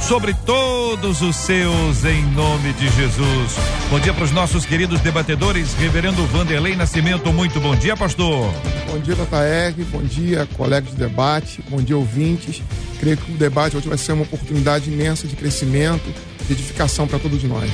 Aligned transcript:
sobre 0.00 0.34
todos 0.34 1.22
os 1.22 1.36
seus, 1.36 2.04
em 2.04 2.24
nome 2.32 2.72
de 2.74 2.88
Jesus. 2.90 3.56
Bom 3.90 4.00
dia 4.00 4.12
para 4.12 4.24
os 4.24 4.30
nossos 4.30 4.64
queridos 4.66 5.00
debatedores, 5.00 5.74
Reverendo 5.74 6.24
Vanderlei 6.26 6.76
Nascimento. 6.76 7.32
Muito 7.32 7.60
bom 7.60 7.74
dia, 7.74 7.96
pastor. 7.96 8.52
Bom 8.90 8.98
dia, 8.98 9.14
JR. 9.14 9.84
Bom 9.90 10.02
dia, 10.02 10.48
colegas 10.56 10.90
de 10.90 10.96
debate. 10.96 11.62
Bom 11.68 11.78
dia, 11.78 11.96
ouvintes. 11.96 12.62
Creio 12.98 13.16
que 13.16 13.32
o 13.32 13.36
debate 13.36 13.76
hoje 13.76 13.88
vai 13.88 13.98
ser 13.98 14.12
uma 14.12 14.24
oportunidade 14.24 14.90
imensa 14.90 15.26
de 15.26 15.36
crescimento, 15.36 16.12
de 16.46 16.52
edificação 16.52 17.06
para 17.06 17.18
todos 17.18 17.42
nós. 17.44 17.70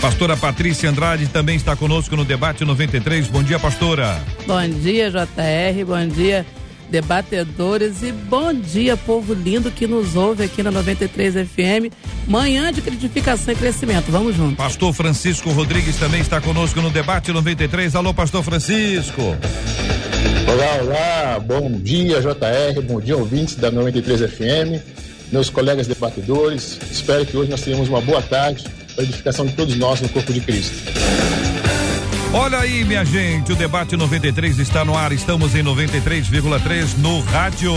Pastora 0.00 0.34
Patrícia 0.34 0.88
Andrade 0.88 1.28
também 1.28 1.56
está 1.56 1.76
conosco 1.76 2.16
no 2.16 2.24
debate 2.24 2.64
93. 2.64 3.28
Bom 3.28 3.42
dia, 3.42 3.58
pastora. 3.58 4.18
Bom 4.46 4.68
dia, 4.80 5.10
JR. 5.10 5.84
Bom 5.86 6.08
dia, 6.08 6.46
debatedores 6.90 8.02
e 8.02 8.12
bom 8.12 8.52
dia, 8.52 8.96
povo 8.96 9.32
lindo 9.32 9.70
que 9.70 9.86
nos 9.86 10.16
ouve 10.16 10.44
aqui 10.44 10.62
na 10.62 10.70
93 10.70 11.34
FM. 11.48 11.94
Manhã 12.26 12.72
de 12.72 12.82
critificação 12.82 13.54
e 13.54 13.56
crescimento. 13.56 14.10
Vamos 14.10 14.36
juntos. 14.36 14.56
Pastor 14.56 14.92
Francisco 14.92 15.50
Rodrigues 15.50 15.96
também 15.96 16.20
está 16.20 16.40
conosco 16.40 16.80
no 16.80 16.90
debate 16.90 17.32
93. 17.32 17.94
Alô, 17.94 18.12
pastor 18.12 18.42
Francisco. 18.42 19.22
Olá, 20.52 20.82
olá, 20.82 21.40
bom 21.40 21.70
dia 21.70 22.20
JR, 22.20 22.82
bom 22.82 23.00
dia 23.00 23.16
ouvintes 23.16 23.54
da 23.54 23.70
93 23.70 24.20
FM, 24.32 24.82
meus 25.30 25.48
colegas 25.48 25.86
debatedores. 25.86 26.78
Espero 26.90 27.24
que 27.24 27.36
hoje 27.36 27.50
nós 27.50 27.60
tenhamos 27.60 27.88
uma 27.88 28.00
boa 28.00 28.20
tarde 28.20 28.64
para 28.94 29.04
a 29.04 29.06
edificação 29.06 29.46
de 29.46 29.52
todos 29.52 29.76
nós 29.76 30.00
no 30.00 30.08
corpo 30.08 30.32
de 30.32 30.40
Cristo. 30.40 30.90
Olha 32.32 32.60
aí, 32.60 32.84
minha 32.84 33.04
gente, 33.04 33.52
o 33.52 33.56
debate 33.56 33.96
93 33.96 34.60
está 34.60 34.84
no 34.84 34.96
ar. 34.96 35.10
Estamos 35.10 35.56
em 35.56 35.64
93,3 35.64 36.96
no 36.98 37.20
rádio. 37.22 37.72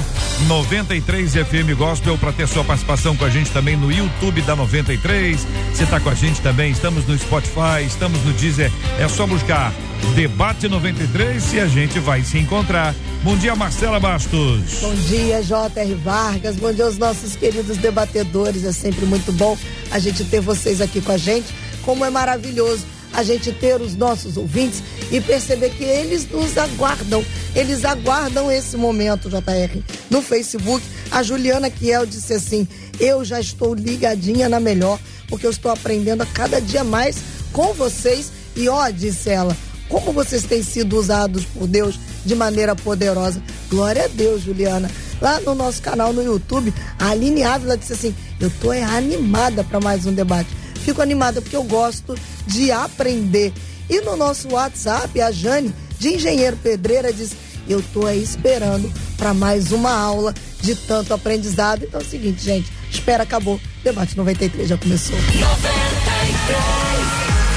93 0.48 1.32
FM 1.32 1.78
Gospel 1.78 2.18
para 2.18 2.34
ter 2.34 2.46
sua 2.48 2.64
participação 2.64 3.16
com 3.16 3.24
a 3.24 3.30
gente 3.30 3.50
também 3.52 3.78
no 3.78 3.90
YouTube 3.90 4.42
da 4.42 4.54
93. 4.54 5.48
Você 5.74 5.84
está 5.84 6.00
com 6.00 6.10
a 6.10 6.14
gente 6.14 6.42
também, 6.42 6.72
estamos 6.72 7.08
no 7.08 7.18
Spotify, 7.18 7.86
estamos 7.88 8.22
no 8.26 8.34
Deezer. 8.34 8.70
É 9.00 9.08
só 9.08 9.26
buscar 9.26 9.74
Debate 10.14 10.68
93 10.68 11.54
e 11.54 11.60
a 11.62 11.68
gente 11.68 11.98
vai 12.00 12.22
se 12.22 12.38
encontrar. 12.38 12.94
Bom 13.24 13.38
dia, 13.38 13.56
Marcela 13.56 14.00
Bastos. 14.00 14.82
Bom 14.82 14.94
dia, 14.94 15.42
J.R. 15.42 15.96
Vargas. 15.96 16.58
Bom 16.58 16.74
dia 16.74 16.86
aos 16.86 16.98
nossos 16.98 17.36
queridos 17.36 17.78
debatedores. 17.78 18.66
É 18.66 18.74
sempre 18.74 19.06
muito 19.06 19.32
bom 19.32 19.58
a 19.90 20.00
gente 20.00 20.26
ter 20.26 20.42
vocês 20.42 20.82
aqui 20.82 21.00
com 21.00 21.14
a 21.14 21.18
gente. 21.18 21.48
Como 21.82 22.04
é 22.04 22.10
maravilhoso 22.10 22.86
a 23.14 23.24
gente 23.24 23.52
ter 23.52 23.82
os 23.82 23.96
nossos 23.96 24.38
ouvintes 24.38 24.82
e 25.12 25.20
perceber 25.20 25.70
que 25.72 25.84
eles 25.84 26.30
nos 26.30 26.58
aguardam. 26.58 27.24
Eles 27.56 27.84
aguardam 27.84 28.52
esse 28.52 28.78
momento, 28.78 29.30
JR. 29.30 29.82
No 30.10 30.22
Facebook, 30.22 30.84
a 31.12 31.22
Juliana 31.24 31.70
Kiel 31.70 32.06
disse 32.06 32.34
assim: 32.34 32.68
Eu 33.00 33.24
já 33.26 33.40
estou 33.40 33.74
ligadinha 33.74 34.48
na 34.48 34.60
melhor, 34.60 35.00
porque 35.28 35.46
eu 35.46 35.52
estou 35.52 35.72
aprendendo 35.72 36.22
a 36.24 36.26
cada 36.26 36.62
dia 36.62 36.84
mais 36.84 37.18
com 37.52 37.74
vocês. 37.74 38.32
E 38.56 38.68
ó, 38.68 38.90
disse 38.90 39.30
ela, 39.30 39.56
como 39.92 40.12
vocês 40.12 40.44
têm 40.44 40.64
sido 40.64 40.98
usados 40.98 41.46
por 41.46 41.68
Deus 41.68 42.00
de 42.26 42.36
maneira 42.36 42.76
poderosa. 42.76 43.42
Glória 43.70 44.06
a 44.06 44.08
Deus, 44.08 44.42
Juliana. 44.42 44.90
Lá 45.22 45.40
no 45.42 45.54
nosso 45.54 45.82
canal 45.82 46.12
no 46.14 46.24
YouTube, 46.24 46.74
a 46.98 47.10
Aline 47.10 47.44
Ávila 47.44 47.78
disse 47.78 47.94
assim: 47.94 48.16
Eu 48.40 48.50
tô 48.62 48.72
animada 48.72 49.64
para 49.64 49.80
mais 49.80 50.06
um 50.06 50.14
debate. 50.14 50.50
Fico 50.82 51.02
animada 51.02 51.42
porque 51.42 51.56
eu 51.56 51.64
gosto 51.64 52.16
de 52.48 52.72
aprender. 52.72 53.54
E 53.90 54.02
no 54.02 54.16
nosso 54.16 54.50
WhatsApp, 54.50 55.20
a 55.22 55.32
Jane, 55.32 55.74
de 56.00 56.16
Engenheiro 56.16 56.58
Pedreira, 56.58 57.12
diz: 57.14 57.32
Eu 57.68 57.84
tô 57.94 58.06
aí 58.06 58.22
esperando 58.22 58.92
para 59.18 59.34
mais 59.34 59.72
uma 59.72 59.92
aula 59.92 60.34
de 60.62 60.76
tanto 60.76 61.14
aprendizado. 61.14 61.84
Então 61.84 62.00
é 62.00 62.04
o 62.04 62.08
seguinte, 62.08 62.44
gente, 62.44 62.72
espera, 62.90 63.24
acabou. 63.24 63.60
Debate 63.84 64.16
93 64.18 64.70
já 64.70 64.78
começou. 64.78 65.16
93. 65.16 66.91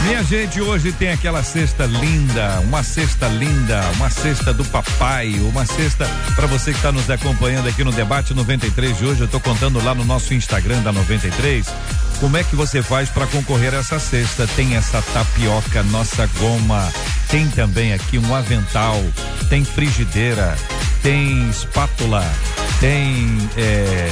Minha 0.04 0.22
gente, 0.22 0.60
hoje 0.60 0.92
tem 0.92 1.10
aquela 1.10 1.42
cesta 1.42 1.87
linda, 1.87 2.60
uma 2.60 2.82
cesta 2.82 3.26
linda, 3.26 3.81
uma 3.97 4.10
cesta 4.10 4.53
do 4.53 4.62
papai, 4.66 5.31
uma 5.41 5.65
cesta 5.65 6.06
para 6.37 6.47
você 6.47 6.72
que 6.72 6.76
está 6.76 6.92
nos 6.92 7.09
acompanhando 7.09 7.70
aqui 7.70 7.82
no 7.82 7.91
debate 7.91 8.34
93 8.34 8.98
de 8.98 9.06
hoje. 9.06 9.20
Eu 9.20 9.25
estou 9.25 9.41
contando 9.41 9.82
lá 9.82 9.94
no 9.94 10.04
nosso 10.04 10.34
Instagram 10.34 10.82
da 10.82 10.92
93 10.92 11.66
como 12.20 12.37
é 12.37 12.44
que 12.44 12.54
você 12.54 12.82
faz 12.82 13.09
para 13.09 13.26
concorrer 13.26 13.72
a 13.72 13.78
essa 13.78 13.98
cesta. 13.98 14.47
Tem 14.48 14.76
essa 14.76 15.00
tapioca, 15.00 15.82
nossa 15.84 16.26
goma, 16.38 16.92
tem 17.31 17.48
também 17.48 17.94
aqui 17.94 18.19
um 18.19 18.34
avental, 18.34 19.03
tem 19.48 19.65
frigideira, 19.65 20.54
tem 21.03 21.48
espátula, 21.48 22.22
tem 22.78 23.38
é, 23.56 24.10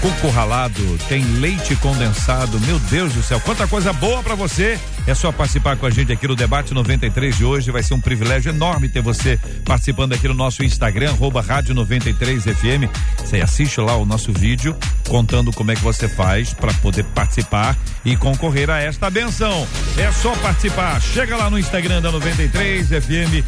coco 0.00 0.28
ralado, 0.30 0.98
tem 1.08 1.22
leite 1.40 1.76
condensado. 1.76 2.58
Meu 2.60 2.78
Deus 2.78 3.12
do 3.12 3.22
céu, 3.22 3.40
quanta 3.40 3.66
coisa 3.66 3.92
boa 3.92 4.22
para 4.22 4.34
você. 4.34 4.78
É 5.06 5.14
só 5.14 5.32
participar 5.32 5.76
com 5.76 5.86
a 5.86 5.90
gente 5.90 6.12
aqui 6.12 6.26
no 6.26 6.36
debate 6.36 6.72
93 6.72 7.36
de 7.36 7.44
hoje. 7.44 7.70
Vai 7.70 7.82
ser 7.82 7.94
um 7.94 8.00
privilégio 8.00 8.50
enorme 8.50 8.88
ter 8.88 9.02
você 9.02 9.38
participando 9.64 10.12
aqui 10.12 10.28
no 10.28 10.34
nosso 10.34 10.64
Instagram, 10.64 11.14
rádio 11.46 11.74
93 11.74 12.44
FM. 12.44 12.88
Você 13.18 13.40
assiste 13.40 13.80
lá 13.80 13.96
o 13.96 14.04
nosso 14.04 14.32
vídeo 14.32 14.76
contando 15.08 15.52
como 15.52 15.70
é 15.70 15.74
que 15.74 15.82
você 15.82 16.08
faz 16.08 16.54
para 16.54 16.72
poder 16.74 17.04
participar 17.04 17.76
e 18.04 18.16
concorrer 18.16 18.70
a 18.70 18.80
esta 18.80 19.10
benção. 19.10 19.66
É 19.98 20.10
só 20.12 20.34
participar. 20.36 21.00
Chega 21.00 21.36
lá 21.36 21.50
no 21.50 21.58
Instagram 21.58 22.00
da 22.00 22.10
93 22.10 22.88
FM, 22.88 23.44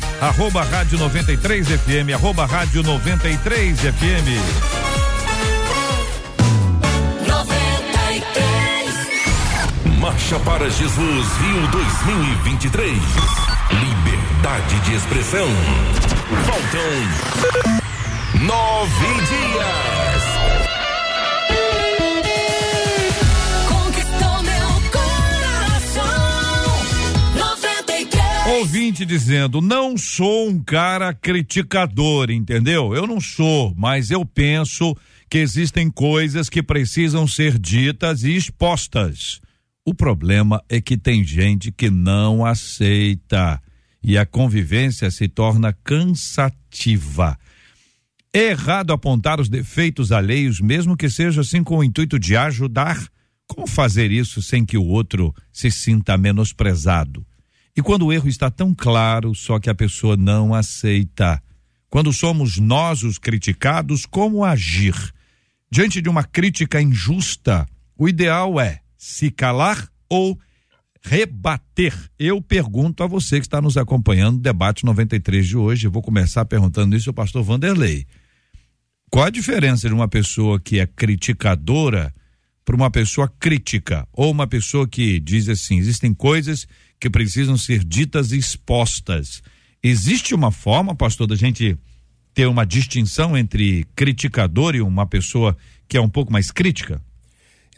rádio 0.70 0.98
93 0.98 1.66
FM, 1.66 2.48
rádio 2.48 2.82
93 2.82 3.80
FM. 3.80 4.91
Marcha 10.02 10.36
para 10.40 10.68
Jesus 10.68 11.28
Rio 11.36 11.70
2023. 11.70 12.92
Liberdade 13.70 14.80
de 14.80 14.94
expressão. 14.96 15.46
Faltam 16.44 16.92
nove 18.44 19.06
dias. 19.28 20.22
Conquistou 23.68 24.42
meu 24.42 24.70
coração. 24.90 26.02
93. 27.36 28.58
Ouvinte 28.58 29.06
dizendo: 29.06 29.60
não 29.60 29.96
sou 29.96 30.48
um 30.48 30.60
cara 30.60 31.14
criticador, 31.14 32.32
entendeu? 32.32 32.92
Eu 32.92 33.06
não 33.06 33.20
sou, 33.20 33.72
mas 33.76 34.10
eu 34.10 34.26
penso 34.26 34.96
que 35.30 35.38
existem 35.38 35.88
coisas 35.88 36.48
que 36.48 36.60
precisam 36.60 37.28
ser 37.28 37.56
ditas 37.56 38.24
e 38.24 38.34
expostas. 38.34 39.40
O 39.84 39.92
problema 39.92 40.62
é 40.68 40.80
que 40.80 40.96
tem 40.96 41.24
gente 41.24 41.72
que 41.72 41.90
não 41.90 42.46
aceita 42.46 43.60
e 44.00 44.16
a 44.16 44.24
convivência 44.24 45.10
se 45.10 45.26
torna 45.26 45.72
cansativa. 45.72 47.36
É 48.32 48.50
errado 48.50 48.92
apontar 48.92 49.40
os 49.40 49.48
defeitos 49.48 50.12
alheios, 50.12 50.60
mesmo 50.60 50.96
que 50.96 51.10
seja 51.10 51.40
assim 51.40 51.64
com 51.64 51.78
o 51.78 51.84
intuito 51.84 52.16
de 52.16 52.36
ajudar. 52.36 52.96
Como 53.46 53.66
fazer 53.66 54.12
isso 54.12 54.40
sem 54.40 54.64
que 54.64 54.78
o 54.78 54.84
outro 54.84 55.34
se 55.52 55.68
sinta 55.68 56.16
menosprezado? 56.16 57.26
E 57.76 57.82
quando 57.82 58.06
o 58.06 58.12
erro 58.12 58.28
está 58.28 58.50
tão 58.50 58.72
claro, 58.72 59.34
só 59.34 59.58
que 59.58 59.68
a 59.68 59.74
pessoa 59.74 60.16
não 60.16 60.54
aceita. 60.54 61.42
Quando 61.90 62.12
somos 62.12 62.56
nós 62.56 63.02
os 63.02 63.18
criticados, 63.18 64.06
como 64.06 64.44
agir? 64.44 64.94
Diante 65.70 66.00
de 66.00 66.08
uma 66.08 66.22
crítica 66.22 66.80
injusta, 66.80 67.66
o 67.98 68.08
ideal 68.08 68.60
é 68.60 68.81
se 69.02 69.32
calar 69.32 69.88
ou 70.08 70.38
rebater. 71.02 71.92
Eu 72.16 72.40
pergunto 72.40 73.02
a 73.02 73.06
você 73.08 73.40
que 73.40 73.46
está 73.46 73.60
nos 73.60 73.76
acompanhando, 73.76 74.38
debate 74.38 74.84
93 74.84 75.44
de 75.44 75.56
hoje. 75.56 75.88
Vou 75.88 76.00
começar 76.00 76.44
perguntando 76.44 76.94
isso 76.94 77.10
ao 77.10 77.14
pastor 77.14 77.42
Vanderlei. 77.42 78.06
Qual 79.10 79.24
a 79.24 79.30
diferença 79.30 79.88
de 79.88 79.94
uma 79.94 80.06
pessoa 80.06 80.60
que 80.60 80.78
é 80.78 80.86
criticadora 80.86 82.14
para 82.64 82.76
uma 82.76 82.92
pessoa 82.92 83.26
crítica 83.40 84.06
ou 84.12 84.30
uma 84.30 84.46
pessoa 84.46 84.86
que 84.86 85.18
diz 85.18 85.48
assim: 85.48 85.78
existem 85.78 86.14
coisas 86.14 86.64
que 87.00 87.10
precisam 87.10 87.56
ser 87.56 87.84
ditas 87.84 88.30
e 88.30 88.38
expostas. 88.38 89.42
Existe 89.82 90.32
uma 90.32 90.52
forma, 90.52 90.94
pastor, 90.94 91.26
da 91.26 91.34
gente 91.34 91.76
ter 92.32 92.46
uma 92.46 92.64
distinção 92.64 93.36
entre 93.36 93.84
criticador 93.96 94.76
e 94.76 94.80
uma 94.80 95.08
pessoa 95.08 95.56
que 95.88 95.96
é 95.96 96.00
um 96.00 96.08
pouco 96.08 96.32
mais 96.32 96.52
crítica? 96.52 97.02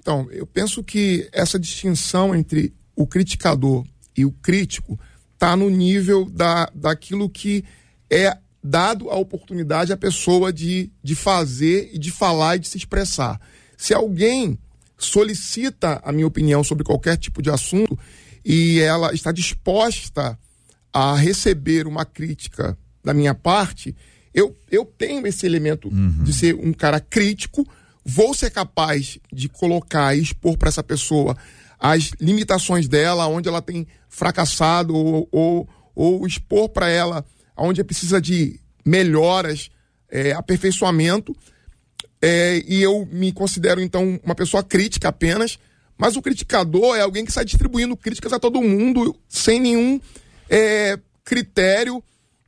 Então, 0.04 0.28
eu 0.30 0.46
penso 0.46 0.84
que 0.84 1.26
essa 1.32 1.58
distinção 1.58 2.34
entre 2.34 2.74
o 2.94 3.06
criticador 3.06 3.86
e 4.14 4.22
o 4.26 4.30
crítico 4.30 5.00
está 5.32 5.56
no 5.56 5.70
nível 5.70 6.28
da, 6.28 6.70
daquilo 6.74 7.26
que 7.26 7.64
é 8.10 8.36
dado 8.62 9.08
a 9.08 9.16
oportunidade 9.16 9.94
à 9.94 9.96
pessoa 9.96 10.52
de, 10.52 10.92
de 11.02 11.14
fazer 11.14 11.88
e 11.90 11.98
de 11.98 12.10
falar 12.10 12.56
e 12.56 12.58
de 12.58 12.68
se 12.68 12.76
expressar. 12.76 13.40
Se 13.78 13.94
alguém 13.94 14.58
solicita 14.98 16.02
a 16.04 16.12
minha 16.12 16.26
opinião 16.26 16.62
sobre 16.62 16.84
qualquer 16.84 17.16
tipo 17.16 17.40
de 17.40 17.48
assunto 17.48 17.98
e 18.44 18.80
ela 18.80 19.14
está 19.14 19.32
disposta 19.32 20.38
a 20.92 21.16
receber 21.16 21.86
uma 21.86 22.04
crítica 22.04 22.76
da 23.02 23.14
minha 23.14 23.34
parte, 23.34 23.96
eu, 24.34 24.54
eu 24.70 24.84
tenho 24.84 25.26
esse 25.26 25.46
elemento 25.46 25.88
uhum. 25.88 26.22
de 26.22 26.32
ser 26.34 26.54
um 26.56 26.74
cara 26.74 27.00
crítico, 27.00 27.66
vou 28.04 28.34
ser 28.34 28.50
capaz 28.50 29.18
de 29.32 29.48
colocar 29.48 30.14
e 30.14 30.22
expor 30.22 30.56
para 30.56 30.68
essa 30.68 30.82
pessoa 30.82 31.36
as 31.78 32.12
limitações 32.20 32.88
dela, 32.88 33.26
onde 33.26 33.48
ela 33.48 33.60
tem 33.60 33.86
fracassado, 34.08 34.94
ou, 34.94 35.28
ou, 35.30 35.68
ou 35.94 36.26
expor 36.26 36.68
para 36.68 36.88
ela 36.88 37.24
onde 37.56 37.84
precisa 37.84 38.20
de 38.20 38.58
melhoras, 38.84 39.70
é, 40.10 40.32
aperfeiçoamento. 40.32 41.34
É, 42.20 42.62
e 42.66 42.82
eu 42.82 43.06
me 43.12 43.32
considero, 43.32 43.80
então, 43.80 44.18
uma 44.24 44.34
pessoa 44.34 44.62
crítica 44.62 45.08
apenas, 45.08 45.58
mas 45.96 46.16
o 46.16 46.22
criticador 46.22 46.96
é 46.96 47.02
alguém 47.02 47.24
que 47.24 47.32
sai 47.32 47.44
distribuindo 47.44 47.96
críticas 47.96 48.32
a 48.32 48.38
todo 48.38 48.62
mundo 48.62 49.14
sem 49.28 49.60
nenhum 49.60 50.00
é, 50.48 50.98
critério 51.22 52.02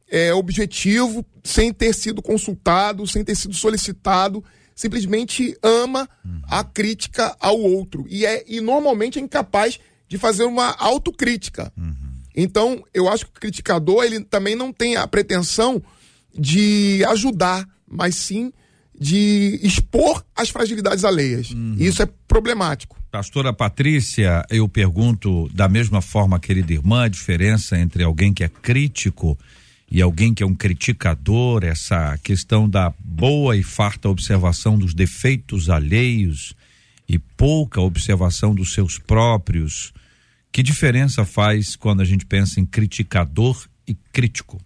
é, 0.08 0.32
objetivo, 0.32 1.24
sem 1.44 1.72
ter 1.72 1.94
sido 1.94 2.22
consultado, 2.22 3.06
sem 3.06 3.22
ter 3.22 3.34
sido 3.34 3.54
solicitado, 3.54 4.42
simplesmente 4.76 5.56
ama 5.62 6.06
uhum. 6.22 6.42
a 6.46 6.62
crítica 6.62 7.34
ao 7.40 7.58
outro 7.58 8.04
e 8.08 8.26
é 8.26 8.44
e 8.46 8.60
normalmente 8.60 9.18
é 9.18 9.22
incapaz 9.22 9.80
de 10.06 10.18
fazer 10.18 10.44
uma 10.44 10.76
autocrítica. 10.78 11.72
Uhum. 11.76 11.94
Então, 12.36 12.84
eu 12.92 13.08
acho 13.08 13.24
que 13.24 13.30
o 13.30 13.40
criticador 13.40 14.04
ele 14.04 14.20
também 14.20 14.54
não 14.54 14.70
tem 14.70 14.94
a 14.94 15.06
pretensão 15.08 15.82
de 16.38 17.02
ajudar, 17.08 17.66
mas 17.90 18.14
sim 18.14 18.52
de 18.98 19.58
expor 19.62 20.24
as 20.36 20.50
fragilidades 20.50 21.04
alheias. 21.04 21.50
Uhum. 21.50 21.76
E 21.78 21.86
isso 21.86 22.02
é 22.02 22.08
problemático. 22.28 22.96
Pastora 23.10 23.52
Patrícia, 23.52 24.44
eu 24.50 24.68
pergunto 24.68 25.48
da 25.54 25.68
mesma 25.68 26.02
forma, 26.02 26.38
querida 26.38 26.74
irmã, 26.74 27.04
a 27.04 27.08
diferença 27.08 27.78
entre 27.78 28.02
alguém 28.02 28.32
que 28.32 28.44
é 28.44 28.48
crítico 28.48 29.38
e 29.90 30.02
alguém 30.02 30.34
que 30.34 30.42
é 30.42 30.46
um 30.46 30.54
criticador, 30.54 31.64
essa 31.64 32.18
questão 32.18 32.68
da 32.68 32.92
boa 32.98 33.56
e 33.56 33.62
farta 33.62 34.08
observação 34.08 34.78
dos 34.78 34.92
defeitos 34.92 35.70
alheios 35.70 36.54
e 37.08 37.18
pouca 37.18 37.80
observação 37.80 38.54
dos 38.54 38.72
seus 38.72 38.98
próprios. 38.98 39.92
Que 40.50 40.62
diferença 40.62 41.24
faz 41.24 41.76
quando 41.76 42.00
a 42.00 42.04
gente 42.04 42.26
pensa 42.26 42.58
em 42.58 42.66
criticador 42.66 43.66
e 43.86 43.94
crítico? 44.12 44.60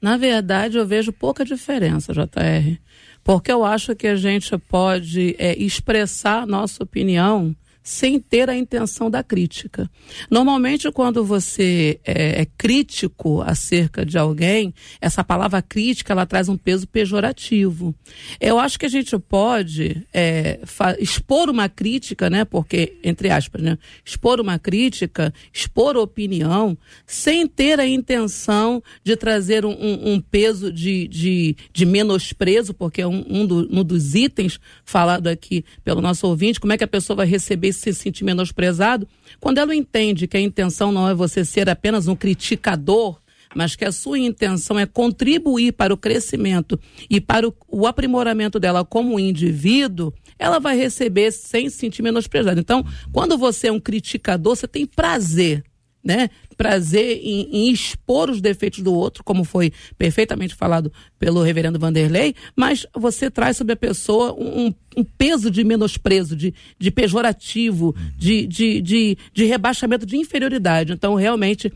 Na 0.00 0.16
verdade, 0.16 0.76
eu 0.76 0.86
vejo 0.86 1.12
pouca 1.12 1.44
diferença, 1.44 2.12
JR, 2.12 2.78
porque 3.24 3.50
eu 3.50 3.64
acho 3.64 3.96
que 3.96 4.06
a 4.06 4.14
gente 4.14 4.56
pode 4.58 5.34
é, 5.38 5.58
expressar 5.58 6.46
nossa 6.46 6.84
opinião 6.84 7.56
sem 7.86 8.18
ter 8.18 8.50
a 8.50 8.56
intenção 8.56 9.08
da 9.08 9.22
crítica. 9.22 9.88
Normalmente, 10.28 10.90
quando 10.90 11.24
você 11.24 12.00
é, 12.04 12.42
é, 12.42 12.46
crítico 12.58 13.40
acerca 13.42 14.04
de 14.04 14.18
alguém, 14.18 14.74
essa 15.00 15.22
palavra 15.22 15.62
crítica 15.62 16.12
ela 16.12 16.26
traz 16.26 16.48
um 16.48 16.56
peso 16.56 16.88
pejorativo. 16.88 17.94
Eu 18.40 18.58
acho 18.58 18.76
que 18.76 18.86
a 18.86 18.88
gente 18.88 19.16
pode 19.20 20.04
é, 20.12 20.58
expor 20.98 21.48
uma 21.48 21.68
crítica, 21.68 22.28
né? 22.28 22.44
Porque 22.44 22.96
entre 23.04 23.30
aspas, 23.30 23.62
né? 23.62 23.78
Expor 24.04 24.40
uma 24.40 24.58
crítica, 24.58 25.32
expor 25.52 25.96
opinião, 25.96 26.76
sem 27.06 27.46
ter 27.46 27.78
a 27.78 27.86
intenção 27.86 28.82
de 29.04 29.14
trazer 29.14 29.64
um, 29.64 29.70
um, 29.70 30.14
um 30.14 30.20
peso 30.20 30.72
de, 30.72 31.06
de, 31.06 31.56
de, 31.72 31.86
menosprezo, 31.86 32.74
porque 32.74 33.00
é 33.00 33.06
um, 33.06 33.24
um, 33.28 33.46
do, 33.46 33.68
um 33.70 33.84
dos 33.84 34.16
itens 34.16 34.58
falado 34.84 35.28
aqui 35.28 35.64
pelo 35.84 36.02
nosso 36.02 36.26
ouvinte. 36.26 36.58
Como 36.58 36.72
é 36.72 36.76
que 36.76 36.82
a 36.82 36.88
pessoa 36.88 37.18
vai 37.18 37.26
receber 37.26 37.75
se 37.76 37.92
sentir 37.92 38.24
menosprezado, 38.24 39.06
quando 39.40 39.58
ela 39.58 39.74
entende 39.74 40.26
que 40.26 40.36
a 40.36 40.40
intenção 40.40 40.90
não 40.90 41.08
é 41.08 41.14
você 41.14 41.44
ser 41.44 41.68
apenas 41.68 42.08
um 42.08 42.16
criticador, 42.16 43.20
mas 43.54 43.74
que 43.74 43.84
a 43.84 43.92
sua 43.92 44.18
intenção 44.18 44.78
é 44.78 44.84
contribuir 44.84 45.72
para 45.72 45.94
o 45.94 45.96
crescimento 45.96 46.78
e 47.08 47.20
para 47.20 47.48
o, 47.48 47.54
o 47.68 47.86
aprimoramento 47.86 48.60
dela 48.60 48.84
como 48.84 49.18
indivíduo, 49.18 50.12
ela 50.38 50.58
vai 50.58 50.76
receber 50.76 51.30
sem 51.30 51.70
se 51.70 51.76
sentir 51.76 52.02
menosprezada. 52.02 52.60
Então, 52.60 52.84
quando 53.12 53.38
você 53.38 53.68
é 53.68 53.72
um 53.72 53.80
criticador, 53.80 54.56
você 54.56 54.68
tem 54.68 54.84
prazer 54.84 55.64
né, 56.06 56.30
prazer 56.56 57.18
em, 57.20 57.48
em, 57.50 57.72
expor 57.72 58.30
os 58.30 58.40
defeitos 58.40 58.78
do 58.80 58.94
outro, 58.94 59.24
como 59.24 59.42
foi 59.42 59.72
perfeitamente 59.98 60.54
falado 60.54 60.92
pelo 61.18 61.42
reverendo 61.42 61.80
Vanderlei, 61.80 62.32
mas 62.54 62.86
você 62.94 63.28
traz 63.28 63.56
sobre 63.56 63.72
a 63.72 63.76
pessoa 63.76 64.32
um, 64.32 64.72
um 64.96 65.02
peso 65.02 65.50
de 65.50 65.64
menosprezo, 65.64 66.36
de, 66.36 66.54
de 66.78 66.90
pejorativo, 66.92 67.92
de, 68.16 68.46
de, 68.46 68.80
de, 68.80 69.18
de 69.32 69.44
rebaixamento 69.44 70.06
de 70.06 70.16
inferioridade. 70.16 70.92
Então, 70.92 71.16
realmente, 71.16 71.72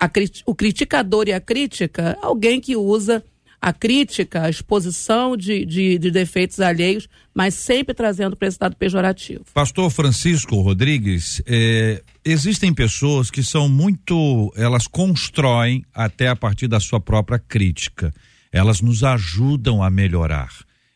a, 0.00 0.10
o 0.46 0.54
criticador 0.54 1.28
e 1.28 1.34
a 1.34 1.40
crítica, 1.40 2.16
alguém 2.22 2.62
que 2.62 2.74
usa 2.74 3.22
a 3.64 3.72
crítica, 3.72 4.42
a 4.42 4.50
exposição 4.50 5.34
de, 5.34 5.64
de, 5.64 5.98
de 5.98 6.10
defeitos 6.10 6.60
alheios, 6.60 7.08
mas 7.34 7.54
sempre 7.54 7.94
trazendo 7.94 8.36
para 8.36 8.46
esse 8.46 8.58
lado 8.60 8.76
pejorativo. 8.76 9.42
Pastor 9.54 9.90
Francisco 9.90 10.60
Rodrigues, 10.60 11.40
é, 11.46 12.02
existem 12.22 12.74
pessoas 12.74 13.30
que 13.30 13.42
são 13.42 13.66
muito, 13.66 14.52
elas 14.54 14.86
constroem 14.86 15.82
até 15.94 16.28
a 16.28 16.36
partir 16.36 16.68
da 16.68 16.78
sua 16.78 17.00
própria 17.00 17.38
crítica. 17.38 18.12
Elas 18.52 18.82
nos 18.82 19.02
ajudam 19.02 19.82
a 19.82 19.88
melhorar. 19.88 20.50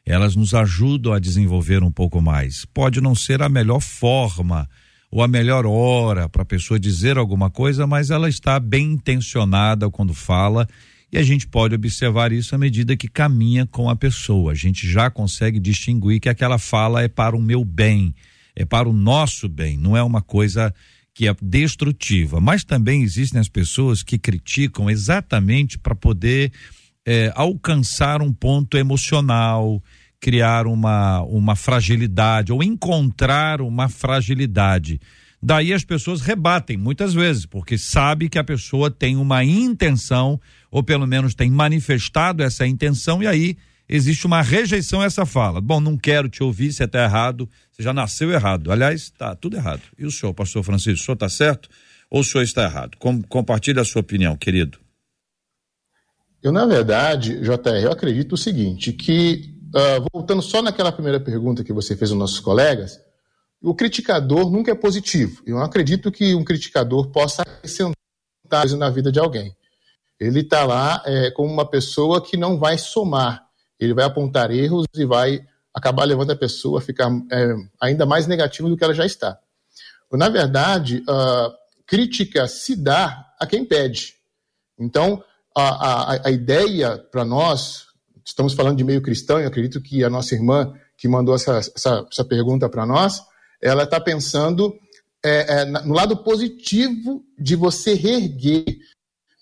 Elas 0.04 0.36
nos 0.36 0.52
ajudam 0.52 1.14
a 1.14 1.18
desenvolver 1.18 1.82
um 1.82 1.90
pouco 1.90 2.20
mais. 2.20 2.66
Pode 2.66 3.00
não 3.00 3.14
ser 3.14 3.40
a 3.40 3.48
melhor 3.48 3.80
forma 3.80 4.68
ou 5.10 5.22
a 5.22 5.28
melhor 5.28 5.64
hora 5.64 6.28
para 6.28 6.42
a 6.42 6.46
pessoa 6.46 6.78
dizer 6.78 7.16
alguma 7.16 7.48
coisa, 7.48 7.86
mas 7.86 8.10
ela 8.10 8.28
está 8.28 8.60
bem 8.60 8.92
intencionada 8.92 9.88
quando 9.88 10.12
fala 10.12 10.68
e 11.10 11.16
a 11.16 11.22
gente 11.22 11.46
pode 11.46 11.74
observar 11.74 12.32
isso 12.32 12.54
à 12.54 12.58
medida 12.58 12.96
que 12.96 13.08
caminha 13.08 13.66
com 13.66 13.88
a 13.88 13.96
pessoa. 13.96 14.52
A 14.52 14.54
gente 14.54 14.86
já 14.86 15.10
consegue 15.10 15.58
distinguir 15.58 16.20
que 16.20 16.28
aquela 16.28 16.58
fala 16.58 17.02
é 17.02 17.08
para 17.08 17.34
o 17.34 17.40
meu 17.40 17.64
bem, 17.64 18.14
é 18.54 18.64
para 18.64 18.88
o 18.88 18.92
nosso 18.92 19.48
bem, 19.48 19.76
não 19.76 19.96
é 19.96 20.02
uma 20.02 20.20
coisa 20.20 20.72
que 21.14 21.26
é 21.26 21.34
destrutiva. 21.40 22.40
Mas 22.40 22.62
também 22.62 23.02
existem 23.02 23.40
as 23.40 23.48
pessoas 23.48 24.02
que 24.02 24.18
criticam 24.18 24.90
exatamente 24.90 25.78
para 25.78 25.94
poder 25.94 26.52
é, 27.06 27.32
alcançar 27.34 28.20
um 28.20 28.32
ponto 28.32 28.76
emocional, 28.76 29.82
criar 30.20 30.66
uma, 30.66 31.22
uma 31.22 31.56
fragilidade 31.56 32.52
ou 32.52 32.62
encontrar 32.62 33.60
uma 33.62 33.88
fragilidade. 33.88 35.00
Daí 35.40 35.72
as 35.72 35.84
pessoas 35.84 36.20
rebatem 36.20 36.76
muitas 36.76 37.14
vezes, 37.14 37.46
porque 37.46 37.78
sabe 37.78 38.28
que 38.28 38.38
a 38.38 38.44
pessoa 38.44 38.90
tem 38.90 39.16
uma 39.16 39.44
intenção, 39.44 40.40
ou 40.70 40.82
pelo 40.82 41.06
menos 41.06 41.34
tem 41.34 41.50
manifestado 41.50 42.42
essa 42.42 42.66
intenção, 42.66 43.22
e 43.22 43.26
aí 43.26 43.56
existe 43.88 44.26
uma 44.26 44.42
rejeição 44.42 45.00
a 45.00 45.04
essa 45.04 45.24
fala. 45.24 45.60
Bom, 45.60 45.80
não 45.80 45.96
quero 45.96 46.28
te 46.28 46.42
ouvir, 46.42 46.72
você 46.72 46.84
está 46.84 47.04
errado, 47.04 47.48
você 47.70 47.82
já 47.82 47.92
nasceu 47.92 48.30
errado. 48.32 48.72
Aliás, 48.72 49.02
está 49.02 49.34
tudo 49.34 49.56
errado. 49.56 49.82
E 49.96 50.04
o 50.04 50.10
senhor, 50.10 50.34
pastor 50.34 50.62
Francisco, 50.64 51.00
o 51.00 51.04
senhor 51.04 51.14
está 51.14 51.28
certo 51.28 51.68
ou 52.10 52.20
o 52.20 52.24
senhor 52.24 52.42
está 52.42 52.64
errado? 52.64 52.96
Com, 52.98 53.22
compartilhe 53.22 53.78
a 53.78 53.84
sua 53.84 54.00
opinião, 54.00 54.36
querido. 54.36 54.78
Eu, 56.42 56.52
na 56.52 56.66
verdade, 56.66 57.40
JR, 57.40 57.82
eu 57.82 57.92
acredito 57.92 58.32
o 58.32 58.36
seguinte, 58.36 58.92
que, 58.92 59.54
uh, 59.74 60.06
voltando 60.12 60.40
só 60.42 60.62
naquela 60.62 60.92
primeira 60.92 61.18
pergunta 61.18 61.64
que 61.64 61.72
você 61.72 61.96
fez 61.96 62.10
aos 62.10 62.18
nossos 62.18 62.40
colegas, 62.40 63.00
o 63.62 63.74
criticador 63.74 64.50
nunca 64.50 64.70
é 64.70 64.74
positivo. 64.74 65.42
Eu 65.46 65.56
não 65.56 65.62
acredito 65.62 66.10
que 66.12 66.34
um 66.34 66.44
criticador 66.44 67.08
possa 67.10 67.42
acrescentar 67.42 67.96
na 68.76 68.90
vida 68.90 69.10
de 69.12 69.18
alguém. 69.18 69.54
Ele 70.18 70.40
está 70.40 70.64
lá 70.64 71.02
é, 71.04 71.30
como 71.30 71.52
uma 71.52 71.68
pessoa 71.68 72.20
que 72.22 72.36
não 72.36 72.58
vai 72.58 72.78
somar, 72.78 73.46
ele 73.78 73.94
vai 73.94 74.04
apontar 74.04 74.50
erros 74.50 74.86
e 74.94 75.04
vai 75.04 75.40
acabar 75.72 76.04
levando 76.04 76.32
a 76.32 76.36
pessoa 76.36 76.78
a 76.78 76.82
ficar 76.82 77.10
é, 77.30 77.54
ainda 77.80 78.04
mais 78.04 78.26
negativa 78.26 78.68
do 78.68 78.76
que 78.76 78.82
ela 78.82 78.94
já 78.94 79.06
está. 79.06 79.38
Na 80.10 80.28
verdade, 80.28 81.04
a 81.06 81.52
crítica 81.86 82.48
se 82.48 82.74
dá 82.74 83.26
a 83.38 83.46
quem 83.46 83.64
pede. 83.64 84.14
Então, 84.78 85.22
a, 85.54 86.14
a, 86.14 86.28
a 86.28 86.30
ideia 86.30 86.98
para 86.98 87.24
nós, 87.24 87.86
estamos 88.24 88.54
falando 88.54 88.78
de 88.78 88.84
meio 88.84 89.02
cristão, 89.02 89.40
e 89.40 89.44
acredito 89.44 89.80
que 89.80 90.02
a 90.02 90.10
nossa 90.10 90.34
irmã 90.34 90.72
que 90.96 91.06
mandou 91.06 91.34
essa, 91.34 91.58
essa, 91.58 92.06
essa 92.10 92.24
pergunta 92.24 92.68
para 92.68 92.84
nós, 92.84 93.22
ela 93.60 93.84
está 93.84 94.00
pensando 94.00 94.74
é, 95.24 95.60
é, 95.60 95.64
no 95.64 95.94
lado 95.94 96.16
positivo 96.16 97.24
de 97.38 97.56
você 97.56 97.94
reerguer, 97.94 98.64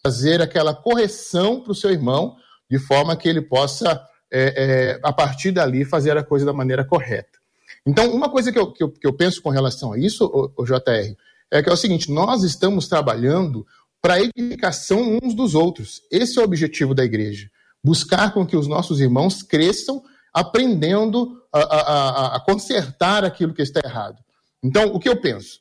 fazer 0.02 0.40
aquela 0.40 0.74
correção 0.74 1.60
para 1.60 1.72
o 1.72 1.74
seu 1.74 1.90
irmão, 1.90 2.36
de 2.70 2.78
forma 2.78 3.16
que 3.16 3.28
ele 3.28 3.42
possa, 3.42 4.00
é, 4.30 4.40
é, 4.40 5.00
a 5.02 5.12
partir 5.12 5.52
dali, 5.52 5.84
fazer 5.84 6.16
a 6.16 6.24
coisa 6.24 6.46
da 6.46 6.52
maneira 6.52 6.84
correta. 6.84 7.38
Então, 7.86 8.12
uma 8.12 8.28
coisa 8.28 8.50
que 8.50 8.58
eu, 8.58 8.72
que 8.72 8.82
eu, 8.82 8.90
que 8.90 9.06
eu 9.06 9.12
penso 9.12 9.40
com 9.42 9.50
relação 9.50 9.92
a 9.92 9.98
isso, 9.98 10.24
o, 10.24 10.62
o 10.62 10.64
JR, 10.64 11.14
é 11.50 11.62
que 11.62 11.68
é 11.68 11.72
o 11.72 11.76
seguinte: 11.76 12.10
nós 12.10 12.42
estamos 12.42 12.88
trabalhando 12.88 13.66
para 14.02 14.14
a 14.14 14.20
edificação 14.20 15.18
uns 15.22 15.34
dos 15.34 15.54
outros. 15.54 16.02
Esse 16.10 16.38
é 16.38 16.40
o 16.40 16.44
objetivo 16.44 16.94
da 16.94 17.04
igreja. 17.04 17.48
Buscar 17.82 18.32
com 18.32 18.46
que 18.46 18.56
os 18.56 18.66
nossos 18.66 19.00
irmãos 19.00 19.42
cresçam 19.42 20.02
aprendendo 20.32 21.40
a, 21.58 21.80
a, 21.80 22.36
a 22.36 22.40
consertar 22.40 23.24
aquilo 23.24 23.54
que 23.54 23.62
está 23.62 23.80
errado. 23.84 24.22
Então, 24.62 24.94
o 24.94 24.98
que 24.98 25.08
eu 25.08 25.20
penso? 25.20 25.60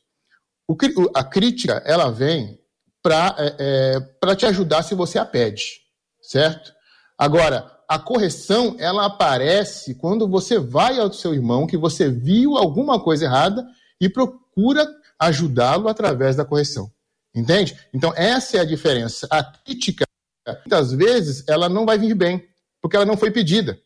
O, 0.68 0.76
a 1.14 1.24
crítica, 1.24 1.82
ela 1.86 2.12
vem 2.12 2.60
para 3.04 3.36
é, 3.38 4.00
é, 4.24 4.36
te 4.36 4.46
ajudar 4.48 4.82
se 4.82 4.96
você 4.96 5.20
a 5.20 5.26
pede, 5.26 5.82
certo? 6.22 6.74
Agora, 7.18 7.72
a 7.88 8.00
correção, 8.00 8.76
ela 8.80 9.06
aparece 9.06 9.94
quando 9.96 10.28
você 10.28 10.58
vai 10.58 11.00
ao 11.00 11.14
seu 11.14 11.34
irmão, 11.34 11.68
que 11.68 11.78
você 11.78 12.10
viu 12.10 12.58
alguma 12.58 13.00
coisa 13.00 13.26
errada 13.26 13.66
e 14.02 14.10
procura 14.10 14.88
ajudá-lo 15.20 15.88
através 15.88 16.36
da 16.36 16.44
correção. 16.44 16.92
Entende? 17.34 17.78
Então, 17.94 18.14
essa 18.16 18.58
é 18.58 18.62
a 18.62 18.66
diferença. 18.66 19.28
A 19.30 19.44
crítica, 19.44 20.06
muitas 20.48 20.92
vezes, 20.92 21.44
ela 21.48 21.70
não 21.70 21.86
vai 21.86 21.98
vir 21.98 22.16
bem, 22.16 22.44
porque 22.82 22.96
ela 22.96 23.06
não 23.06 23.18
foi 23.18 23.30
pedida. 23.30 23.80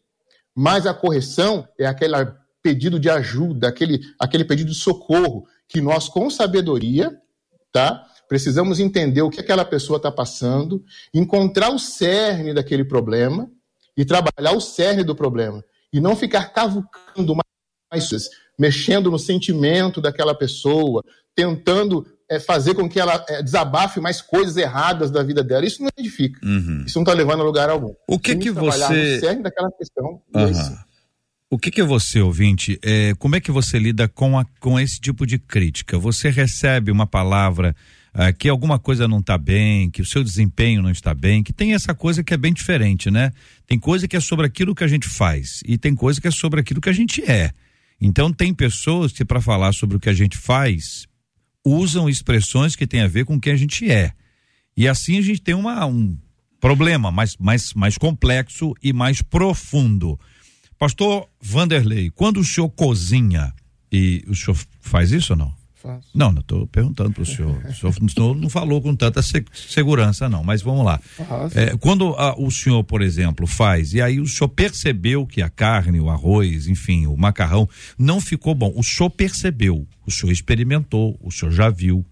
Mas 0.56 0.86
a 0.86 0.94
correção 0.94 1.68
é 1.78 1.86
aquele 1.86 2.16
pedido 2.62 3.00
de 3.00 3.10
ajuda, 3.10 3.68
aquele, 3.70 4.00
aquele 4.20 4.44
pedido 4.44 4.72
de 4.72 4.78
socorro, 4.78 5.46
que 5.68 5.82
nós, 5.82 6.10
com 6.10 6.30
sabedoria, 6.30 7.16
tá? 7.72 8.06
Precisamos 8.28 8.80
entender 8.80 9.22
o 9.22 9.30
que 9.30 9.40
aquela 9.40 9.66
pessoa 9.66 9.98
está 9.98 10.12
passando, 10.12 10.84
encontrar 11.14 11.70
o 11.70 11.80
cerne 11.80 12.54
daquele 12.54 12.84
problema 12.84 13.50
e 13.98 14.06
trabalhar 14.06 14.56
o 14.56 14.62
cerne 14.62 15.04
do 15.04 15.16
problema. 15.16 15.64
E 15.92 16.00
não 16.00 16.16
ficar 16.16 16.54
cavucando 16.54 17.36
mais, 17.92 18.30
mexendo 18.58 19.10
no 19.10 19.18
sentimento 19.18 20.00
daquela 20.00 20.36
pessoa, 20.36 21.04
tentando 21.36 22.06
é, 22.30 22.40
fazer 22.40 22.76
com 22.76 22.88
que 22.88 23.00
ela 23.00 23.24
é, 23.28 23.42
desabafe 23.42 24.00
mais 24.00 24.22
coisas 24.22 24.56
erradas 24.56 25.10
da 25.10 25.24
vida 25.24 25.44
dela. 25.44 25.66
Isso 25.66 25.82
não 25.82 25.90
edifica. 25.98 26.40
Uhum. 26.46 26.84
Isso 26.86 26.98
não 26.98 27.04
está 27.04 27.14
levando 27.14 27.42
a 27.42 27.44
lugar 27.44 27.70
algum. 27.70 27.94
O 28.08 28.20
que 28.20 28.36
que 28.36 28.52
você... 28.52 29.20
No 29.34 29.44
daquela 29.44 29.72
questão. 29.72 30.22
Uhum. 30.36 30.78
O 31.52 31.58
que 31.58 31.72
que 31.72 31.82
você, 31.82 32.22
ouvinte, 32.22 32.80
é, 32.84 33.16
como 33.18 33.36
é 33.36 33.40
que 33.40 33.52
você 33.52 33.80
lida 33.80 34.08
com, 34.08 34.38
a, 34.38 34.46
com 34.60 34.80
esse 34.80 35.00
tipo 35.00 35.26
de 35.26 35.40
crítica? 35.40 35.98
Você 35.98 36.30
recebe 36.30 36.92
uma 36.92 37.08
palavra 37.08 37.76
ah, 38.14 38.32
que 38.32 38.48
alguma 38.48 38.78
coisa 38.78 39.08
não 39.08 39.18
está 39.18 39.36
bem, 39.36 39.90
que 39.90 40.02
o 40.02 40.06
seu 40.06 40.24
desempenho 40.24 40.84
não 40.84 40.92
está 40.92 41.12
bem, 41.12 41.42
que 41.42 41.52
tem 41.52 41.74
essa 41.74 41.94
coisa 41.96 42.24
que 42.24 42.36
é 42.36 42.38
bem 42.38 42.54
diferente, 42.54 43.10
né? 43.10 43.32
Tem 43.66 43.80
coisa 43.80 44.08
que 44.08 44.16
é 44.16 44.20
sobre 44.20 44.46
aquilo 44.46 44.76
que 44.76 44.84
a 44.84 44.88
gente 44.88 45.08
faz 45.08 45.62
e 45.66 45.76
tem 45.76 45.96
coisa 45.96 46.22
que 46.22 46.28
é 46.28 46.32
sobre 46.32 46.60
aquilo 46.60 46.82
que 46.82 46.90
a 46.90 46.94
gente 46.94 47.24
é. 47.24 47.52
Então 48.00 48.32
tem 48.32 48.54
pessoas 48.54 49.12
que 49.12 49.26
para 49.26 49.42
falar 49.42 49.74
sobre 49.74 49.98
o 49.98 50.00
que 50.00 50.10
a 50.10 50.14
gente 50.14 50.38
faz 50.38 51.09
usam 51.66 52.10
expressões 52.10 52.76
que 52.76 52.88
têm 52.88 53.02
a 53.02 53.08
ver 53.08 53.26
com 53.26 53.36
o 53.36 53.42
que 53.42 53.50
a 53.50 53.56
gente 53.56 53.90
é. 53.90 54.14
E 54.76 54.88
assim 54.88 55.18
a 55.18 55.22
gente 55.22 55.42
tem 55.42 55.56
uma, 55.56 55.86
um 55.86 56.18
problema 56.60 57.12
mais, 57.12 57.36
mais, 57.38 57.74
mais 57.74 57.98
complexo 57.98 58.74
e 58.82 58.94
mais 58.94 59.22
profundo. 59.22 60.20
Pastor 60.78 61.28
Vanderlei, 61.42 62.10
quando 62.10 62.40
o 62.40 62.46
senhor 62.46 62.70
cozinha, 62.70 63.54
e 63.92 64.24
o 64.28 64.36
senhor 64.36 64.58
faz 64.80 65.12
isso 65.12 65.34
ou 65.34 65.40
não? 65.40 65.59
Faço. 65.82 66.10
Não, 66.14 66.30
não 66.30 66.42
estou 66.42 66.68
perguntando 66.68 67.12
para 67.12 67.24
o 67.24 67.26
senhor. 67.26 67.58
O 67.66 68.10
senhor 68.10 68.36
não 68.36 68.50
falou 68.50 68.82
com 68.82 68.94
tanta 68.94 69.22
segurança, 69.54 70.28
não, 70.28 70.44
mas 70.44 70.62
vamos 70.62 70.84
lá. 70.84 71.00
É, 71.56 71.78
quando 71.78 72.14
a, 72.16 72.38
o 72.38 72.52
senhor, 72.52 72.84
por 72.84 73.02
exemplo, 73.02 73.48
faz, 73.48 73.94
e 73.94 74.02
aí 74.02 74.20
o 74.20 74.28
senhor 74.28 74.50
percebeu 74.50 75.26
que 75.26 75.42
a 75.42 75.48
carne, 75.48 76.02
o 76.02 76.10
arroz, 76.10 76.68
enfim, 76.68 77.08
o 77.08 77.16
macarrão, 77.16 77.68
não 77.98 78.20
ficou 78.20 78.54
bom. 78.54 78.74
O 78.76 78.84
senhor 78.84 79.10
percebeu, 79.10 79.88
o 80.06 80.12
senhor 80.12 80.34
experimentou, 80.34 81.18
o 81.22 81.32
senhor 81.32 81.52
já 81.52 81.70
viu. 81.70 82.06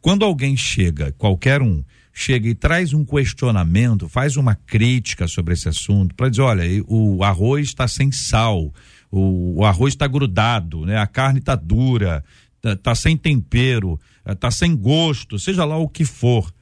Quando 0.00 0.24
alguém 0.24 0.56
chega, 0.56 1.12
qualquer 1.12 1.60
um, 1.60 1.84
chega 2.14 2.48
e 2.48 2.54
traz 2.54 2.94
um 2.94 3.04
questionamento, 3.04 4.08
faz 4.08 4.38
uma 4.38 4.54
crítica 4.54 5.28
sobre 5.28 5.52
esse 5.52 5.68
assunto, 5.68 6.14
para 6.14 6.30
dizer, 6.30 6.42
olha, 6.42 6.64
o 6.88 7.22
arroz 7.22 7.68
está 7.68 7.86
sem 7.86 8.10
sal, 8.10 8.72
o, 9.10 9.60
o 9.60 9.64
arroz 9.66 9.92
está 9.92 10.06
grudado, 10.06 10.86
né? 10.86 10.96
A 10.96 11.06
carne 11.06 11.40
está 11.40 11.54
dura, 11.54 12.24
Tá, 12.62 12.76
tá 12.76 12.94
sem 12.94 13.16
tempero, 13.16 14.00
eh, 14.24 14.36
tá 14.36 14.48
sem 14.50 14.76
gosto, 14.76 15.36
seja 15.36 15.64
lá 15.64 15.76
o 15.76 15.88
que 15.88 16.04
for. 16.04 16.54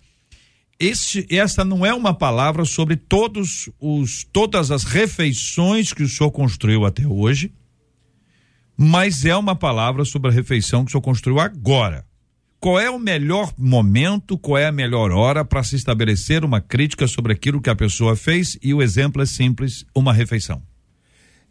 Este, 0.78 1.26
essa 1.28 1.62
não 1.62 1.84
é 1.84 1.92
uma 1.92 2.14
palavra 2.14 2.64
sobre 2.64 2.96
todos 2.96 3.68
os, 3.78 4.24
todas 4.32 4.70
as 4.70 4.82
refeições 4.82 5.92
que 5.92 6.02
o 6.02 6.08
senhor 6.08 6.30
construiu 6.30 6.86
até 6.86 7.06
hoje, 7.06 7.52
mas 8.74 9.26
é 9.26 9.36
uma 9.36 9.54
palavra 9.54 10.06
sobre 10.06 10.30
a 10.30 10.32
refeição 10.32 10.86
que 10.86 10.88
o 10.88 10.92
senhor 10.92 11.02
construiu 11.02 11.38
agora. 11.38 12.06
Qual 12.58 12.80
é 12.80 12.88
o 12.88 12.98
melhor 12.98 13.52
momento, 13.58 14.38
qual 14.38 14.56
é 14.56 14.66
a 14.66 14.72
melhor 14.72 15.10
hora 15.10 15.44
para 15.44 15.62
se 15.62 15.76
estabelecer 15.76 16.46
uma 16.46 16.62
crítica 16.62 17.06
sobre 17.06 17.34
aquilo 17.34 17.60
que 17.60 17.68
a 17.68 17.76
pessoa 17.76 18.16
fez? 18.16 18.58
E 18.62 18.72
o 18.72 18.80
exemplo 18.80 19.20
é 19.20 19.26
simples: 19.26 19.84
uma 19.94 20.14
refeição. 20.14 20.62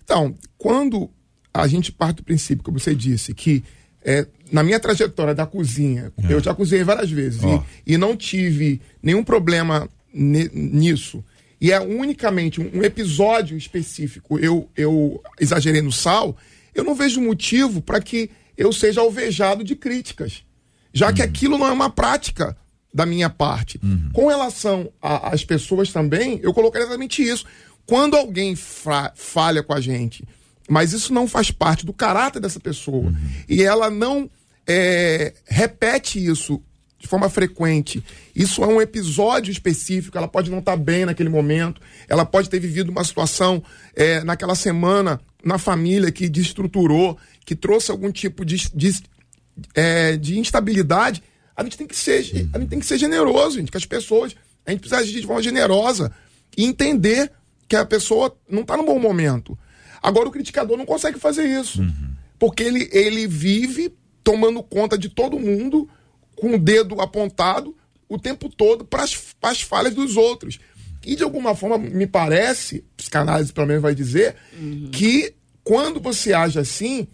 Então, 0.04 0.36
quando 0.58 1.08
a 1.54 1.68
gente 1.68 1.92
parte 1.92 2.18
do 2.18 2.24
princípio, 2.24 2.64
como 2.64 2.80
você 2.80 2.96
disse, 2.96 3.34
que 3.34 3.64
é, 4.04 4.28
na 4.52 4.64
minha 4.64 4.80
trajetória 4.80 5.36
da 5.36 5.46
cozinha, 5.46 6.12
é. 6.18 6.34
eu 6.34 6.40
já 6.40 6.54
cozinhei 6.54 6.84
várias 6.84 7.10
vezes 7.10 7.42
oh. 7.44 7.64
e, 7.86 7.94
e, 7.94 7.98
não 7.98 8.16
tive 8.16 8.82
nenhum 9.02 9.24
problema 9.24 9.90
nisso. 10.14 11.24
E 11.62 11.72
é 11.72 11.80
unicamente 11.80 12.62
um, 12.62 12.80
um, 12.80 12.84
episódio 12.84 13.58
específico. 13.58 14.40
Eu, 14.40 14.70
eu 14.76 15.22
exagerei 15.40 15.82
no 15.82 15.92
sal, 15.92 16.38
eu 16.74 16.84
não 16.84 16.96
vejo 16.96 17.22
motivo 17.22 17.82
para 17.82 18.00
que 18.00 18.30
eu 18.58 18.72
seja 18.74 19.02
alvejado 19.02 19.64
de 19.64 19.76
críticas, 19.76 20.44
já 20.94 21.08
uhum. 21.08 21.14
que 21.14 21.22
aquilo 21.22 21.58
não 21.58 21.68
é 21.68 21.72
uma 21.72 21.90
prática 21.90 22.56
da 22.94 23.06
minha 23.06 23.30
parte. 23.30 23.80
Uhum. 23.84 24.10
Com 24.14 24.28
relação 24.28 24.92
às 25.02 25.46
pessoas 25.46 25.92
também, 25.92 26.40
eu 26.42 26.54
coloquei 26.54 26.82
exatamente 26.82 27.22
isso. 27.22 27.46
Quando 27.86 28.16
alguém 28.16 28.56
falha 28.56 29.64
com 29.64 29.74
a 29.74 29.82
gente 29.82 30.24
mas 30.70 30.94
isso 30.94 31.12
não 31.12 31.28
faz 31.28 31.50
parte 31.50 31.86
do 31.86 31.92
caráter 31.92 32.40
dessa 32.40 32.60
pessoa. 32.60 33.08
Uhum. 33.08 33.16
E 33.50 33.64
ela 33.64 33.90
não 33.90 34.30
é, 34.70 35.34
repete 35.48 36.24
isso 36.24 36.62
de 37.00 37.08
forma 37.08 37.28
frequente. 37.28 38.04
Isso 38.36 38.64
é 38.64 38.68
um 38.68 38.80
episódio 38.80 39.52
específico, 39.52 40.16
ela 40.16 40.28
pode 40.28 40.52
não 40.52 40.60
estar 40.60 40.74
tá 40.74 40.78
bem 40.78 41.06
naquele 41.06 41.30
momento, 41.30 41.82
ela 42.08 42.24
pode 42.24 42.50
ter 42.50 42.60
vivido 42.60 42.90
uma 42.90 43.04
situação 43.04 43.64
é, 43.96 44.24
naquela 44.24 44.54
semana 44.54 45.20
na 45.44 45.58
família 45.58 46.12
que 46.12 46.30
destruturou, 46.30 47.18
que 47.46 47.56
trouxe 47.56 47.90
algum 47.90 48.12
tipo 48.12 48.46
de, 48.46 48.70
de, 48.76 49.02
é, 49.74 50.18
de 50.18 50.38
instabilidade. 50.38 51.24
A 51.56 51.64
gente 51.64 51.78
tem 51.78 51.88
que 51.88 51.96
ser, 51.96 52.20
a 52.54 52.60
gente 52.60 52.70
tem 52.70 52.80
que 52.80 52.86
ser 52.86 53.00
generoso, 53.00 53.58
gente, 53.58 53.72
com 53.72 53.78
as 53.78 53.86
pessoas. 53.86 54.36
A 54.66 54.72
gente 54.72 54.82
precisa 54.82 55.02
agir 55.02 55.20
de 55.20 55.26
forma 55.26 55.42
generosa 55.42 56.12
e 56.56 56.66
entender 56.66 57.32
que 57.68 57.76
a 57.76 57.86
pessoa 57.86 58.38
não 58.48 58.62
está 58.62 58.78
no 58.78 58.86
bom 58.86 59.00
momento. 59.00 59.58
Agora 60.02 60.28
o 60.28 60.32
criticador 60.32 60.78
não 60.78 60.86
consegue 60.86 61.18
fazer 61.18 61.46
isso. 61.46 61.82
Uhum. 61.82 62.14
Porque 62.38 62.64
ele, 62.64 62.90
ele 62.92 63.28
vive 63.28 63.94
tomando 64.30 64.62
conta 64.62 64.96
de 64.96 65.10
todo 65.10 65.40
mundo, 65.40 65.90
com 66.36 66.54
o 66.54 66.60
dedo 66.60 67.02
apontado 67.02 67.76
o 68.08 68.20
tempo 68.20 68.48
todo 68.48 68.86
para 68.86 69.04
as 69.04 69.62
falhas 69.62 69.96
dos 69.96 70.16
outros. 70.16 70.60
E 71.04 71.16
de 71.16 71.24
alguma 71.24 71.56
forma, 71.56 71.80
me 71.80 72.06
parece, 72.06 72.86
psicanálise 72.96 73.52
pelo 73.52 73.66
menos 73.66 73.82
vai 73.82 73.96
dizer, 73.96 74.36
uhum. 74.54 74.90
que 74.92 75.34
quando 75.64 76.00
você 76.00 76.32
age 76.32 76.60
assim, 76.60 77.08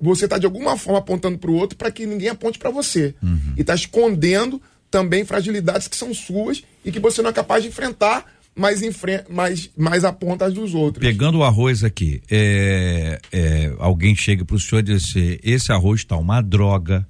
você 0.00 0.26
está 0.26 0.38
de 0.38 0.46
alguma 0.46 0.76
forma 0.76 1.00
apontando 1.00 1.38
para 1.38 1.50
o 1.50 1.54
outro 1.54 1.76
para 1.76 1.90
que 1.90 2.06
ninguém 2.06 2.28
aponte 2.28 2.56
para 2.56 2.70
você. 2.70 3.16
Uhum. 3.20 3.54
E 3.56 3.62
está 3.62 3.74
escondendo 3.74 4.62
também 4.88 5.24
fragilidades 5.24 5.88
que 5.88 5.96
são 5.96 6.14
suas 6.14 6.62
e 6.84 6.92
que 6.92 7.00
você 7.00 7.20
não 7.20 7.30
é 7.30 7.32
capaz 7.32 7.64
de 7.64 7.68
enfrentar 7.68 8.32
mas, 8.54 8.82
mais, 9.28 9.70
mais 9.76 10.04
aponta 10.04 10.46
as 10.46 10.54
dos 10.54 10.74
outros. 10.74 11.04
Pegando 11.04 11.38
o 11.38 11.44
arroz 11.44 11.82
aqui, 11.84 12.22
é, 12.30 13.20
é, 13.32 13.74
alguém 13.78 14.14
chega 14.14 14.44
para 14.44 14.56
o 14.56 14.60
senhor 14.60 14.80
e 14.80 14.84
diz 14.84 15.04
assim, 15.04 15.38
esse 15.42 15.72
arroz 15.72 16.00
está 16.00 16.16
uma 16.16 16.40
droga, 16.40 17.06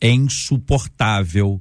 é 0.00 0.10
insuportável, 0.10 1.60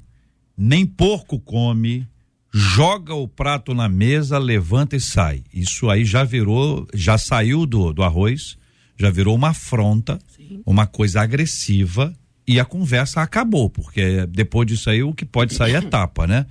nem 0.57 0.85
porco 0.85 1.39
come, 1.39 2.07
joga 2.53 3.13
o 3.13 3.27
prato 3.27 3.73
na 3.73 3.87
mesa, 3.87 4.37
levanta 4.37 4.95
e 4.95 5.01
sai. 5.01 5.43
Isso 5.53 5.89
aí 5.89 6.03
já 6.03 6.23
virou, 6.23 6.87
já 6.93 7.17
saiu 7.17 7.65
do, 7.65 7.93
do 7.93 8.03
arroz, 8.03 8.57
já 8.97 9.09
virou 9.09 9.35
uma 9.35 9.49
afronta, 9.49 10.19
Sim. 10.35 10.61
uma 10.65 10.87
coisa 10.87 11.21
agressiva 11.21 12.13
e 12.47 12.59
a 12.59 12.65
conversa 12.65 13.21
acabou, 13.21 13.69
porque 13.69 14.25
depois 14.25 14.65
disso 14.67 14.89
aí 14.89 15.03
o 15.03 15.13
que 15.13 15.25
pode 15.25 15.53
sair 15.53 15.75
é 15.75 15.81
tapa, 15.81 16.25
né? 16.25 16.45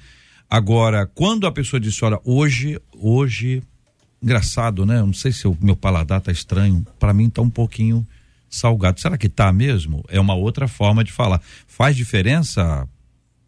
Agora, 0.48 1.06
quando 1.06 1.46
a 1.46 1.52
pessoa 1.52 1.80
diz, 1.80 2.00
olha, 2.02 2.20
hoje, 2.24 2.80
hoje, 2.92 3.62
engraçado, 4.22 4.86
né? 4.86 5.00
Não 5.00 5.12
sei 5.12 5.32
se 5.32 5.46
o 5.48 5.56
meu 5.60 5.76
paladar 5.76 6.20
tá 6.20 6.30
estranho, 6.30 6.86
para 6.98 7.12
mim 7.12 7.28
tá 7.28 7.42
um 7.42 7.50
pouquinho 7.50 8.06
salgado. 8.48 9.00
Será 9.00 9.18
que 9.18 9.28
tá 9.28 9.52
mesmo? 9.52 10.04
É 10.08 10.20
uma 10.20 10.34
outra 10.34 10.68
forma 10.68 11.02
de 11.02 11.12
falar. 11.12 11.40
Faz 11.66 11.96
diferença, 11.96 12.88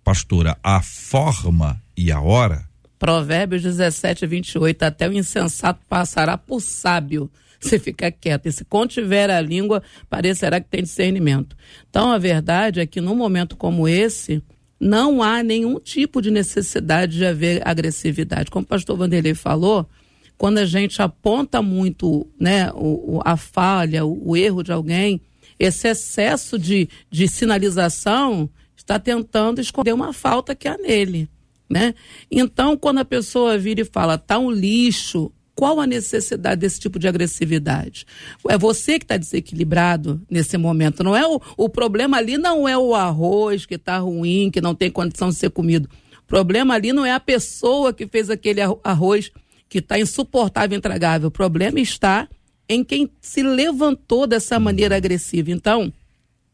pastora, 0.02 0.56
a 0.62 0.82
forma 0.82 1.80
e 1.96 2.10
a 2.10 2.20
hora? 2.20 2.68
Provérbios 2.98 3.62
17, 3.62 4.26
28. 4.26 4.82
Até 4.82 5.08
o 5.08 5.12
insensato 5.12 5.80
passará 5.88 6.36
por 6.36 6.60
sábio. 6.60 7.30
Você 7.60 7.78
fica 7.78 8.10
quieto. 8.10 8.46
E 8.46 8.52
se 8.52 8.64
contiver 8.64 9.30
a 9.30 9.40
língua, 9.40 9.82
parecerá 10.08 10.60
que 10.60 10.68
tem 10.68 10.82
discernimento. 10.82 11.56
Então, 11.88 12.10
a 12.12 12.18
verdade 12.18 12.80
é 12.80 12.86
que 12.86 13.00
num 13.00 13.16
momento 13.16 13.56
como 13.56 13.88
esse, 13.88 14.42
não 14.80 15.22
há 15.22 15.42
nenhum 15.42 15.80
tipo 15.80 16.22
de 16.22 16.30
necessidade 16.30 17.16
de 17.16 17.26
haver 17.26 17.66
agressividade. 17.66 18.50
Como 18.50 18.64
o 18.64 18.68
pastor 18.68 18.96
Vanderlei 18.96 19.34
falou, 19.34 19.88
quando 20.36 20.58
a 20.58 20.64
gente 20.64 21.02
aponta 21.02 21.60
muito 21.60 22.26
né, 22.38 22.70
o, 22.74 23.20
a 23.24 23.36
falha, 23.36 24.06
o, 24.06 24.30
o, 24.30 24.36
erro 24.36 24.62
de 24.62 24.70
alguém, 24.70 25.20
esse 25.58 25.88
excesso 25.88 26.56
de, 26.56 26.88
de 27.10 27.26
sinalização 27.26 28.48
está 28.76 28.98
tentando 28.98 29.60
esconder 29.60 29.92
uma 29.92 30.12
falta 30.12 30.54
que 30.54 30.68
há 30.68 30.78
nele. 30.78 31.28
Né? 31.68 31.94
Então, 32.30 32.76
quando 32.76 32.98
a 32.98 33.04
pessoa 33.04 33.58
vira 33.58 33.80
e 33.80 33.84
fala, 33.84 34.16
tá 34.16 34.38
um 34.38 34.50
lixo, 34.50 35.30
qual 35.58 35.80
a 35.80 35.88
necessidade 35.88 36.60
desse 36.60 36.78
tipo 36.78 37.00
de 37.00 37.08
agressividade? 37.08 38.06
É 38.48 38.56
você 38.56 38.96
que 38.96 39.04
está 39.04 39.16
desequilibrado 39.16 40.22
nesse 40.30 40.56
momento. 40.56 41.02
Não 41.02 41.16
é 41.16 41.26
o, 41.26 41.40
o 41.56 41.68
problema 41.68 42.16
ali 42.16 42.38
não 42.38 42.68
é 42.68 42.78
o 42.78 42.94
arroz 42.94 43.66
que 43.66 43.74
está 43.74 43.98
ruim, 43.98 44.52
que 44.52 44.60
não 44.60 44.72
tem 44.72 44.88
condição 44.88 45.30
de 45.30 45.34
ser 45.34 45.50
comido. 45.50 45.90
O 46.22 46.26
problema 46.28 46.74
ali 46.74 46.92
não 46.92 47.04
é 47.04 47.10
a 47.10 47.18
pessoa 47.18 47.92
que 47.92 48.06
fez 48.06 48.30
aquele 48.30 48.60
arroz 48.84 49.32
que 49.68 49.78
está 49.78 49.98
insuportável, 49.98 50.78
intragável. 50.78 51.26
O 51.26 51.32
problema 51.32 51.80
está 51.80 52.28
em 52.68 52.84
quem 52.84 53.10
se 53.20 53.42
levantou 53.42 54.28
dessa 54.28 54.60
maneira 54.60 54.96
agressiva. 54.96 55.50
Então, 55.50 55.92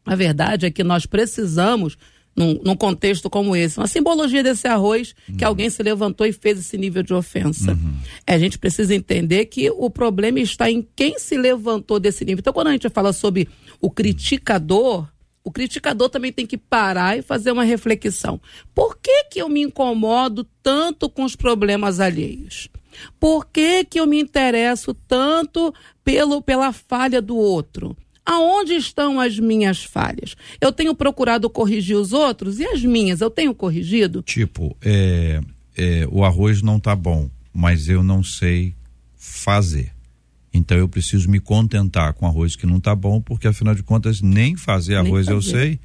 a 0.03 0.15
verdade 0.15 0.65
é 0.65 0.71
que 0.71 0.83
nós 0.83 1.05
precisamos 1.05 1.95
num, 2.35 2.59
num, 2.63 2.75
contexto 2.75 3.29
como 3.29 3.55
esse. 3.55 3.79
Uma 3.79 3.87
simbologia 3.87 4.43
desse 4.43 4.67
arroz 4.67 5.15
uhum. 5.29 5.37
que 5.37 5.45
alguém 5.45 5.69
se 5.69 5.81
levantou 5.81 6.27
e 6.27 6.33
fez 6.33 6.59
esse 6.59 6.77
nível 6.77 7.01
de 7.01 7.13
ofensa. 7.13 7.71
Uhum. 7.71 7.95
É, 8.27 8.33
a 8.33 8.39
gente 8.39 8.59
precisa 8.59 8.93
entender 8.93 9.45
que 9.45 9.69
o 9.69 9.89
problema 9.89 10.39
está 10.39 10.69
em 10.69 10.85
quem 10.95 11.17
se 11.17 11.37
levantou 11.37 11.99
desse 11.99 12.25
nível. 12.25 12.41
Então, 12.41 12.53
quando 12.53 12.67
a 12.67 12.71
gente 12.71 12.89
fala 12.89 13.13
sobre 13.13 13.47
o 13.79 13.89
criticador, 13.89 15.07
o 15.43 15.51
criticador 15.51 16.09
também 16.09 16.33
tem 16.33 16.45
que 16.45 16.57
parar 16.57 17.17
e 17.17 17.21
fazer 17.21 17.51
uma 17.51 17.63
reflexão. 17.63 18.41
Por 18.73 18.97
que, 18.97 19.25
que 19.25 19.41
eu 19.41 19.47
me 19.47 19.61
incomodo 19.61 20.45
tanto 20.61 21.09
com 21.09 21.23
os 21.23 21.35
problemas 21.35 21.99
alheios? 21.99 22.67
Por 23.19 23.45
que, 23.45 23.83
que 23.83 23.99
eu 23.99 24.07
me 24.07 24.19
interesso 24.19 24.93
tanto 24.93 25.73
pelo, 26.03 26.41
pela 26.41 26.71
falha 26.71 27.21
do 27.21 27.37
outro? 27.37 27.95
Aonde 28.25 28.73
estão 28.73 29.19
as 29.19 29.37
minhas 29.37 29.83
falhas? 29.83 30.35
Eu 30.59 30.71
tenho 30.71 30.95
procurado 30.95 31.49
corrigir 31.49 31.95
os 31.95 32.11
outros 32.11 32.59
e 32.59 32.65
as 32.65 32.83
minhas, 32.83 33.21
eu 33.21 33.29
tenho 33.29 33.53
corrigido? 33.53 34.21
Tipo, 34.23 34.75
é, 34.81 35.41
é, 35.77 36.07
o 36.11 36.23
arroz 36.23 36.61
não 36.61 36.79
tá 36.79 36.95
bom, 36.95 37.29
mas 37.53 37.87
eu 37.87 38.01
não 38.01 38.23
sei 38.23 38.73
fazer. 39.15 39.91
Então 40.53 40.77
eu 40.77 40.87
preciso 40.87 41.29
me 41.29 41.39
contentar 41.39 42.13
com 42.13 42.25
arroz 42.25 42.55
que 42.55 42.65
não 42.65 42.79
tá 42.79 42.95
bom, 42.95 43.21
porque 43.21 43.47
afinal 43.47 43.75
de 43.75 43.83
contas 43.83 44.21
nem 44.21 44.55
fazer 44.55 44.95
arroz 44.95 45.27
nem 45.27 45.35
fazer. 45.35 45.37
eu 45.37 45.41
sei 45.41 45.79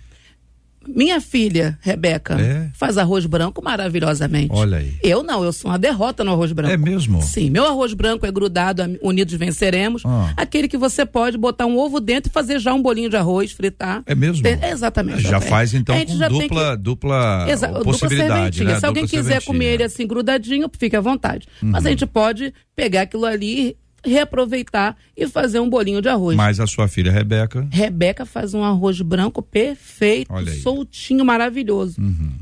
minha 0.86 1.20
filha, 1.20 1.78
Rebeca, 1.82 2.40
é? 2.40 2.70
faz 2.74 2.96
arroz 2.96 3.26
branco 3.26 3.62
maravilhosamente. 3.62 4.50
Olha 4.50 4.78
aí. 4.78 4.94
Eu 5.02 5.22
não, 5.22 5.44
eu 5.44 5.52
sou 5.52 5.70
uma 5.70 5.78
derrota 5.78 6.24
no 6.24 6.32
arroz 6.32 6.52
branco. 6.52 6.72
É 6.72 6.76
mesmo? 6.76 7.20
Sim, 7.22 7.50
meu 7.50 7.66
arroz 7.66 7.92
branco 7.92 8.24
é 8.24 8.32
grudado, 8.32 8.82
unidos 9.02 9.34
venceremos. 9.34 10.02
Ah. 10.04 10.32
Aquele 10.36 10.68
que 10.68 10.78
você 10.78 11.04
pode 11.04 11.36
botar 11.36 11.66
um 11.66 11.78
ovo 11.78 12.00
dentro 12.00 12.30
e 12.30 12.32
fazer 12.32 12.58
já 12.58 12.72
um 12.72 12.80
bolinho 12.80 13.10
de 13.10 13.16
arroz, 13.16 13.52
fritar. 13.52 14.02
É 14.06 14.14
mesmo? 14.14 14.42
Tem, 14.42 14.58
exatamente. 14.64 15.22
Já 15.22 15.40
faz 15.40 15.74
então 15.74 15.94
com 15.94 16.28
dupla, 16.28 16.76
que... 16.76 16.82
dupla 16.82 17.46
Exa 17.48 17.68
possibilidade, 17.68 18.58
dupla 18.58 18.74
né? 18.74 18.80
Se 18.80 18.86
alguém 18.86 19.06
quiser 19.06 19.44
comer 19.44 19.74
ele 19.74 19.82
assim 19.82 20.06
grudadinho, 20.06 20.70
fique 20.78 20.96
à 20.96 21.00
vontade. 21.00 21.46
Uhum. 21.62 21.70
Mas 21.70 21.84
a 21.84 21.90
gente 21.90 22.06
pode 22.06 22.54
pegar 22.74 23.02
aquilo 23.02 23.26
ali 23.26 23.76
reaproveitar 24.04 24.96
e 25.16 25.28
fazer 25.28 25.60
um 25.60 25.68
bolinho 25.68 26.00
de 26.00 26.08
arroz. 26.08 26.36
Mas 26.36 26.60
a 26.60 26.66
sua 26.66 26.88
filha 26.88 27.12
Rebeca? 27.12 27.66
Rebeca 27.70 28.24
faz 28.24 28.54
um 28.54 28.64
arroz 28.64 29.00
branco 29.00 29.42
perfeito, 29.42 30.32
soltinho, 30.62 31.24
maravilhoso. 31.24 32.00
Uhum. 32.00 32.32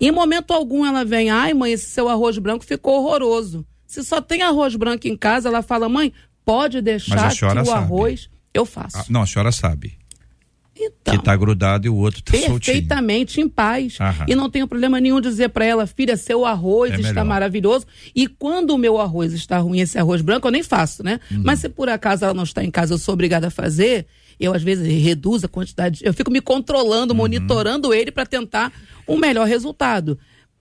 Em 0.00 0.12
momento 0.12 0.52
algum 0.52 0.86
ela 0.86 1.04
vem, 1.04 1.30
ai 1.30 1.52
mãe, 1.52 1.72
esse 1.72 1.86
seu 1.86 2.08
arroz 2.08 2.38
branco 2.38 2.64
ficou 2.64 3.02
horroroso. 3.02 3.66
Se 3.86 4.04
só 4.04 4.20
tem 4.20 4.42
arroz 4.42 4.76
branco 4.76 5.08
em 5.08 5.16
casa, 5.16 5.48
ela 5.48 5.62
fala, 5.62 5.88
mãe, 5.88 6.12
pode 6.44 6.80
deixar 6.80 7.30
que 7.34 7.44
o 7.44 7.48
sabe. 7.48 7.70
arroz 7.70 8.30
eu 8.54 8.64
faço. 8.64 8.98
Ah, 8.98 9.04
não, 9.08 9.22
a 9.22 9.26
senhora 9.26 9.50
sabe. 9.50 9.97
Então, 10.80 11.14
que 11.14 11.20
está 11.20 11.36
grudado 11.36 11.86
e 11.86 11.90
o 11.90 11.96
outro 11.96 12.20
está 12.20 12.32
soltinho. 12.32 12.60
Perfeitamente 12.60 13.40
em 13.40 13.48
paz. 13.48 13.98
Aham. 14.00 14.26
E 14.28 14.34
não 14.34 14.48
tenho 14.48 14.68
problema 14.68 15.00
nenhum 15.00 15.20
dizer 15.20 15.48
para 15.48 15.64
ela, 15.64 15.86
filha, 15.86 16.16
seu 16.16 16.46
arroz 16.46 16.92
é 16.92 16.96
está 16.96 17.08
melhor. 17.08 17.24
maravilhoso. 17.24 17.86
E 18.14 18.26
quando 18.26 18.70
o 18.70 18.78
meu 18.78 18.98
arroz 18.98 19.32
está 19.32 19.58
ruim, 19.58 19.80
esse 19.80 19.98
arroz 19.98 20.22
branco, 20.22 20.46
eu 20.46 20.52
nem 20.52 20.62
faço, 20.62 21.02
né? 21.02 21.18
Uhum. 21.30 21.42
Mas 21.44 21.60
se 21.60 21.68
por 21.68 21.88
acaso 21.88 22.24
ela 22.24 22.34
não 22.34 22.44
está 22.44 22.62
em 22.62 22.70
casa, 22.70 22.94
eu 22.94 22.98
sou 22.98 23.14
obrigada 23.14 23.48
a 23.48 23.50
fazer, 23.50 24.06
eu 24.38 24.54
às 24.54 24.62
vezes 24.62 24.86
reduzo 25.02 25.46
a 25.46 25.48
quantidade, 25.48 26.00
eu 26.04 26.14
fico 26.14 26.30
me 26.30 26.40
controlando, 26.40 27.12
uhum. 27.12 27.18
monitorando 27.18 27.92
ele 27.92 28.10
para 28.12 28.24
tentar 28.24 28.72
um 29.06 29.16
melhor 29.16 29.46
resultado. 29.46 30.18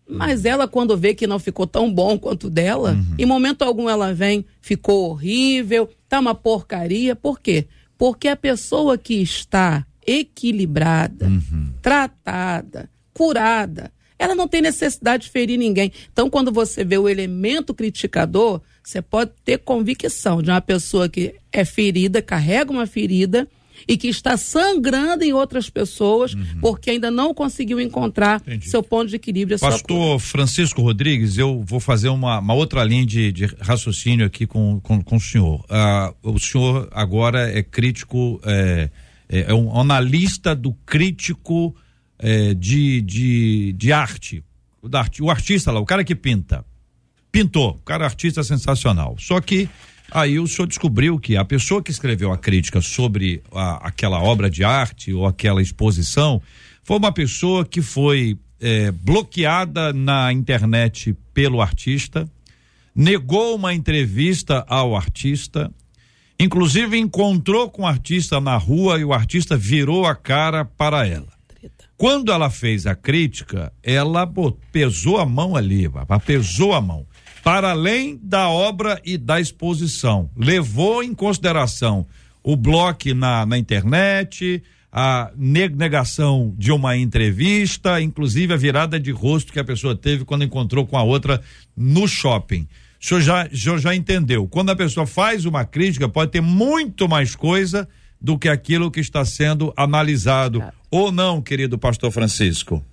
Mas 0.10 0.45
ela, 0.45 0.67
quando 0.67 0.97
vê 0.97 1.13
que 1.13 1.27
não 1.27 1.38
ficou 1.38 1.67
tão 1.67 1.93
bom 1.93 2.17
quanto 2.17 2.49
dela, 2.49 2.93
uhum. 2.93 3.15
em 3.17 3.25
momento 3.25 3.63
algum 3.63 3.89
ela 3.89 4.13
vem, 4.13 4.45
ficou 4.62 5.10
horrível, 5.10 5.89
tá 6.08 6.19
uma 6.19 6.34
porcaria. 6.34 7.13
Por 7.15 7.39
quê? 7.39 7.67
Porque 7.97 8.27
a 8.27 8.36
pessoa 8.36 8.97
que 8.97 9.15
está 9.15 9.86
equilibrada, 10.08 11.28
uhum. 11.28 11.74
tratada, 11.82 12.89
curada. 13.13 13.91
Ela 14.17 14.34
não 14.34 14.48
tem 14.48 14.62
necessidade 14.62 15.24
de 15.26 15.30
ferir 15.30 15.60
ninguém. 15.60 15.91
Então, 16.12 16.30
quando 16.30 16.52
você 16.52 16.84
vê 16.84 16.98
o 16.98 17.08
elemento 17.08 17.74
criticador, 17.74 18.62
você 18.84 19.02
pode 19.02 19.32
ter 19.43 19.60
convicção 19.60 20.41
de 20.41 20.50
uma 20.50 20.62
pessoa 20.62 21.08
que 21.08 21.36
é 21.52 21.63
ferida, 21.63 22.22
carrega 22.22 22.72
uma 22.72 22.88
ferida 22.88 23.48
e 23.88 23.98
que 23.98 24.08
está 24.08 24.38
sangrando 24.38 25.24
em 25.24 25.34
outras 25.34 25.70
pessoas 25.70 26.34
uhum. 26.34 26.60
porque 26.62 26.91
ainda 26.91 27.12
não 27.12 27.34
conseguiu 27.34 27.80
encontrar 27.80 28.41
Entendi. 28.41 28.70
seu 28.70 28.82
ponto 28.82 29.10
de 29.10 29.17
equilíbrio. 29.17 29.60
Pastor 29.60 30.20
Francisco 30.20 30.82
Rodrigues, 30.82 31.38
eu 31.38 31.63
vou 31.63 31.80
fazer 31.80 32.10
uma, 32.10 32.39
uma 32.39 32.54
outra 32.54 32.84
linha 32.84 33.06
de, 33.06 33.32
de 33.32 33.46
raciocínio 33.60 34.26
aqui 34.26 34.48
com, 34.48 34.80
com, 34.80 35.02
com 35.04 35.17
o 35.17 35.22
senhor. 35.22 35.63
Uh, 35.65 36.32
o 36.32 36.39
senhor 36.39 36.88
agora 36.91 37.52
é 37.52 37.62
crítico. 37.62 38.39
É, 38.46 38.89
é, 39.30 39.52
é 39.52 39.54
um 39.54 39.80
analista 39.80 40.56
do 40.56 40.74
crítico 40.86 41.76
é, 42.20 42.54
de, 42.54 43.02
de, 43.02 43.74
de 43.74 43.92
arte. 43.92 44.44
O, 44.82 44.90
da, 44.90 45.06
o 45.22 45.30
artista 45.30 45.72
lá, 45.72 45.80
o 45.80 45.86
cara 45.86 46.04
que 46.04 46.16
pinta. 46.16 46.66
Pintou, 47.32 47.72
o 47.72 47.80
cara 47.80 48.06
artista 48.06 48.44
sensacional. 48.44 49.16
Só 49.20 49.40
que 49.42 49.70
aí 50.12 50.40
o 50.40 50.48
senhor 50.48 50.68
descobriu 50.68 51.20
que 51.20 51.36
a 51.36 51.46
pessoa 51.46 51.84
que 51.84 51.92
escreveu 51.92 52.32
a 52.32 52.38
crítica 52.38 52.82
sobre 52.82 53.42
a, 53.52 53.88
aquela 53.88 54.22
obra 54.22 54.50
de 54.50 54.63
arte 54.63 55.13
ou 55.13 55.26
aquela 55.26 55.62
exposição 55.62 56.42
foi 56.84 56.98
uma 56.98 57.12
pessoa 57.12 57.66
que 57.66 57.82
foi 57.82 58.38
é, 58.60 58.92
bloqueada 58.92 59.94
na 59.94 60.32
internet 60.32 61.16
pelo 61.34 61.62
artista, 61.62 62.28
negou 62.96 63.56
uma 63.56 63.74
entrevista 63.74 64.66
ao 64.68 64.96
artista, 64.96 65.72
Inclusive 66.39 66.97
encontrou 66.97 67.69
com 67.69 67.82
o 67.82 67.88
artista 67.88 68.39
na 68.39 68.56
rua 68.58 69.00
e 69.00 69.04
o 69.04 69.13
artista 69.13 69.58
virou 69.58 70.06
a 70.06 70.15
cara 70.15 70.63
para 70.63 71.08
ela. 71.08 71.38
Quando 71.97 72.32
ela 72.32 72.52
fez 72.52 72.86
a 72.86 72.93
crítica, 72.93 73.73
ela 73.82 74.32
pesou 74.71 75.17
a 75.17 75.26
mão 75.26 75.56
ali, 75.56 75.89
pesou 76.26 76.73
a 76.73 76.82
mão. 76.82 77.08
Para 77.43 77.71
além 77.71 78.19
da 78.21 78.50
obra 78.50 79.02
e 79.04 79.17
da 79.17 79.39
exposição. 79.39 80.30
Levou 80.38 81.02
em 81.02 81.15
consideração 81.15 82.06
o 82.43 82.56
bloco 82.56 83.15
na, 83.15 83.45
na 83.47 83.58
internet, 83.58 84.62
a 84.91 85.32
negação 85.36 86.54
de 86.56 86.71
uma 86.71 86.95
entrevista, 86.95 88.00
inclusive 88.00 88.54
a 88.54 88.58
virada 88.58 89.00
de 89.00 89.12
rosto 89.12 89.52
que 89.52 89.60
a 89.60 89.63
pessoa 89.63 89.95
teve 89.95 90.23
quando 90.23 90.43
encontrou 90.43 90.86
com 90.86 90.97
a 90.97 91.04
outra 91.04 91.41
no 91.76 92.08
shopping 92.08 92.67
o 93.08 93.22
senhor 93.22 93.22
já, 93.22 93.48
o 93.48 93.58
senhor 93.58 93.80
já 93.80 93.96
entendeu. 93.96 94.48
Quando 94.50 94.70
a 94.70 94.76
pessoa 94.76 95.08
faz 95.08 95.46
uma 95.46 95.63
crítica, 95.63 96.10
pode 96.10 96.32
ter 96.32 96.41
muito 96.41 97.08
mais 97.08 97.36
coisa 97.36 97.88
do 98.20 98.38
que 98.38 98.50
aquilo 98.50 98.91
que 98.91 99.00
está 99.00 99.24
sendo 99.24 99.74
analisado. 99.78 100.62
Ou 100.91 101.10
não, 101.10 101.41
querido 101.41 101.78
pastor 101.78 102.12
Francisco? 102.12 102.84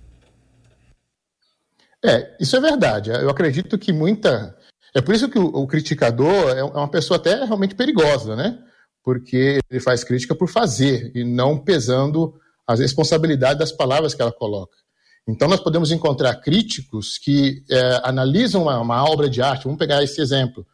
É, 2.03 2.33
isso 2.39 2.55
é 2.55 2.61
verdade. 2.61 3.09
Eu 3.09 3.29
acredito 3.29 3.77
que 3.77 3.91
muita. 3.91 4.55
É 4.95 5.01
por 5.01 5.13
isso 5.13 5.27
que 5.27 5.37
o, 5.37 5.47
o 5.47 5.67
criticador 5.67 6.55
é, 6.55 6.59
é 6.59 6.63
uma 6.63 6.89
pessoa 6.89 7.17
até 7.17 7.43
realmente 7.43 7.75
perigosa, 7.75 8.37
né? 8.37 8.57
Porque 9.03 9.59
ele 9.69 9.79
faz 9.81 10.05
crítica 10.05 10.33
por 10.33 10.47
fazer 10.47 11.11
e 11.13 11.25
não 11.25 11.57
pesando 11.57 12.39
as 12.65 12.79
responsabilidades 12.79 13.59
das 13.59 13.71
palavras 13.73 14.13
que 14.13 14.21
ela 14.21 14.31
coloca. 14.31 14.77
Então, 15.27 15.47
nós 15.47 15.59
podemos 15.59 15.91
encontrar 15.91 16.35
críticos 16.35 17.17
que 17.17 17.63
é, 17.69 18.01
analisam 18.03 18.63
uma, 18.63 18.79
uma, 18.79 19.03
obra 19.09 19.27
de 19.27 19.41
arte, 19.41 19.63
vamos 19.63 19.79
pegar 19.79 20.03
esse 20.03 20.21
exemplo, 20.21 20.65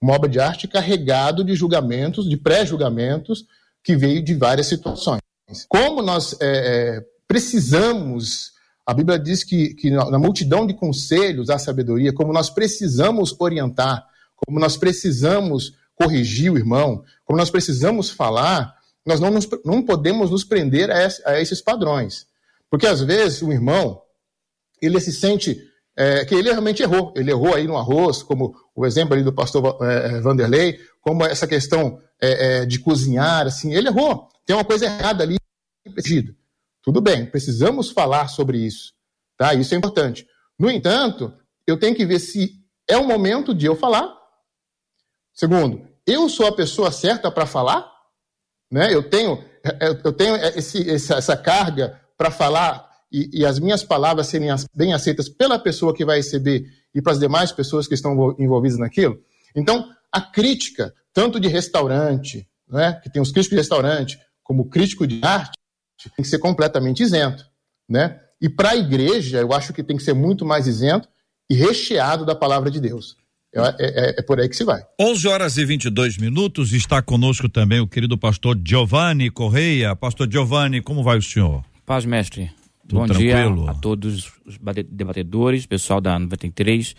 uma 0.00 0.14
obra 0.14 0.28
de 0.28 0.40
arte 0.40 0.66
carregado 0.66 1.44
de 1.44 1.54
julgamentos, 1.54 2.28
de 2.28 2.36
pré-julgamentos, 2.36 3.44
que 3.84 3.96
veio 3.96 4.22
de 4.22 4.34
várias 4.34 4.66
situações. 4.66 5.20
Como 5.68 6.02
nós 6.02 6.34
é, 6.40 6.46
é, 6.46 7.06
precisamos, 7.26 8.52
a 8.86 8.94
Bíblia 8.94 9.18
diz 9.18 9.44
que, 9.44 9.74
que 9.74 9.90
na 9.90 10.18
multidão 10.18 10.66
de 10.66 10.74
conselhos 10.74 11.50
há 11.50 11.58
sabedoria, 11.58 12.12
como 12.12 12.32
nós 12.32 12.48
precisamos 12.48 13.34
orientar, 13.38 14.06
como 14.36 14.58
nós 14.58 14.76
precisamos 14.76 15.74
corrigir 15.94 16.50
o 16.52 16.56
irmão, 16.56 17.02
como 17.24 17.38
nós 17.38 17.50
precisamos 17.50 18.08
falar, 18.08 18.74
nós 19.04 19.20
não, 19.20 19.30
nos, 19.30 19.48
não 19.64 19.82
podemos 19.82 20.30
nos 20.30 20.44
prender 20.44 20.90
a, 20.90 21.04
esse, 21.04 21.22
a 21.26 21.40
esses 21.40 21.60
padrões. 21.60 22.26
Porque 22.70 22.86
às 22.86 23.00
vezes 23.00 23.42
o 23.42 23.52
irmão, 23.52 24.02
ele 24.80 25.00
se 25.00 25.12
sente 25.12 25.58
é, 25.96 26.24
que 26.24 26.34
ele 26.34 26.50
realmente 26.50 26.82
errou. 26.82 27.12
Ele 27.16 27.30
errou 27.30 27.54
aí 27.54 27.66
no 27.66 27.76
arroz, 27.76 28.22
como 28.22 28.54
o 28.74 28.86
exemplo 28.86 29.14
ali 29.14 29.22
do 29.22 29.32
pastor 29.32 29.78
é, 29.82 30.16
é 30.16 30.20
Vanderlei, 30.20 30.78
como 31.00 31.24
essa 31.24 31.46
questão 31.46 32.00
é, 32.20 32.60
é, 32.60 32.66
de 32.66 32.78
cozinhar, 32.78 33.46
assim, 33.46 33.74
ele 33.74 33.88
errou. 33.88 34.28
Tem 34.46 34.54
uma 34.54 34.64
coisa 34.64 34.86
errada 34.86 35.24
ali, 35.24 35.36
pedido. 35.94 36.34
Tudo 36.82 37.00
bem, 37.00 37.26
precisamos 37.26 37.90
falar 37.90 38.28
sobre 38.28 38.58
isso, 38.58 38.92
tá? 39.36 39.54
Isso 39.54 39.74
é 39.74 39.76
importante. 39.76 40.26
No 40.58 40.70
entanto, 40.70 41.32
eu 41.66 41.78
tenho 41.78 41.94
que 41.94 42.06
ver 42.06 42.18
se 42.18 42.52
é 42.88 42.96
o 42.96 43.06
momento 43.06 43.54
de 43.54 43.66
eu 43.66 43.76
falar. 43.76 44.16
Segundo, 45.34 45.86
eu 46.06 46.28
sou 46.28 46.46
a 46.46 46.54
pessoa 46.54 46.90
certa 46.90 47.30
para 47.30 47.46
falar, 47.46 47.90
né? 48.70 48.94
Eu 48.94 49.08
tenho, 49.08 49.44
é, 49.64 49.88
eu 50.04 50.12
tenho 50.12 50.36
esse, 50.36 50.88
essa 50.90 51.36
carga 51.36 52.00
para 52.18 52.30
falar 52.30 52.86
e, 53.10 53.40
e, 53.40 53.46
as 53.46 53.58
minhas 53.58 53.82
palavras 53.82 54.26
serem 54.26 54.48
bem 54.74 54.92
aceitas 54.92 55.30
pela 55.30 55.58
pessoa 55.58 55.94
que 55.94 56.04
vai 56.04 56.18
receber 56.18 56.66
e 56.94 57.00
para 57.00 57.12
as 57.12 57.18
demais 57.18 57.52
pessoas 57.52 57.86
que 57.86 57.94
estão 57.94 58.36
envolvidas 58.38 58.78
naquilo. 58.78 59.18
Então, 59.56 59.88
a 60.12 60.20
crítica, 60.20 60.92
tanto 61.12 61.40
de 61.40 61.48
restaurante, 61.48 62.46
né, 62.68 63.00
que 63.02 63.10
tem 63.10 63.22
os 63.22 63.32
críticos 63.32 63.56
de 63.56 63.60
restaurante, 63.60 64.18
como 64.42 64.68
crítico 64.68 65.06
de 65.06 65.20
arte, 65.22 65.56
tem 66.14 66.22
que 66.22 66.28
ser 66.28 66.38
completamente 66.38 67.02
isento. 67.02 67.44
Né? 67.88 68.20
E 68.40 68.48
para 68.48 68.70
a 68.70 68.76
igreja, 68.76 69.38
eu 69.38 69.52
acho 69.52 69.72
que 69.72 69.82
tem 69.82 69.96
que 69.96 70.02
ser 70.02 70.14
muito 70.14 70.44
mais 70.44 70.66
isento 70.66 71.08
e 71.48 71.54
recheado 71.54 72.26
da 72.26 72.34
palavra 72.34 72.70
de 72.70 72.80
Deus. 72.80 73.16
É, 73.54 73.60
é, 73.60 74.14
é, 74.18 74.22
por 74.22 74.38
aí 74.38 74.48
que 74.48 74.56
se 74.56 74.62
vai. 74.62 74.82
11 75.00 75.26
horas 75.26 75.56
e 75.56 75.64
22 75.64 76.18
minutos. 76.18 76.72
Está 76.72 77.00
conosco 77.00 77.48
também 77.48 77.80
o 77.80 77.88
querido 77.88 78.18
pastor 78.18 78.60
Giovanni 78.62 79.30
Correia. 79.30 79.96
Pastor 79.96 80.30
Giovanni, 80.30 80.82
como 80.82 81.02
vai 81.02 81.16
o 81.16 81.22
senhor? 81.22 81.64
Paz, 81.88 82.04
mestre. 82.04 82.50
Tudo 82.86 83.00
Bom 83.00 83.06
tranquilo? 83.06 83.62
dia 83.62 83.70
a 83.70 83.74
todos 83.74 84.30
os 84.44 84.58
debatedores, 84.90 85.64
pessoal 85.64 86.02
da 86.02 86.18
93 86.18 86.94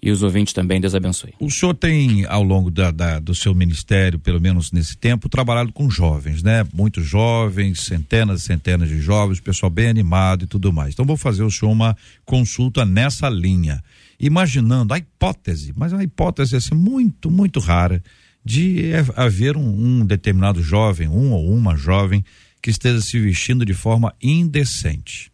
e 0.00 0.12
os 0.12 0.22
ouvintes 0.22 0.52
também, 0.52 0.80
Deus 0.80 0.94
abençoe. 0.94 1.34
O 1.40 1.50
senhor 1.50 1.74
tem, 1.74 2.24
ao 2.26 2.44
longo 2.44 2.70
da, 2.70 2.92
da, 2.92 3.18
do 3.18 3.34
seu 3.34 3.52
ministério, 3.52 4.20
pelo 4.20 4.40
menos 4.40 4.70
nesse 4.70 4.96
tempo, 4.96 5.28
trabalhado 5.28 5.72
com 5.72 5.90
jovens, 5.90 6.40
né? 6.40 6.64
Muitos 6.72 7.04
jovens, 7.04 7.80
centenas 7.80 8.42
e 8.42 8.44
centenas 8.44 8.88
de 8.88 9.00
jovens, 9.00 9.40
pessoal 9.40 9.70
bem 9.70 9.88
animado 9.88 10.44
e 10.44 10.46
tudo 10.46 10.72
mais. 10.72 10.94
Então, 10.94 11.04
vou 11.04 11.16
fazer 11.16 11.42
o 11.42 11.50
senhor 11.50 11.72
uma 11.72 11.96
consulta 12.24 12.84
nessa 12.84 13.28
linha. 13.28 13.82
Imaginando 14.20 14.94
a 14.94 14.98
hipótese, 14.98 15.72
mas 15.76 15.92
é 15.92 15.96
uma 15.96 16.04
hipótese 16.04 16.54
assim, 16.54 16.76
muito, 16.76 17.28
muito 17.28 17.58
rara, 17.58 18.00
de 18.44 18.92
haver 19.16 19.56
um, 19.56 20.00
um 20.00 20.06
determinado 20.06 20.62
jovem, 20.62 21.08
um 21.08 21.32
ou 21.32 21.52
uma 21.52 21.76
jovem, 21.76 22.24
que 22.62 22.70
esteja 22.70 23.00
se 23.00 23.18
vestindo 23.18 23.66
de 23.66 23.74
forma 23.74 24.14
indecente. 24.22 25.32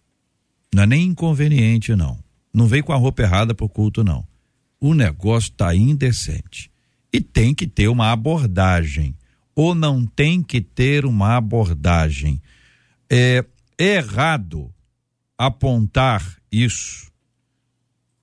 Não 0.74 0.84
é 0.84 0.86
nem 0.86 1.08
inconveniente, 1.08 1.94
não. 1.94 2.18
Não 2.52 2.66
veio 2.66 2.82
com 2.82 2.92
a 2.92 2.96
roupa 2.96 3.22
errada 3.22 3.54
para 3.54 3.66
o 3.66 3.68
culto, 3.68 4.02
não. 4.02 4.26
O 4.80 4.94
negócio 4.94 5.50
está 5.50 5.74
indecente. 5.74 6.70
E 7.12 7.20
tem 7.20 7.54
que 7.54 7.66
ter 7.66 7.88
uma 7.88 8.10
abordagem. 8.10 9.14
Ou 9.54 9.74
não 9.74 10.06
tem 10.06 10.42
que 10.42 10.60
ter 10.60 11.04
uma 11.04 11.36
abordagem. 11.36 12.40
É 13.10 13.44
errado 13.78 14.72
apontar 15.36 16.36
isso, 16.50 17.12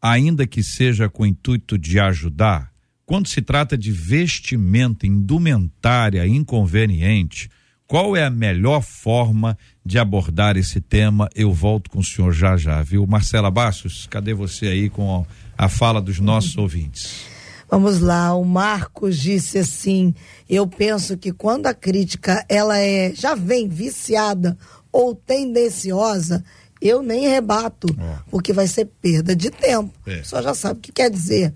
ainda 0.02 0.46
que 0.46 0.62
seja 0.62 1.08
com 1.08 1.24
o 1.24 1.26
intuito 1.26 1.78
de 1.78 2.00
ajudar. 2.00 2.74
Quando 3.06 3.28
se 3.28 3.41
trata 3.41 3.78
de 3.78 3.91
vestimenta, 3.91 5.08
indumentária 5.08 6.28
inconveniente, 6.28 7.50
qual 7.88 8.17
é 8.17 8.24
a 8.24 8.32
melhor 8.32 8.82
forma 8.82 9.58
de 9.86 10.00
abordar 10.00 10.58
esse 10.58 10.82
tema? 10.82 11.30
Eu 11.36 11.54
volto 11.54 11.89
com 11.89 12.00
o 12.00 12.04
senhor 12.04 12.32
já 12.32 12.58
já, 12.58 12.82
viu? 12.82 13.06
Marcela 13.06 13.52
Bastos, 13.52 14.08
cadê 14.10 14.34
você 14.34 14.67
aí 14.67 14.89
com 14.89 15.26
a 15.58 15.69
fala 15.69 16.02
dos 16.02 16.19
nossos 16.19 16.58
ouvintes? 16.58 17.21
Vamos 17.69 18.00
lá, 18.00 18.34
o 18.36 18.43
Marcos 18.43 19.19
disse 19.19 19.60
assim: 19.60 20.13
eu 20.50 20.65
penso 20.67 21.17
que 21.17 21.32
quando 21.32 21.67
a 21.67 21.74
crítica 21.74 22.43
ela 22.50 22.80
é 22.80 23.13
já 23.13 23.36
vem 23.36 23.67
viciada 23.67 24.58
ou 24.91 25.13
tendenciosa, 25.13 26.43
eu 26.82 27.04
nem 27.04 27.28
rebato, 27.28 27.88
porque 28.30 28.54
vai 28.54 28.67
ser 28.67 28.86
perda 29.00 29.36
de 29.36 29.50
tempo. 29.52 29.91
É. 30.08 30.24
Só 30.24 30.41
já 30.41 30.54
sabe 30.54 30.80
o 30.80 30.82
que 30.82 30.91
quer 30.91 31.10
dizer. 31.10 31.54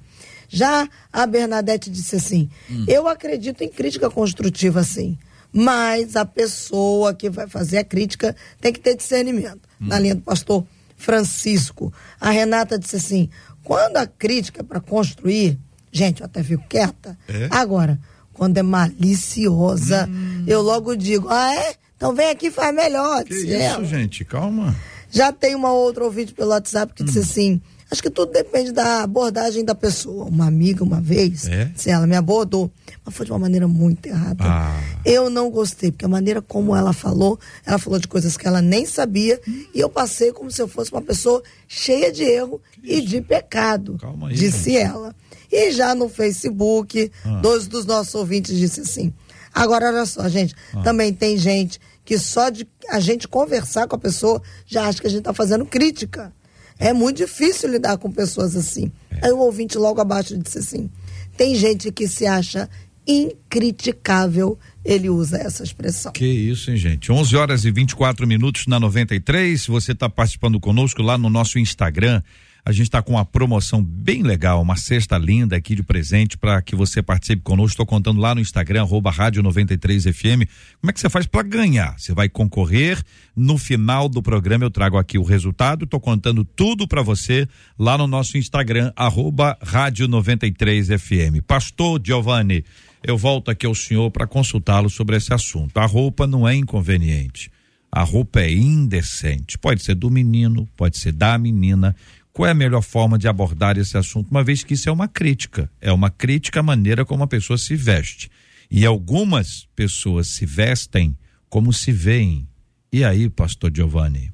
Já 0.47 0.87
a 1.11 1.25
Bernadette 1.25 1.89
disse 1.89 2.15
assim: 2.15 2.49
hum. 2.69 2.85
eu 2.87 3.07
acredito 3.07 3.63
em 3.63 3.69
crítica 3.69 4.09
construtiva, 4.11 4.83
sim 4.83 5.17
mas 5.51 6.15
a 6.15 6.25
pessoa 6.25 7.13
que 7.13 7.29
vai 7.29 7.47
fazer 7.47 7.79
a 7.79 7.83
crítica 7.83 8.35
tem 8.61 8.71
que 8.71 8.79
ter 8.79 8.95
discernimento. 8.95 9.67
Hum. 9.81 9.87
Na 9.87 9.99
linha 9.99 10.15
do 10.15 10.21
pastor 10.21 10.65
Francisco, 10.97 11.93
a 12.19 12.29
Renata 12.29 12.77
disse 12.77 12.95
assim: 12.95 13.29
quando 13.63 13.97
a 13.97 14.05
crítica 14.05 14.61
é 14.61 14.63
para 14.63 14.79
construir, 14.79 15.59
gente, 15.91 16.21
eu 16.21 16.25
até 16.25 16.43
fico 16.43 16.63
quieta. 16.67 17.17
É? 17.27 17.47
Agora, 17.51 17.99
quando 18.33 18.57
é 18.57 18.63
maliciosa, 18.63 20.07
hum. 20.09 20.43
eu 20.47 20.61
logo 20.61 20.95
digo: 20.95 21.27
ah, 21.29 21.55
é? 21.55 21.75
Então 21.95 22.13
vem 22.13 22.29
aqui 22.29 22.47
e 22.47 22.51
faz 22.51 22.73
melhor. 22.73 23.23
Que 23.23 23.33
isso, 23.33 23.53
ela. 23.53 23.83
gente, 23.83 24.23
calma. 24.23 24.75
Já 25.11 25.31
tem 25.33 25.55
uma 25.55 25.73
outra 25.73 26.03
ouvinte 26.03 26.33
pelo 26.33 26.51
WhatsApp 26.51 26.93
que 26.93 27.03
hum. 27.03 27.05
disse 27.05 27.19
assim: 27.19 27.61
Acho 27.91 28.03
que 28.03 28.09
tudo 28.09 28.31
depende 28.31 28.71
da 28.71 29.01
abordagem 29.01 29.65
da 29.65 29.73
pessoa. 29.73 30.25
Uma 30.25 30.45
amiga, 30.45 30.83
uma 30.83 31.01
vez, 31.01 31.47
é? 31.47 31.71
se 31.75 31.89
ela 31.89 32.05
me 32.05 32.15
abordou, 32.15 32.71
mas 33.03 33.15
foi 33.15 33.25
de 33.25 33.31
uma 33.31 33.39
maneira 33.39 33.67
muito 33.67 34.05
errada. 34.05 34.43
Ah. 34.43 34.79
Eu 35.03 35.29
não 35.29 35.49
gostei, 35.49 35.91
porque 35.91 36.05
a 36.05 36.09
maneira 36.09 36.39
como 36.39 36.75
ela 36.75 36.93
falou, 36.93 37.39
ela 37.65 37.79
falou 37.79 37.97
de 37.97 38.07
coisas 38.07 38.37
que 38.37 38.47
ela 38.47 38.61
nem 38.61 38.85
sabia, 38.85 39.41
hum. 39.47 39.65
e 39.73 39.79
eu 39.79 39.89
passei 39.89 40.31
como 40.31 40.51
se 40.51 40.61
eu 40.61 40.67
fosse 40.67 40.91
uma 40.91 41.01
pessoa 41.01 41.41
cheia 41.67 42.11
de 42.11 42.23
erro 42.23 42.61
e 42.83 43.01
de 43.01 43.21
pecado, 43.21 43.97
aí, 44.27 44.35
disse 44.35 44.71
gente. 44.71 44.77
ela. 44.77 45.15
E 45.51 45.71
já 45.71 45.95
no 45.95 46.07
Facebook, 46.07 47.11
ah. 47.25 47.39
dois 47.41 47.67
dos 47.67 47.85
nossos 47.85 48.13
ouvintes 48.13 48.55
disse 48.55 48.81
assim. 48.81 49.11
Agora, 49.51 49.87
olha 49.87 50.05
só, 50.05 50.29
gente, 50.29 50.53
ah. 50.75 50.83
também 50.83 51.11
tem 51.11 51.37
gente 51.37 51.79
que 52.05 52.19
só 52.19 52.49
de 52.49 52.67
a 52.89 52.99
gente 52.99 53.27
conversar 53.27 53.87
com 53.87 53.95
a 53.95 53.99
pessoa 53.99 54.41
já 54.65 54.87
acha 54.87 55.01
que 55.01 55.07
a 55.07 55.09
gente 55.09 55.19
está 55.19 55.33
fazendo 55.33 55.65
crítica. 55.65 56.31
É 56.79 56.93
muito 56.93 57.17
difícil 57.17 57.69
lidar 57.69 57.97
com 57.97 58.09
pessoas 58.09 58.55
assim. 58.55 58.91
É. 59.11 59.27
Aí 59.27 59.31
o 59.31 59.39
ouvinte 59.39 59.77
logo 59.77 59.99
abaixo 59.99 60.37
disse 60.37 60.59
assim: 60.59 60.89
tem 61.37 61.53
gente 61.53 61.91
que 61.91 62.07
se 62.07 62.25
acha 62.25 62.69
incriticável, 63.05 64.57
ele 64.85 65.09
usa 65.09 65.37
essa 65.37 65.63
expressão. 65.63 66.11
Que 66.11 66.25
isso, 66.25 66.69
hein, 66.69 66.77
gente? 66.77 67.11
11 67.11 67.35
horas 67.35 67.65
e 67.65 67.71
24 67.71 68.25
minutos 68.25 68.67
na 68.67 68.79
93. 68.79 69.65
Você 69.67 69.91
está 69.93 70.07
participando 70.07 70.59
conosco 70.59 71.01
lá 71.01 71.17
no 71.17 71.29
nosso 71.29 71.57
Instagram 71.59 72.21
a 72.65 72.71
gente 72.71 72.83
está 72.83 73.01
com 73.01 73.13
uma 73.13 73.25
promoção 73.25 73.83
bem 73.83 74.21
legal, 74.21 74.61
uma 74.61 74.75
cesta 74.75 75.17
linda 75.17 75.55
aqui 75.55 75.75
de 75.75 75.83
presente 75.83 76.37
para 76.37 76.61
que 76.61 76.75
você 76.75 77.01
participe 77.01 77.41
conosco. 77.41 77.73
Estou 77.73 77.85
contando 77.85 78.19
lá 78.19 78.35
no 78.35 78.41
Instagram, 78.41 78.81
arroba 78.81 79.11
Rádio 79.11 79.41
93FM. 79.43 80.47
Como 80.79 80.89
é 80.89 80.93
que 80.93 80.99
você 80.99 81.09
faz 81.09 81.25
para 81.25 81.43
ganhar? 81.43 81.97
Você 81.97 82.13
vai 82.13 82.29
concorrer. 82.29 83.01
No 83.35 83.57
final 83.57 84.09
do 84.09 84.21
programa 84.21 84.65
eu 84.65 84.69
trago 84.69 84.97
aqui 84.97 85.17
o 85.17 85.23
resultado. 85.23 85.85
Estou 85.85 85.99
contando 85.99 86.43
tudo 86.43 86.87
para 86.87 87.01
você 87.01 87.47
lá 87.77 87.97
no 87.97 88.07
nosso 88.07 88.37
Instagram, 88.37 88.91
arroba 88.95 89.57
Rádio 89.61 90.07
93FM. 90.07 91.41
Pastor 91.41 92.01
Giovanni, 92.03 92.63
eu 93.01 93.17
volto 93.17 93.49
aqui 93.49 93.65
ao 93.65 93.73
senhor 93.73 94.11
para 94.11 94.27
consultá-lo 94.27 94.89
sobre 94.89 95.15
esse 95.15 95.33
assunto. 95.33 95.77
A 95.77 95.85
roupa 95.85 96.27
não 96.27 96.47
é 96.47 96.55
inconveniente. 96.55 97.49
A 97.91 98.03
roupa 98.03 98.41
é 98.41 98.51
indecente. 98.51 99.57
Pode 99.57 99.81
ser 99.81 99.95
do 99.95 100.11
menino, 100.11 100.67
pode 100.77 100.97
ser 100.97 101.11
da 101.11 101.37
menina 101.37 101.95
qual 102.33 102.47
é 102.47 102.51
a 102.51 102.55
melhor 102.55 102.81
forma 102.81 103.17
de 103.17 103.27
abordar 103.27 103.77
esse 103.77 103.97
assunto, 103.97 104.29
uma 104.29 104.43
vez 104.43 104.63
que 104.63 104.73
isso 104.73 104.89
é 104.89 104.91
uma 104.91 105.07
crítica, 105.07 105.69
é 105.81 105.91
uma 105.91 106.09
crítica 106.09 106.59
à 106.59 106.63
maneira 106.63 107.03
como 107.05 107.23
a 107.23 107.27
pessoa 107.27 107.57
se 107.57 107.75
veste. 107.75 108.29
E 108.69 108.85
algumas 108.85 109.67
pessoas 109.75 110.27
se 110.27 110.45
vestem 110.45 111.17
como 111.49 111.73
se 111.73 111.91
veem. 111.91 112.47
E 112.93 113.03
aí, 113.03 113.29
pastor 113.29 113.71
Giovanni? 113.75 114.31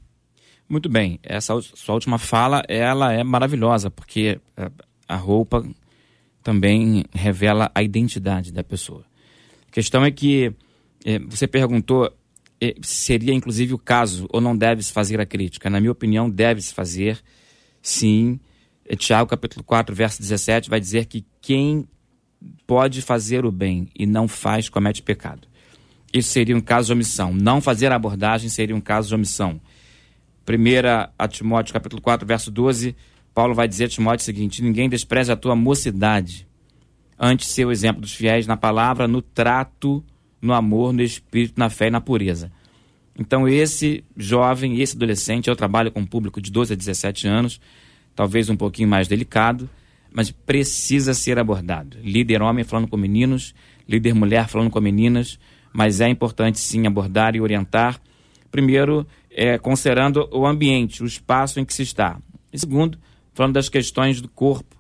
Muito 0.68 0.90
bem, 0.90 1.20
essa 1.24 1.60
sua 1.62 1.96
última 1.96 2.18
fala, 2.18 2.64
ela 2.68 3.14
é 3.14 3.24
maravilhosa, 3.24 3.90
porque 3.90 4.40
é, 4.58 4.72
a 5.08 5.16
roupa 5.16 5.66
também 6.44 7.06
revela 7.14 7.72
a 7.74 7.82
identidade 7.82 8.52
da 8.52 8.64
pessoa. 8.64 9.06
A 9.68 9.72
questão 9.72 10.04
é 10.04 10.12
que 10.12 10.54
é, 11.06 11.20
você 11.20 11.48
perguntou 11.48 12.12
é, 12.60 12.76
seria 12.82 13.34
inclusive 13.34 13.74
o 13.74 13.78
caso 13.78 14.28
ou 14.32 14.40
não 14.40 14.58
deve-se 14.58 14.92
fazer 14.92 15.20
a 15.20 15.26
crítica. 15.26 15.70
Na 15.70 15.80
minha 15.80 15.92
opinião, 15.92 16.30
deve-se 16.30 16.74
fazer, 16.74 17.22
sim. 17.88 18.40
É, 18.88 18.96
Tiago 18.96 19.30
capítulo 19.30 19.64
4, 19.64 19.96
verso 19.96 20.22
17 20.22 20.70
vai 20.70 20.80
dizer 20.80 21.06
que 21.06 21.26
quem 21.42 21.88
pode 22.68 23.02
fazer 23.02 23.46
o 23.46 23.52
bem 23.52 23.88
e 23.96 24.06
não 24.06 24.28
faz, 24.28 24.70
comete 24.70 25.02
pecado. 25.02 25.48
Isso 26.14 26.30
seria 26.30 26.56
um 26.56 26.62
caso 26.62 26.88
de 26.88 26.94
omissão. 26.94 27.34
Não 27.34 27.60
fazer 27.62 27.92
a 27.92 27.96
abordagem 27.96 28.50
seria 28.50 28.76
um 28.76 28.82
caso 28.82 29.10
de 29.10 29.16
omissão. 29.16 29.60
1 30.48 31.10
a 31.18 31.28
Timóteo, 31.28 31.74
capítulo 31.74 32.02
4, 32.02 32.26
verso 32.26 32.52
12, 32.52 32.96
Paulo 33.34 33.54
vai 33.54 33.68
dizer 33.68 33.86
a 33.86 33.90
Timóteo 33.90 34.22
o 34.22 34.26
seguinte: 34.26 34.62
Ninguém 34.62 34.88
despreze 34.88 35.32
a 35.32 35.36
tua 35.36 35.56
mocidade, 35.56 36.48
antes 37.20 37.50
ser 37.50 37.66
o 37.66 37.72
exemplo 37.72 38.02
dos 38.02 38.14
fiéis 38.14 38.46
na 38.46 38.56
palavra, 38.56 39.08
no 39.08 39.22
trato, 39.22 40.04
no 40.42 40.54
amor, 40.54 40.94
no 40.94 41.02
espírito, 41.02 41.56
na 41.58 41.70
fé 41.70 41.88
e 41.88 41.92
na 41.92 42.00
pureza. 42.00 42.52
Então, 43.18 43.48
esse 43.48 44.04
jovem, 44.18 44.82
esse 44.82 44.96
adolescente, 44.96 45.48
eu 45.48 45.56
trabalho 45.56 45.92
com 45.92 46.02
um 46.02 46.06
público 46.06 46.42
de 46.42 46.52
12 46.52 46.74
a 46.74 46.76
17 46.76 47.28
anos, 47.28 47.62
talvez 48.14 48.50
um 48.50 48.58
pouquinho 48.58 48.90
mais 48.90 49.08
delicado, 49.08 49.70
mas 50.12 50.32
precisa 50.32 51.14
ser 51.14 51.40
abordado. 51.40 51.98
Líder 52.04 52.42
homem 52.42 52.64
falando 52.64 52.88
com 52.88 52.98
meninos, 52.98 53.54
líder 53.88 54.14
mulher 54.14 54.48
falando 54.48 54.70
com 54.70 54.82
meninas, 54.82 55.40
mas 55.74 56.02
é 56.02 56.10
importante 56.10 56.60
sim 56.60 56.88
abordar 56.88 57.36
e 57.36 57.42
orientar. 57.42 58.00
Primeiro, 58.52 59.06
é, 59.30 59.58
considerando 59.58 60.28
o 60.32 60.46
ambiente, 60.46 61.04
o 61.04 61.06
espaço 61.06 61.60
em 61.60 61.66
que 61.66 61.74
se 61.74 61.84
está. 61.84 62.18
E 62.52 62.60
segundo, 62.60 62.98
falando 63.34 63.54
das 63.54 63.68
questões 63.68 64.22
do 64.22 64.30
corpo, 64.30 64.76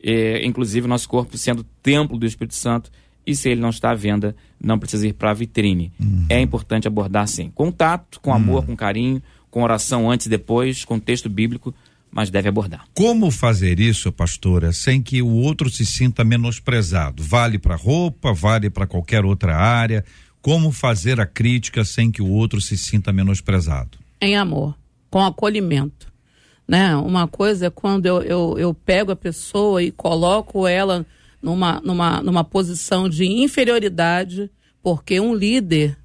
é, 0.00 0.44
inclusive 0.46 0.86
nosso 0.86 1.08
corpo 1.08 1.36
sendo 1.36 1.64
templo 1.82 2.16
do 2.16 2.26
Espírito 2.26 2.54
Santo, 2.54 2.90
e 3.26 3.34
se 3.34 3.48
ele 3.48 3.60
não 3.60 3.70
está 3.70 3.90
à 3.90 3.94
venda, 3.94 4.36
não 4.62 4.78
precisa 4.78 5.06
ir 5.08 5.14
para 5.14 5.30
a 5.30 5.34
vitrine. 5.34 5.92
Uhum. 5.98 6.26
É 6.28 6.40
importante 6.40 6.86
abordar 6.86 7.26
sim. 7.26 7.50
Contato, 7.54 8.20
com 8.20 8.32
amor, 8.32 8.60
uhum. 8.60 8.66
com 8.66 8.76
carinho, 8.76 9.22
com 9.50 9.62
oração 9.62 10.10
antes 10.10 10.26
e 10.26 10.30
depois, 10.30 10.84
com 10.84 10.98
texto 10.98 11.28
bíblico, 11.28 11.74
mas 12.10 12.30
deve 12.30 12.48
abordar. 12.48 12.86
Como 12.94 13.30
fazer 13.30 13.80
isso, 13.80 14.12
pastora, 14.12 14.72
sem 14.72 15.02
que 15.02 15.20
o 15.20 15.28
outro 15.28 15.68
se 15.68 15.84
sinta 15.84 16.24
menosprezado? 16.24 17.22
Vale 17.22 17.58
para 17.58 17.74
roupa, 17.74 18.32
vale 18.32 18.70
para 18.70 18.86
qualquer 18.86 19.24
outra 19.24 19.56
área? 19.56 20.04
Como 20.40 20.70
fazer 20.70 21.20
a 21.20 21.26
crítica 21.26 21.84
sem 21.84 22.10
que 22.10 22.22
o 22.22 22.30
outro 22.30 22.60
se 22.60 22.78
sinta 22.78 23.12
menosprezado? 23.12 23.98
Em 24.20 24.36
amor, 24.36 24.76
com 25.10 25.20
acolhimento. 25.20 26.06
Né? 26.66 26.96
Uma 26.96 27.28
coisa 27.28 27.66
é 27.66 27.70
quando 27.70 28.06
eu, 28.06 28.22
eu, 28.22 28.58
eu 28.58 28.74
pego 28.74 29.12
a 29.12 29.16
pessoa 29.16 29.82
e 29.82 29.90
coloco 29.90 30.66
ela 30.66 31.04
numa, 31.42 31.80
numa, 31.84 32.22
numa 32.22 32.44
posição 32.44 33.08
de 33.08 33.24
inferioridade, 33.24 34.50
porque 34.82 35.20
um 35.20 35.34
líder 35.34 35.96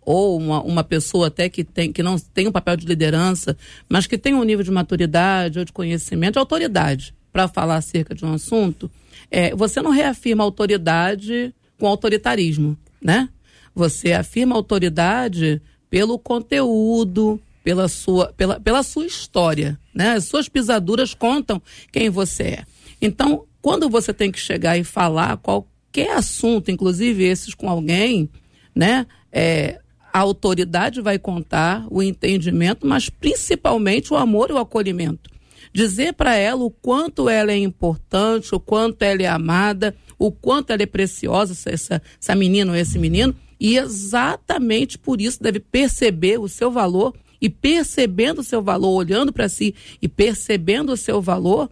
ou 0.00 0.38
uma, 0.38 0.62
uma 0.62 0.84
pessoa 0.84 1.28
até 1.28 1.48
que, 1.48 1.62
tem, 1.62 1.92
que 1.92 2.02
não 2.02 2.18
tem 2.18 2.48
um 2.48 2.52
papel 2.52 2.76
de 2.76 2.86
liderança, 2.86 3.56
mas 3.88 4.06
que 4.06 4.18
tem 4.18 4.34
um 4.34 4.42
nível 4.42 4.64
de 4.64 4.70
maturidade 4.70 5.58
ou 5.58 5.64
de 5.64 5.72
conhecimento, 5.72 6.32
de 6.34 6.38
autoridade 6.38 7.14
para 7.32 7.46
falar 7.46 7.76
acerca 7.76 8.14
de 8.14 8.24
um 8.24 8.32
assunto, 8.32 8.90
é, 9.30 9.54
você 9.54 9.80
não 9.80 9.90
reafirma 9.90 10.42
autoridade 10.42 11.54
com 11.78 11.86
autoritarismo, 11.86 12.76
né? 13.00 13.28
Você 13.74 14.12
afirma 14.12 14.56
autoridade 14.56 15.62
pelo 15.88 16.18
conteúdo, 16.18 17.40
pela 17.62 17.88
sua, 17.88 18.32
pela, 18.36 18.58
pela 18.58 18.82
sua 18.82 19.06
história, 19.06 19.78
né? 19.94 20.12
As 20.12 20.24
suas 20.24 20.48
pisaduras 20.48 21.14
contam 21.14 21.62
quem 21.92 22.10
você 22.10 22.42
é. 22.42 22.64
Então, 23.00 23.44
quando 23.60 23.88
você 23.88 24.12
tem 24.12 24.30
que 24.30 24.38
chegar 24.38 24.78
e 24.78 24.84
falar 24.84 25.36
qualquer 25.38 26.12
assunto, 26.12 26.70
inclusive 26.70 27.24
esses 27.24 27.54
com 27.54 27.68
alguém, 27.68 28.28
né? 28.74 29.06
É, 29.32 29.80
a 30.12 30.18
autoridade 30.18 31.00
vai 31.00 31.18
contar 31.18 31.86
o 31.90 32.02
entendimento, 32.02 32.86
mas 32.86 33.08
principalmente 33.08 34.12
o 34.12 34.16
amor 34.16 34.50
e 34.50 34.52
o 34.52 34.58
acolhimento. 34.58 35.30
Dizer 35.72 36.14
para 36.14 36.34
ela 36.34 36.64
o 36.64 36.70
quanto 36.70 37.28
ela 37.28 37.52
é 37.52 37.58
importante, 37.58 38.54
o 38.54 38.58
quanto 38.58 39.02
ela 39.02 39.22
é 39.22 39.26
amada, 39.26 39.94
o 40.18 40.32
quanto 40.32 40.70
ela 40.70 40.82
é 40.82 40.86
preciosa, 40.86 41.52
essa, 41.70 42.02
essa 42.20 42.34
menina 42.34 42.72
ou 42.72 42.76
esse 42.76 42.98
menino, 42.98 43.34
e 43.58 43.76
exatamente 43.76 44.98
por 44.98 45.20
isso 45.20 45.40
deve 45.40 45.60
perceber 45.60 46.40
o 46.40 46.48
seu 46.48 46.70
valor 46.70 47.14
e 47.40 47.48
percebendo 47.48 48.40
o 48.40 48.44
seu 48.44 48.62
valor, 48.62 48.90
olhando 48.90 49.32
para 49.32 49.48
si 49.48 49.74
e 50.02 50.08
percebendo 50.08 50.92
o 50.92 50.96
seu 50.96 51.22
valor, 51.22 51.70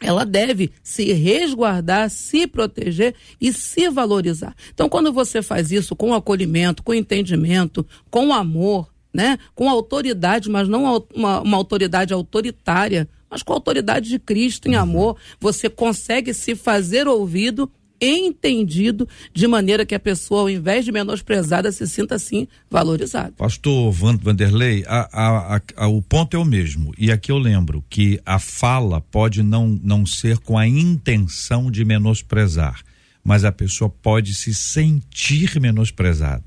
ela 0.00 0.24
deve 0.24 0.70
se 0.82 1.12
resguardar, 1.12 2.08
se 2.10 2.46
proteger 2.46 3.14
e 3.40 3.52
se 3.52 3.88
valorizar. 3.88 4.54
Então, 4.72 4.88
quando 4.88 5.12
você 5.12 5.42
faz 5.42 5.72
isso 5.72 5.96
com 5.96 6.14
acolhimento, 6.14 6.82
com 6.82 6.94
entendimento, 6.94 7.84
com 8.10 8.32
amor, 8.32 8.88
né, 9.12 9.38
com 9.54 9.68
autoridade, 9.68 10.48
mas 10.48 10.68
não 10.68 11.04
uma, 11.14 11.40
uma 11.40 11.56
autoridade 11.56 12.12
autoritária, 12.12 13.08
mas 13.28 13.42
com 13.42 13.52
a 13.52 13.56
autoridade 13.56 14.08
de 14.08 14.18
Cristo 14.18 14.68
em 14.68 14.76
amor, 14.76 15.16
você 15.40 15.68
consegue 15.68 16.32
se 16.32 16.54
fazer 16.54 17.08
ouvido 17.08 17.70
entendido 18.00 19.08
de 19.32 19.46
maneira 19.46 19.84
que 19.84 19.94
a 19.94 20.00
pessoa, 20.00 20.42
ao 20.42 20.50
invés 20.50 20.84
de 20.84 20.92
menosprezada, 20.92 21.70
se 21.72 21.86
sinta 21.86 22.14
assim 22.14 22.46
valorizada. 22.70 23.32
Pastor 23.36 23.92
Vanderlei, 23.92 24.84
a, 24.86 25.08
a, 25.12 25.60
a, 25.76 25.88
o 25.88 26.00
ponto 26.02 26.36
é 26.36 26.40
o 26.40 26.44
mesmo. 26.44 26.92
E 26.96 27.10
aqui 27.10 27.32
eu 27.32 27.38
lembro 27.38 27.84
que 27.88 28.20
a 28.24 28.38
fala 28.38 29.00
pode 29.00 29.42
não, 29.42 29.68
não 29.82 30.06
ser 30.06 30.38
com 30.38 30.56
a 30.56 30.66
intenção 30.66 31.70
de 31.70 31.84
menosprezar, 31.84 32.82
mas 33.24 33.44
a 33.44 33.52
pessoa 33.52 33.90
pode 33.90 34.34
se 34.34 34.54
sentir 34.54 35.60
menosprezada. 35.60 36.44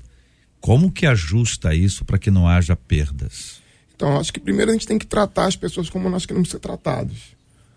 Como 0.60 0.92
que 0.92 1.06
ajusta 1.06 1.74
isso 1.74 2.04
para 2.04 2.18
que 2.18 2.30
não 2.30 2.46
haja 2.46 2.76
perdas? 2.76 3.60
Então, 3.94 4.18
acho 4.18 4.32
que 4.32 4.40
primeiro 4.40 4.70
a 4.70 4.74
gente 4.74 4.86
tem 4.86 4.98
que 4.98 5.06
tratar 5.06 5.46
as 5.46 5.56
pessoas 5.56 5.90
como 5.90 6.08
nós 6.08 6.24
queremos 6.24 6.50
ser 6.50 6.58
tratados. 6.58 7.36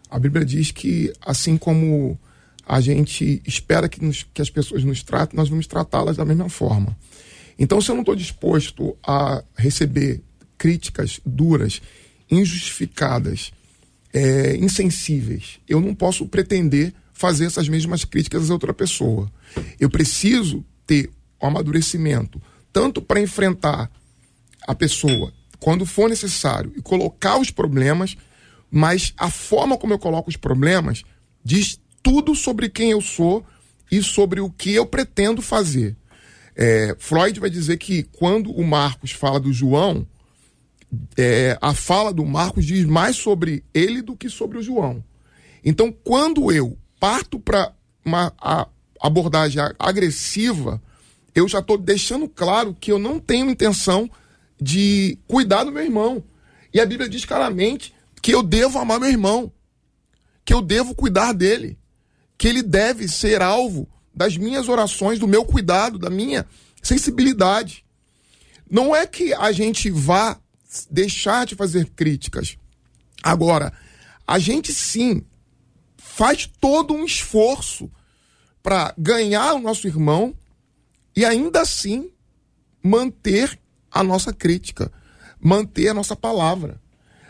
A 0.09 0.19
Bíblia 0.19 0.45
diz 0.45 0.71
que, 0.71 1.11
assim 1.21 1.57
como 1.57 2.17
a 2.65 2.81
gente 2.81 3.41
espera 3.45 3.87
que, 3.87 4.03
nos, 4.03 4.25
que 4.33 4.41
as 4.41 4.49
pessoas 4.49 4.83
nos 4.83 5.03
tratem, 5.03 5.37
nós 5.37 5.49
vamos 5.49 5.67
tratá-las 5.67 6.17
da 6.17 6.25
mesma 6.25 6.49
forma. 6.49 6.97
Então, 7.57 7.79
se 7.79 7.89
eu 7.89 7.95
não 7.95 8.01
estou 8.01 8.15
disposto 8.15 8.97
a 9.05 9.43
receber 9.55 10.21
críticas 10.57 11.21
duras, 11.25 11.81
injustificadas, 12.29 13.53
é, 14.13 14.55
insensíveis, 14.57 15.59
eu 15.67 15.79
não 15.79 15.93
posso 15.93 16.25
pretender 16.25 16.93
fazer 17.13 17.45
essas 17.45 17.69
mesmas 17.69 18.03
críticas 18.03 18.49
a 18.49 18.53
outra 18.53 18.73
pessoa. 18.73 19.31
Eu 19.79 19.89
preciso 19.89 20.65
ter 20.85 21.09
o 21.39 21.45
um 21.45 21.49
amadurecimento, 21.49 22.41
tanto 22.73 23.01
para 23.01 23.21
enfrentar 23.21 23.89
a 24.67 24.73
pessoa 24.73 25.31
quando 25.59 25.85
for 25.85 26.09
necessário 26.09 26.73
e 26.75 26.81
colocar 26.81 27.37
os 27.37 27.51
problemas, 27.51 28.17
mas 28.69 29.13
a 29.17 29.29
forma 29.29 29.77
como 29.77 29.93
eu 29.93 29.99
coloco 29.99 30.29
os 30.29 30.35
problemas 30.35 31.03
diz 31.43 31.79
tudo 32.05 32.35
sobre 32.35 32.69
quem 32.69 32.91
eu 32.91 33.01
sou 33.01 33.43
e 33.91 34.03
sobre 34.03 34.39
o 34.39 34.51
que 34.51 34.71
eu 34.71 34.85
pretendo 34.85 35.41
fazer. 35.41 35.97
É, 36.55 36.95
Freud 36.99 37.39
vai 37.39 37.49
dizer 37.49 37.77
que 37.77 38.03
quando 38.03 38.51
o 38.51 38.63
Marcos 38.63 39.11
fala 39.11 39.39
do 39.39 39.51
João, 39.51 40.05
é, 41.17 41.57
a 41.59 41.73
fala 41.73 42.13
do 42.13 42.23
Marcos 42.23 42.63
diz 42.63 42.85
mais 42.85 43.15
sobre 43.15 43.63
ele 43.73 44.03
do 44.03 44.15
que 44.15 44.29
sobre 44.29 44.59
o 44.59 44.61
João. 44.61 45.03
Então, 45.63 45.91
quando 45.91 46.51
eu 46.51 46.77
parto 46.99 47.39
para 47.39 47.73
uma 48.05 48.31
a, 48.39 48.67
abordagem 49.01 49.59
agressiva, 49.79 50.79
eu 51.33 51.47
já 51.47 51.57
estou 51.57 51.75
deixando 51.75 52.29
claro 52.29 52.77
que 52.79 52.91
eu 52.91 52.99
não 52.99 53.19
tenho 53.19 53.49
intenção 53.49 54.07
de 54.61 55.17
cuidar 55.27 55.63
do 55.63 55.71
meu 55.71 55.83
irmão. 55.83 56.23
E 56.71 56.79
a 56.79 56.85
Bíblia 56.85 57.09
diz 57.09 57.25
claramente 57.25 57.95
que 58.21 58.31
eu 58.31 58.43
devo 58.43 58.77
amar 58.77 58.99
meu 58.99 59.09
irmão, 59.09 59.51
que 60.45 60.53
eu 60.53 60.61
devo 60.61 60.93
cuidar 60.93 61.33
dele 61.33 61.75
que 62.37 62.47
ele 62.47 62.61
deve 62.61 63.07
ser 63.07 63.41
alvo 63.41 63.87
das 64.13 64.37
minhas 64.37 64.69
orações, 64.69 65.19
do 65.19 65.27
meu 65.27 65.45
cuidado, 65.45 65.99
da 65.99 66.09
minha 66.09 66.45
sensibilidade. 66.81 67.85
Não 68.69 68.95
é 68.95 69.05
que 69.05 69.33
a 69.33 69.51
gente 69.51 69.89
vá 69.89 70.39
deixar 70.89 71.45
de 71.45 71.55
fazer 71.55 71.89
críticas. 71.91 72.57
Agora, 73.21 73.73
a 74.27 74.39
gente 74.39 74.73
sim 74.73 75.23
faz 75.97 76.49
todo 76.59 76.93
um 76.93 77.05
esforço 77.05 77.91
para 78.63 78.93
ganhar 78.97 79.53
o 79.53 79.59
nosso 79.59 79.87
irmão 79.87 80.35
e 81.15 81.23
ainda 81.23 81.61
assim 81.61 82.09
manter 82.81 83.59
a 83.91 84.03
nossa 84.03 84.33
crítica, 84.33 84.91
manter 85.39 85.89
a 85.89 85.93
nossa 85.93 86.15
palavra. 86.15 86.81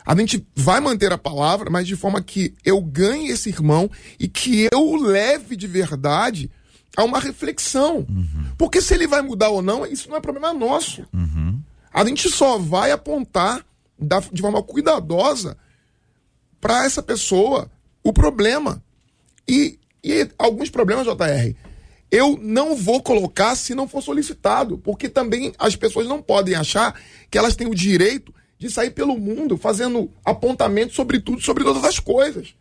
A 0.05 0.15
gente 0.15 0.45
vai 0.55 0.79
manter 0.79 1.11
a 1.11 1.17
palavra, 1.17 1.69
mas 1.69 1.87
de 1.87 1.95
forma 1.95 2.21
que 2.21 2.53
eu 2.63 2.79
ganhe 2.79 3.29
esse 3.29 3.49
irmão 3.49 3.89
e 4.19 4.27
que 4.27 4.67
eu 4.71 4.79
o 4.79 4.95
leve 4.95 5.55
de 5.55 5.65
verdade 5.65 6.51
a 6.95 7.03
uma 7.03 7.19
reflexão. 7.19 8.05
Uhum. 8.07 8.45
Porque 8.57 8.81
se 8.81 8.93
ele 8.93 9.07
vai 9.07 9.21
mudar 9.21 9.49
ou 9.49 9.61
não, 9.61 9.85
isso 9.85 10.09
não 10.09 10.17
é 10.17 10.21
problema 10.21 10.53
nosso. 10.53 11.05
Uhum. 11.11 11.59
A 11.91 12.05
gente 12.05 12.29
só 12.29 12.57
vai 12.57 12.91
apontar 12.91 13.65
da, 13.97 14.19
de 14.19 14.41
forma 14.41 14.61
cuidadosa 14.61 15.57
para 16.61 16.85
essa 16.85 17.01
pessoa 17.01 17.71
o 18.03 18.13
problema. 18.13 18.83
E, 19.47 19.79
e 20.03 20.29
alguns 20.37 20.69
problemas, 20.69 21.05
JR, 21.05 21.55
eu 22.11 22.37
não 22.41 22.75
vou 22.75 23.01
colocar 23.01 23.55
se 23.55 23.73
não 23.73 23.87
for 23.87 24.01
solicitado, 24.01 24.77
porque 24.77 25.09
também 25.09 25.53
as 25.57 25.75
pessoas 25.75 26.07
não 26.07 26.21
podem 26.21 26.55
achar 26.55 26.99
que 27.29 27.37
elas 27.37 27.55
têm 27.55 27.67
o 27.67 27.75
direito 27.75 28.33
de 28.57 28.69
sair 28.69 28.91
pelo 28.91 29.17
mundo 29.17 29.57
fazendo 29.57 30.11
apontamentos 30.23 30.95
sobre 30.95 31.19
tudo, 31.19 31.41
sobre 31.41 31.63
todas 31.63 31.83
as 31.83 31.99
coisas. 31.99 32.55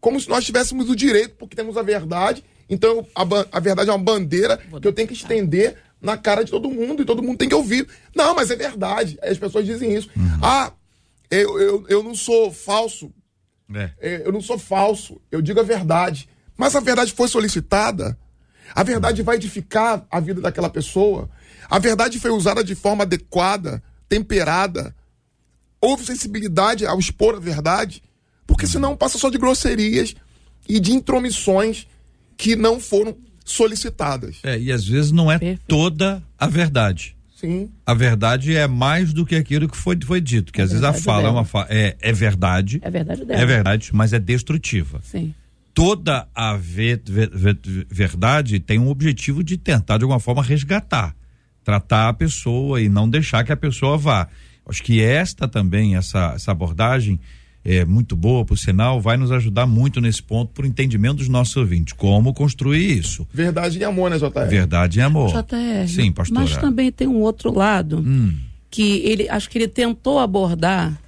Como 0.00 0.20
se 0.20 0.28
nós 0.28 0.44
tivéssemos 0.44 0.90
o 0.90 0.96
direito, 0.96 1.36
porque 1.38 1.56
temos 1.56 1.76
a 1.76 1.82
verdade, 1.82 2.44
então 2.68 3.06
a, 3.14 3.22
a 3.52 3.60
verdade 3.60 3.90
é 3.90 3.92
uma 3.92 3.98
bandeira 3.98 4.58
que 4.58 4.86
eu 4.86 4.92
tenho 4.92 5.08
que 5.08 5.14
estender 5.14 5.76
na 6.00 6.16
cara 6.16 6.44
de 6.44 6.50
todo 6.50 6.68
mundo 6.68 7.02
e 7.02 7.04
todo 7.04 7.22
mundo 7.22 7.38
tem 7.38 7.48
que 7.48 7.54
ouvir. 7.54 7.86
Não, 8.14 8.34
mas 8.34 8.50
é 8.50 8.56
verdade. 8.56 9.18
As 9.22 9.38
pessoas 9.38 9.64
dizem 9.64 9.94
isso. 9.94 10.10
Uhum. 10.16 10.38
Ah, 10.42 10.72
eu, 11.30 11.60
eu, 11.60 11.86
eu 11.88 12.02
não 12.02 12.14
sou 12.14 12.50
falso. 12.50 13.12
É. 13.72 13.90
é. 14.00 14.22
Eu 14.26 14.32
não 14.32 14.40
sou 14.40 14.58
falso. 14.58 15.20
Eu 15.30 15.40
digo 15.40 15.60
a 15.60 15.62
verdade. 15.62 16.28
Mas 16.56 16.74
a 16.74 16.80
verdade 16.80 17.12
foi 17.12 17.28
solicitada. 17.28 18.18
A 18.74 18.82
verdade 18.82 19.22
vai 19.22 19.36
edificar 19.36 20.04
a 20.10 20.18
vida 20.18 20.40
daquela 20.40 20.68
pessoa. 20.68 21.30
A 21.70 21.78
verdade 21.78 22.18
foi 22.18 22.30
usada 22.30 22.64
de 22.64 22.74
forma 22.74 23.04
adequada, 23.04 23.82
temperada. 24.08 24.94
Houve 25.82 26.06
sensibilidade 26.06 26.86
ao 26.86 26.98
expor 26.98 27.34
a 27.34 27.40
verdade. 27.40 28.02
Porque 28.46 28.66
senão 28.66 28.96
passa 28.96 29.18
só 29.18 29.28
de 29.28 29.38
grosserias 29.38 30.14
e 30.68 30.78
de 30.78 30.92
intromissões 30.92 31.86
que 32.36 32.54
não 32.54 32.78
foram 32.78 33.16
solicitadas. 33.44 34.36
É, 34.42 34.58
e 34.58 34.70
às 34.70 34.86
vezes 34.86 35.10
não 35.10 35.30
é 35.30 35.38
Perfeito. 35.38 35.62
toda 35.66 36.22
a 36.38 36.46
verdade. 36.46 37.16
Sim. 37.42 37.70
A 37.84 37.92
verdade 37.92 38.54
é 38.54 38.68
mais 38.68 39.12
do 39.12 39.26
que 39.26 39.34
aquilo 39.34 39.68
que 39.68 39.76
foi, 39.76 39.98
foi 40.00 40.20
dito, 40.20 40.52
que 40.52 40.60
é 40.60 40.64
às 40.64 40.70
vezes 40.70 40.84
a 40.84 40.92
fala 40.92 41.26
é, 41.26 41.30
uma 41.30 41.44
fa 41.44 41.66
é, 41.68 41.96
é 42.00 42.12
verdade. 42.12 42.78
É 42.82 42.88
verdade 42.88 43.24
dela. 43.24 43.40
É 43.40 43.44
verdade, 43.44 43.90
mas 43.92 44.12
é 44.12 44.18
destrutiva. 44.20 45.00
Sim. 45.02 45.34
Toda 45.74 46.28
a 46.32 46.56
ver, 46.56 47.02
ver, 47.04 47.30
ver, 47.32 47.58
verdade 47.90 48.60
tem 48.60 48.78
um 48.78 48.88
objetivo 48.88 49.42
de 49.42 49.56
tentar, 49.56 49.98
de 49.98 50.04
alguma 50.04 50.20
forma, 50.20 50.42
resgatar, 50.42 51.16
tratar 51.64 52.10
a 52.10 52.12
pessoa 52.12 52.80
e 52.80 52.88
não 52.88 53.08
deixar 53.08 53.42
que 53.42 53.50
a 53.50 53.56
pessoa 53.56 53.98
vá. 53.98 54.28
Acho 54.66 54.82
que 54.82 55.00
esta 55.00 55.48
também, 55.48 55.96
essa, 55.96 56.32
essa 56.34 56.52
abordagem, 56.52 57.18
é, 57.64 57.84
muito 57.84 58.16
boa, 58.16 58.44
por 58.44 58.58
sinal, 58.58 59.00
vai 59.00 59.16
nos 59.16 59.30
ajudar 59.30 59.66
muito 59.66 60.00
nesse 60.00 60.22
ponto 60.22 60.52
por 60.52 60.64
entendimento 60.64 61.16
dos 61.16 61.28
nossos 61.28 61.56
ouvintes. 61.56 61.92
Como 61.92 62.34
construir 62.34 62.98
isso? 62.98 63.26
Verdade 63.32 63.78
e 63.78 63.84
amor, 63.84 64.10
né, 64.10 64.18
JR? 64.18 64.48
Verdade 64.48 64.98
e 64.98 65.02
amor. 65.02 65.30
JR. 65.30 65.88
Sim, 65.88 66.12
pastor. 66.12 66.38
Mas 66.38 66.56
também 66.56 66.90
tem 66.90 67.06
um 67.06 67.20
outro 67.20 67.52
lado 67.52 67.98
hum. 67.98 68.36
que 68.70 69.02
ele, 69.04 69.28
acho 69.28 69.48
que 69.48 69.58
ele 69.58 69.68
tentou 69.68 70.18
abordar 70.18 71.00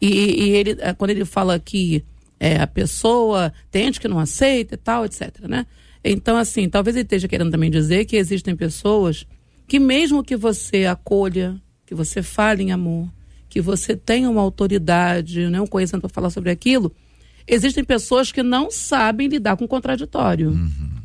e, 0.00 0.08
e 0.08 0.50
ele, 0.50 0.76
é, 0.80 0.92
quando 0.92 1.10
ele 1.10 1.24
fala 1.24 1.58
que 1.58 2.04
é, 2.38 2.60
a 2.60 2.66
pessoa 2.66 3.52
tem 3.70 3.84
gente 3.84 4.00
que 4.00 4.08
não 4.08 4.18
aceita 4.18 4.74
e 4.74 4.78
tal, 4.78 5.04
etc, 5.04 5.40
né? 5.48 5.66
Então, 6.04 6.36
assim, 6.36 6.68
talvez 6.68 6.94
ele 6.94 7.04
esteja 7.04 7.26
querendo 7.26 7.50
também 7.50 7.70
dizer 7.70 8.04
que 8.04 8.16
existem 8.16 8.54
pessoas 8.54 9.26
que 9.66 9.80
mesmo 9.80 10.22
que 10.22 10.36
você 10.36 10.86
acolha, 10.86 11.56
que 11.86 11.94
você 11.94 12.22
fale 12.22 12.64
em 12.64 12.72
amor, 12.72 13.08
que 13.48 13.60
você 13.60 13.96
tenha 13.96 14.28
uma 14.28 14.42
autoridade, 14.42 15.48
né, 15.48 15.60
um 15.60 15.66
conhecimento 15.66 16.02
para 16.02 16.10
falar 16.10 16.30
sobre 16.30 16.50
aquilo, 16.50 16.92
existem 17.46 17.84
pessoas 17.84 18.32
que 18.32 18.42
não 18.42 18.70
sabem 18.70 19.28
lidar 19.28 19.56
com 19.56 19.64
o 19.64 19.68
contraditório. 19.68 20.50
Uhum. 20.50 20.96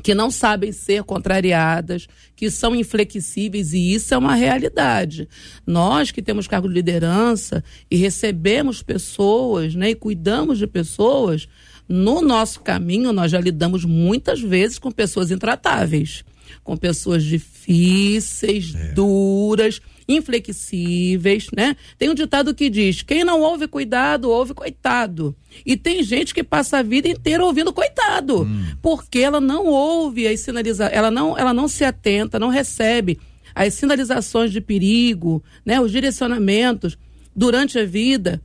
Que 0.00 0.14
não 0.14 0.30
sabem 0.30 0.70
ser 0.70 1.02
contrariadas, 1.02 2.06
que 2.36 2.48
são 2.52 2.74
inflexíveis, 2.74 3.72
e 3.72 3.92
isso 3.92 4.14
é 4.14 4.16
uma 4.16 4.36
realidade. 4.36 5.28
Nós 5.66 6.12
que 6.12 6.22
temos 6.22 6.46
cargo 6.46 6.68
de 6.68 6.74
liderança 6.74 7.64
e 7.90 7.96
recebemos 7.96 8.80
pessoas 8.80 9.74
né, 9.74 9.90
e 9.90 9.94
cuidamos 9.96 10.58
de 10.58 10.68
pessoas, 10.68 11.48
no 11.88 12.20
nosso 12.20 12.60
caminho 12.60 13.12
nós 13.12 13.32
já 13.32 13.40
lidamos 13.40 13.84
muitas 13.84 14.40
vezes 14.40 14.78
com 14.78 14.90
pessoas 14.92 15.32
intratáveis, 15.32 16.22
com 16.62 16.76
pessoas 16.76 17.24
difíceis, 17.24 18.74
é. 18.74 18.92
duras 18.92 19.80
inflexíveis, 20.08 21.48
né? 21.54 21.76
Tem 21.98 22.08
um 22.08 22.14
ditado 22.14 22.54
que 22.54 22.70
diz: 22.70 23.02
quem 23.02 23.22
não 23.22 23.42
ouve 23.42 23.68
cuidado, 23.68 24.30
ouve 24.30 24.54
coitado. 24.54 25.36
E 25.66 25.76
tem 25.76 26.02
gente 26.02 26.32
que 26.32 26.42
passa 26.42 26.78
a 26.78 26.82
vida 26.82 27.08
inteira 27.08 27.44
ouvindo 27.44 27.72
coitado, 27.72 28.42
hum. 28.42 28.64
porque 28.80 29.18
ela 29.18 29.40
não 29.40 29.66
ouve 29.66 30.26
as 30.26 30.40
sinalizações, 30.40 30.96
ela 30.96 31.10
não, 31.10 31.36
ela 31.36 31.52
não 31.52 31.68
se 31.68 31.84
atenta, 31.84 32.38
não 32.38 32.48
recebe 32.48 33.18
as 33.54 33.74
sinalizações 33.74 34.50
de 34.50 34.60
perigo, 34.60 35.42
né? 35.64 35.80
Os 35.80 35.92
direcionamentos 35.92 36.96
durante 37.36 37.78
a 37.78 37.84
vida. 37.84 38.40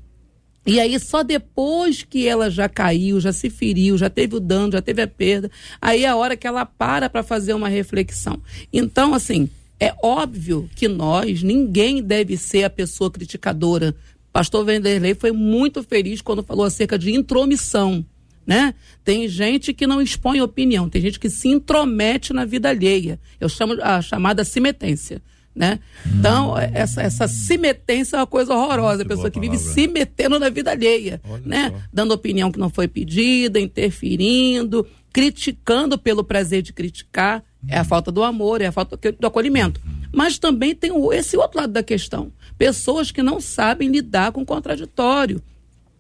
E 0.66 0.80
aí, 0.80 0.98
só 0.98 1.24
depois 1.24 2.04
que 2.04 2.26
ela 2.26 2.50
já 2.50 2.70
caiu, 2.70 3.20
já 3.20 3.34
se 3.34 3.50
feriu, 3.50 3.98
já 3.98 4.10
teve 4.10 4.36
o 4.36 4.40
dano, 4.40 4.72
já 4.72 4.82
teve 4.82 5.02
a 5.02 5.08
perda, 5.08 5.52
aí 5.82 6.06
é 6.06 6.08
a 6.08 6.16
hora 6.16 6.38
que 6.38 6.48
ela 6.48 6.66
para 6.66 7.10
para 7.10 7.22
fazer 7.22 7.54
uma 7.54 7.68
reflexão. 7.68 8.42
Então, 8.72 9.14
assim, 9.14 9.50
é 9.84 9.96
óbvio 10.02 10.70
que 10.76 10.88
nós, 10.88 11.44
ninguém 11.44 12.02
deve 12.02 12.38
ser 12.38 12.64
a 12.64 12.70
pessoa 12.70 13.12
criticadora. 13.12 13.94
Pastor 14.32 14.66
Vanderlei 14.66 15.14
foi 15.14 15.32
muito 15.32 15.84
feliz 15.84 16.22
quando 16.22 16.42
falou 16.42 16.66
acerca 16.66 16.98
de 16.98 17.14
intromissão. 17.14 18.06
Né? 18.48 18.74
Tem 19.04 19.28
gente 19.28 19.74
que 19.74 19.86
não 19.86 20.02
expõe 20.02 20.42
opinião, 20.42 20.90
tem 20.90 21.02
gente 21.02 21.20
que 21.20 21.30
se 21.30 21.48
intromete 21.50 22.34
na 22.34 22.46
vida 22.46 22.70
alheia. 22.70 23.20
Eu 23.40 23.50
chamo 23.50 23.74
a 23.82 24.02
chamada 24.02 24.44
simetência. 24.44 25.22
Né? 25.56 25.80
Então, 26.08 26.58
essa, 26.58 27.02
essa 27.02 27.28
simetência 27.28 28.16
é 28.16 28.20
uma 28.20 28.28
coisa 28.28 28.56
horrorosa. 28.56 28.98
Muito 28.98 29.06
a 29.06 29.16
pessoa 29.16 29.30
que 29.30 29.40
vive 29.40 29.60
se 29.60 29.88
metendo 29.88 30.40
na 30.40 30.50
vida 30.50 30.72
alheia, 30.72 31.22
né? 31.46 31.72
Dando 31.94 32.12
opinião 32.14 32.52
que 32.52 32.58
não 32.58 32.72
foi 32.72 32.88
pedida, 32.88 33.60
interferindo, 33.60 34.86
criticando 35.12 35.96
pelo 35.98 36.24
prazer 36.24 36.64
de 36.64 36.74
criticar. 36.74 37.44
É 37.68 37.78
a 37.78 37.84
falta 37.84 38.12
do 38.12 38.24
amor, 38.24 38.62
é 38.62 38.66
a 38.66 38.72
falta 38.72 38.98
do 39.12 39.28
acolhimento. 39.28 39.80
Mas 40.12 40.40
também 40.40 40.74
tem 40.74 40.92
esse 41.14 41.38
outro 41.38 41.60
lado 41.60 41.72
da 41.72 41.84
questão. 41.84 42.32
Pessoas 42.58 43.12
que 43.12 43.22
não 43.22 43.40
sabem 43.40 43.90
lidar 43.90 44.32
com 44.32 44.42
o 44.42 44.46
contraditório. 44.46 45.42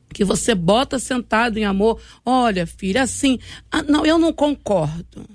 Que 0.09 0.23
você 0.23 0.53
bota 0.53 0.99
sentado 0.99 1.57
em 1.57 1.65
amor. 1.65 1.99
Olha, 2.25 2.67
filha, 2.67 3.03
assim. 3.03 3.39
Ah, 3.71 3.83
não, 3.83 4.05
eu 4.05 4.17
não 4.17 4.33
concordo. 4.33 5.27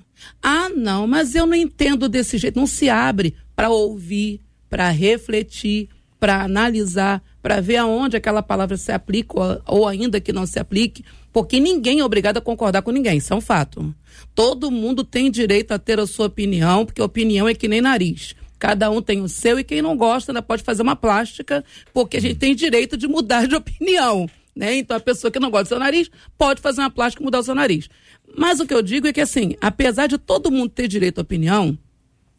Ah, 0.42 0.68
não, 0.68 1.06
mas 1.06 1.34
eu 1.34 1.46
não 1.46 1.54
entendo 1.54 2.08
desse 2.08 2.36
jeito. 2.36 2.58
Não 2.58 2.66
se 2.66 2.88
abre 2.88 3.34
para 3.58 3.70
ouvir, 3.70 4.40
para 4.70 4.88
refletir, 4.88 5.88
para 6.20 6.44
analisar, 6.44 7.20
para 7.42 7.60
ver 7.60 7.78
aonde 7.78 8.16
aquela 8.16 8.40
palavra 8.40 8.76
se 8.76 8.92
aplica 8.92 9.34
ou, 9.36 9.62
ou 9.66 9.88
ainda 9.88 10.20
que 10.20 10.32
não 10.32 10.46
se 10.46 10.60
aplique 10.60 11.04
porque 11.32 11.58
ninguém 11.58 11.98
é 11.98 12.04
obrigado 12.04 12.36
a 12.36 12.40
concordar 12.40 12.82
com 12.82 12.92
ninguém, 12.92 13.18
isso 13.18 13.32
é 13.32 13.36
um 13.36 13.40
fato. 13.40 13.92
Todo 14.32 14.70
mundo 14.70 15.02
tem 15.02 15.28
direito 15.28 15.72
a 15.72 15.78
ter 15.78 15.98
a 15.98 16.06
sua 16.06 16.26
opinião, 16.26 16.86
porque 16.86 17.02
opinião 17.02 17.48
é 17.48 17.54
que 17.54 17.66
nem 17.66 17.80
nariz. 17.80 18.36
Cada 18.60 18.88
um 18.92 19.02
tem 19.02 19.22
o 19.22 19.28
seu 19.28 19.58
e 19.58 19.64
quem 19.64 19.82
não 19.82 19.96
gosta 19.96 20.30
ainda 20.30 20.40
pode 20.40 20.62
fazer 20.62 20.82
uma 20.82 20.94
plástica, 20.94 21.64
porque 21.92 22.16
a 22.16 22.20
gente 22.20 22.36
tem 22.36 22.54
direito 22.54 22.96
de 22.96 23.08
mudar 23.08 23.48
de 23.48 23.56
opinião. 23.56 24.30
Né? 24.54 24.76
Então 24.76 24.96
a 24.96 25.00
pessoa 25.00 25.32
que 25.32 25.40
não 25.40 25.50
gosta 25.50 25.64
do 25.64 25.68
seu 25.68 25.78
nariz 25.80 26.08
pode 26.36 26.60
fazer 26.60 26.80
uma 26.80 26.90
plástica 26.90 27.22
e 27.22 27.24
mudar 27.24 27.40
o 27.40 27.42
seu 27.42 27.56
nariz. 27.56 27.88
Mas 28.36 28.60
o 28.60 28.66
que 28.66 28.74
eu 28.74 28.82
digo 28.82 29.08
é 29.08 29.12
que 29.12 29.20
assim, 29.20 29.56
apesar 29.60 30.06
de 30.06 30.16
todo 30.16 30.48
mundo 30.48 30.70
ter 30.70 30.86
direito 30.86 31.18
à 31.18 31.22
opinião, 31.22 31.76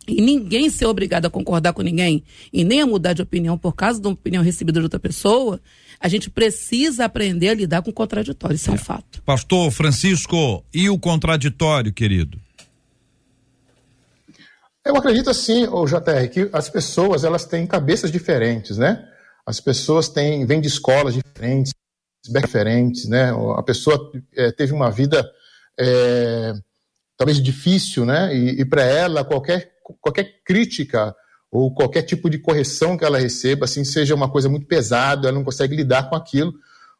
e 0.09 0.21
ninguém 0.21 0.69
ser 0.69 0.85
obrigado 0.85 1.25
a 1.25 1.29
concordar 1.29 1.73
com 1.73 1.81
ninguém 1.81 2.23
e 2.51 2.63
nem 2.63 2.81
a 2.81 2.85
mudar 2.87 3.13
de 3.13 3.21
opinião 3.21 3.57
por 3.57 3.73
causa 3.75 4.01
de 4.01 4.07
uma 4.07 4.13
opinião 4.13 4.43
recebida 4.43 4.79
de 4.79 4.85
outra 4.85 4.99
pessoa, 4.99 5.59
a 5.99 6.07
gente 6.07 6.29
precisa 6.29 7.05
aprender 7.05 7.49
a 7.49 7.53
lidar 7.53 7.81
com 7.81 7.91
o 7.91 7.93
contraditório, 7.93 8.55
isso 8.55 8.69
é, 8.69 8.73
é 8.73 8.75
um 8.75 8.77
fato. 8.77 9.21
Pastor 9.23 9.71
Francisco, 9.71 10.63
e 10.73 10.89
o 10.89 10.97
contraditório, 10.97 11.93
querido? 11.93 12.39
Eu 14.85 14.95
acredito 14.95 15.29
assim, 15.29 15.67
o 15.67 15.85
JR, 15.85 16.27
que 16.31 16.49
as 16.51 16.69
pessoas 16.69 17.23
elas 17.23 17.45
têm 17.45 17.67
cabeças 17.67 18.11
diferentes, 18.11 18.77
né? 18.77 19.05
As 19.45 19.59
pessoas 19.59 20.07
têm, 20.07 20.45
vêm 20.45 20.61
de 20.61 20.67
escolas 20.67 21.13
diferentes, 21.13 21.73
diferentes, 22.27 23.07
né? 23.07 23.31
A 23.57 23.63
pessoa 23.63 24.11
é, 24.35 24.51
teve 24.51 24.73
uma 24.73 24.89
vida 24.89 25.29
é, 25.79 26.53
talvez 27.17 27.41
difícil, 27.41 28.05
né? 28.05 28.35
E, 28.35 28.61
e 28.61 28.65
para 28.65 28.83
ela 28.83 29.25
qualquer 29.25 29.71
qualquer 30.01 30.41
crítica 30.43 31.15
ou 31.51 31.73
qualquer 31.73 32.03
tipo 32.03 32.29
de 32.29 32.37
correção 32.37 32.97
que 32.97 33.03
ela 33.03 33.17
receba, 33.17 33.65
assim, 33.65 33.83
seja 33.83 34.13
uma 34.13 34.29
coisa 34.29 34.47
muito 34.47 34.67
pesada, 34.67 35.27
ela 35.27 35.37
não 35.37 35.43
consegue 35.43 35.75
lidar 35.75 36.09
com 36.09 36.15
aquilo, 36.15 36.53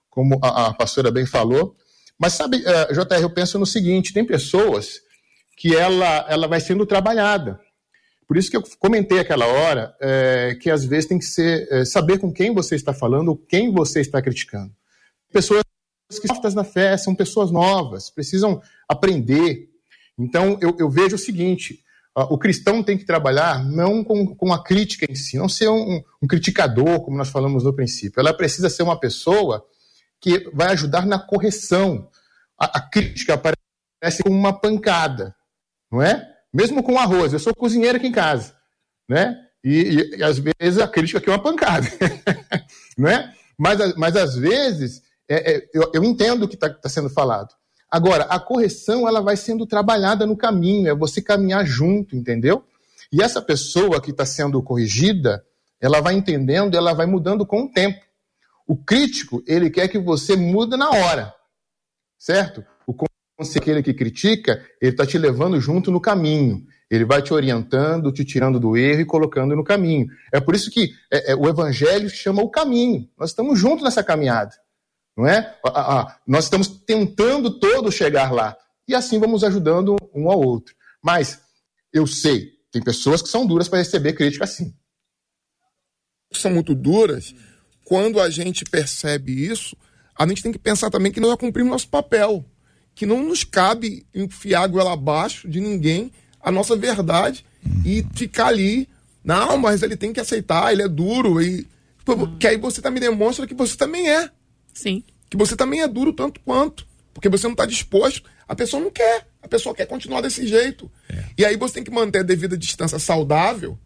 como 0.10 0.40
a, 0.42 0.68
a 0.68 0.74
pastora 0.74 1.12
bem 1.12 1.26
falou. 1.26 1.76
Mas 2.18 2.34
sabe, 2.34 2.58
uh, 2.58 2.70
eh, 2.70 2.94
JR, 2.94 3.22
eu 3.22 3.30
penso 3.30 3.58
no 3.58 3.66
seguinte: 3.66 4.14
tem 4.14 4.26
pessoas 4.26 5.02
que 5.56 5.76
ela, 5.76 6.26
ela 6.28 6.48
vai 6.48 6.60
sendo 6.60 6.86
trabalhada. 6.86 7.60
Por 8.30 8.38
isso 8.38 8.52
que 8.52 8.58
eu 8.58 8.64
comentei 8.78 9.20
aquela 9.20 9.48
hora 9.48 9.96
é, 10.00 10.56
que 10.62 10.70
às 10.70 10.86
vezes 10.86 11.08
tem 11.08 11.18
que 11.18 11.26
ser 11.26 11.68
é, 11.72 11.84
saber 11.84 12.20
com 12.20 12.32
quem 12.32 12.54
você 12.54 12.76
está 12.76 12.94
falando, 12.94 13.36
quem 13.36 13.72
você 13.72 14.02
está 14.02 14.22
criticando. 14.22 14.72
Pessoas 15.34 15.64
que 16.22 16.32
estão 16.32 16.52
na 16.52 16.64
fé 16.64 16.96
são 16.96 17.16
pessoas 17.16 17.50
novas, 17.50 18.12
precisam 18.12 18.62
aprender. 18.88 19.68
Então 20.16 20.60
eu, 20.62 20.76
eu 20.78 20.90
vejo 20.90 21.16
o 21.16 21.20
seguinte: 21.20 21.84
o 22.16 22.38
cristão 22.38 22.84
tem 22.84 22.98
que 22.98 23.06
trabalhar 23.06 23.64
não 23.64 24.04
com, 24.04 24.36
com 24.36 24.54
a 24.54 24.64
crítica 24.64 25.06
em 25.10 25.16
si, 25.16 25.38
não 25.38 25.48
ser 25.48 25.70
um, 25.70 26.04
um, 26.22 26.28
criticador, 26.28 27.02
como 27.02 27.18
nós 27.18 27.30
falamos 27.30 27.64
no 27.64 27.74
princípio. 27.74 28.20
Ela 28.20 28.34
precisa 28.34 28.70
ser 28.70 28.84
uma 28.84 29.00
pessoa 29.00 29.66
que 30.20 30.50
vai 30.54 30.70
ajudar 30.72 31.06
na 31.06 31.20
correção. 31.20 32.10
A, 32.60 32.80
a 32.80 32.82
crítica 32.82 33.36
aparece 33.36 34.24
como 34.24 34.36
uma 34.36 34.60
pancada, 34.60 35.36
não 35.92 36.02
é? 36.02 36.28
Mesmo 36.54 36.84
com 36.84 36.98
arroz. 36.98 37.32
Eu 37.32 37.40
sou 37.40 37.56
cozinheiro 37.56 37.98
aqui 37.98 38.08
em 38.08 38.12
casa, 38.12 38.54
né? 39.08 39.38
E, 39.64 39.70
e, 39.72 40.18
e 40.18 40.24
às 40.24 40.40
vezes 40.40 40.80
a 40.80 40.88
crítica 40.88 41.20
aqui 41.20 41.30
é 41.30 41.34
uma 41.34 41.44
pancada, 41.44 41.88
não 42.98 43.10
é? 43.10 43.34
Mas, 43.58 43.96
mas 43.96 44.16
às 44.16 44.36
vezes 44.36 45.02
é, 45.30 45.54
é, 45.54 45.70
eu, 45.74 45.92
eu, 45.94 46.04
entendo 46.04 46.44
o 46.44 46.48
que 46.48 46.56
está 46.56 46.70
tá 46.70 46.90
sendo 46.90 47.10
falado. 47.10 47.54
Agora, 47.92 48.26
a 48.26 48.40
correção 48.40 49.08
ela 49.08 49.20
vai 49.20 49.36
sendo 49.36 49.66
trabalhada 49.66 50.26
no 50.26 50.38
caminho, 50.38 50.88
é 50.88 50.94
você 50.94 51.22
caminhar 51.22 51.66
junto, 51.66 52.16
entendeu? 52.16 52.64
E 53.12 53.24
essa 53.24 53.42
pessoa 53.42 54.00
que 54.00 54.12
está 54.12 54.26
sendo 54.26 54.62
corrigida, 54.62 55.44
ela 55.82 56.00
vai 56.00 56.14
entendendo, 56.14 56.78
ela 56.78 56.94
vai 56.94 57.08
mudando 57.08 57.46
com 57.46 57.64
o 57.64 57.72
tempo. 57.72 58.00
O 58.68 58.78
crítico, 58.78 59.44
ele 59.48 59.72
quer 59.72 59.88
que 59.88 59.98
você 59.98 60.36
mude 60.36 60.78
na 60.78 60.92
hora, 60.92 61.34
certo? 62.20 62.64
O 62.86 62.94
aquele 63.58 63.82
que 63.82 63.94
critica, 63.94 64.64
ele 64.82 64.92
está 64.92 65.06
te 65.06 65.18
levando 65.18 65.60
junto 65.60 65.90
no 65.90 66.00
caminho. 66.00 66.62
Ele 66.92 67.06
vai 67.06 67.22
te 67.22 67.34
orientando, 67.34 68.12
te 68.12 68.26
tirando 68.26 68.60
do 68.60 68.76
erro 68.76 69.02
e 69.02 69.06
colocando 69.06 69.56
no 69.56 69.64
caminho. 69.64 70.08
É 70.32 70.40
por 70.40 70.54
isso 70.54 70.70
que 70.70 70.92
é, 71.10 71.32
é, 71.32 71.36
o 71.36 71.48
evangelho 71.48 72.10
chama 72.10 72.44
o 72.44 72.50
caminho. 72.50 73.08
Nós 73.18 73.30
estamos 73.30 73.58
juntos 73.58 73.84
nessa 73.84 74.04
caminhada 74.04 74.52
não 75.20 75.28
é? 75.28 75.54
nós 76.26 76.46
estamos 76.46 76.68
tentando 76.68 77.60
todos 77.60 77.94
chegar 77.94 78.32
lá. 78.32 78.56
E 78.88 78.96
assim 78.96 79.20
vamos 79.20 79.44
ajudando 79.44 79.98
um 80.16 80.32
ao 80.32 80.40
outro. 80.40 80.74
Mas 81.04 81.42
eu 81.92 82.08
sei, 82.08 82.54
tem 82.72 82.82
pessoas 82.82 83.22
que 83.22 83.28
são 83.28 83.46
duras 83.46 83.68
para 83.68 83.80
receber 83.80 84.14
crítica 84.14 84.46
assim. 84.46 84.74
São 86.32 86.52
muito 86.52 86.74
duras. 86.74 87.36
Quando 87.84 88.22
a 88.22 88.30
gente 88.30 88.64
percebe 88.64 89.46
isso, 89.46 89.76
a 90.18 90.26
gente 90.26 90.42
tem 90.42 90.54
que 90.54 90.60
pensar 90.60 90.90
também 90.90 91.12
que 91.12 91.20
nós 91.20 91.36
cumprimos 91.36 91.72
nosso 91.72 91.90
papel. 91.90 92.46
Que 92.96 93.06
não 93.06 93.22
nos 93.22 93.44
cabe 93.44 94.06
enfiar 94.16 94.64
a 94.64 94.68
goela 94.68 94.94
abaixo 94.94 95.50
de 95.50 95.60
ninguém 95.60 96.14
a 96.40 96.50
nossa 96.50 96.78
verdade 96.78 97.46
e 97.86 98.06
ficar 98.14 98.48
ali. 98.48 98.88
Não, 99.22 99.58
mas 99.58 99.84
ele 99.84 99.98
tem 99.98 100.14
que 100.14 100.20
aceitar, 100.22 100.72
ele 100.72 100.84
é 100.84 100.88
duro. 100.88 101.42
E... 101.42 101.68
Que 102.40 102.48
aí 102.48 102.58
você 102.58 102.82
também 102.82 103.02
demonstra 103.02 103.46
que 103.46 103.54
você 103.54 103.76
também 103.76 104.10
é. 104.10 104.32
Sim. 104.74 105.04
Que 105.30 105.38
você 105.38 105.56
também 105.56 105.82
é 105.82 105.88
duro 105.88 106.14
tanto 106.14 106.40
quanto. 106.42 106.88
Porque 107.14 107.30
você 107.30 107.46
não 107.48 107.54
está 107.54 107.66
disposto. 107.66 108.24
A 108.48 108.56
pessoa 108.56 108.82
não 108.82 108.92
quer. 108.92 109.28
A 109.42 109.48
pessoa 109.48 109.76
quer 109.76 109.86
continuar 109.86 110.22
desse 110.22 110.48
jeito. 110.48 110.90
É. 111.10 111.24
E 111.38 111.46
aí 111.46 111.58
você 111.58 111.76
tem 111.76 111.84
que 111.84 111.92
manter 111.92 112.20
a 112.20 112.24
devida 112.24 112.58
distância 112.58 113.00
saudável 113.00 113.78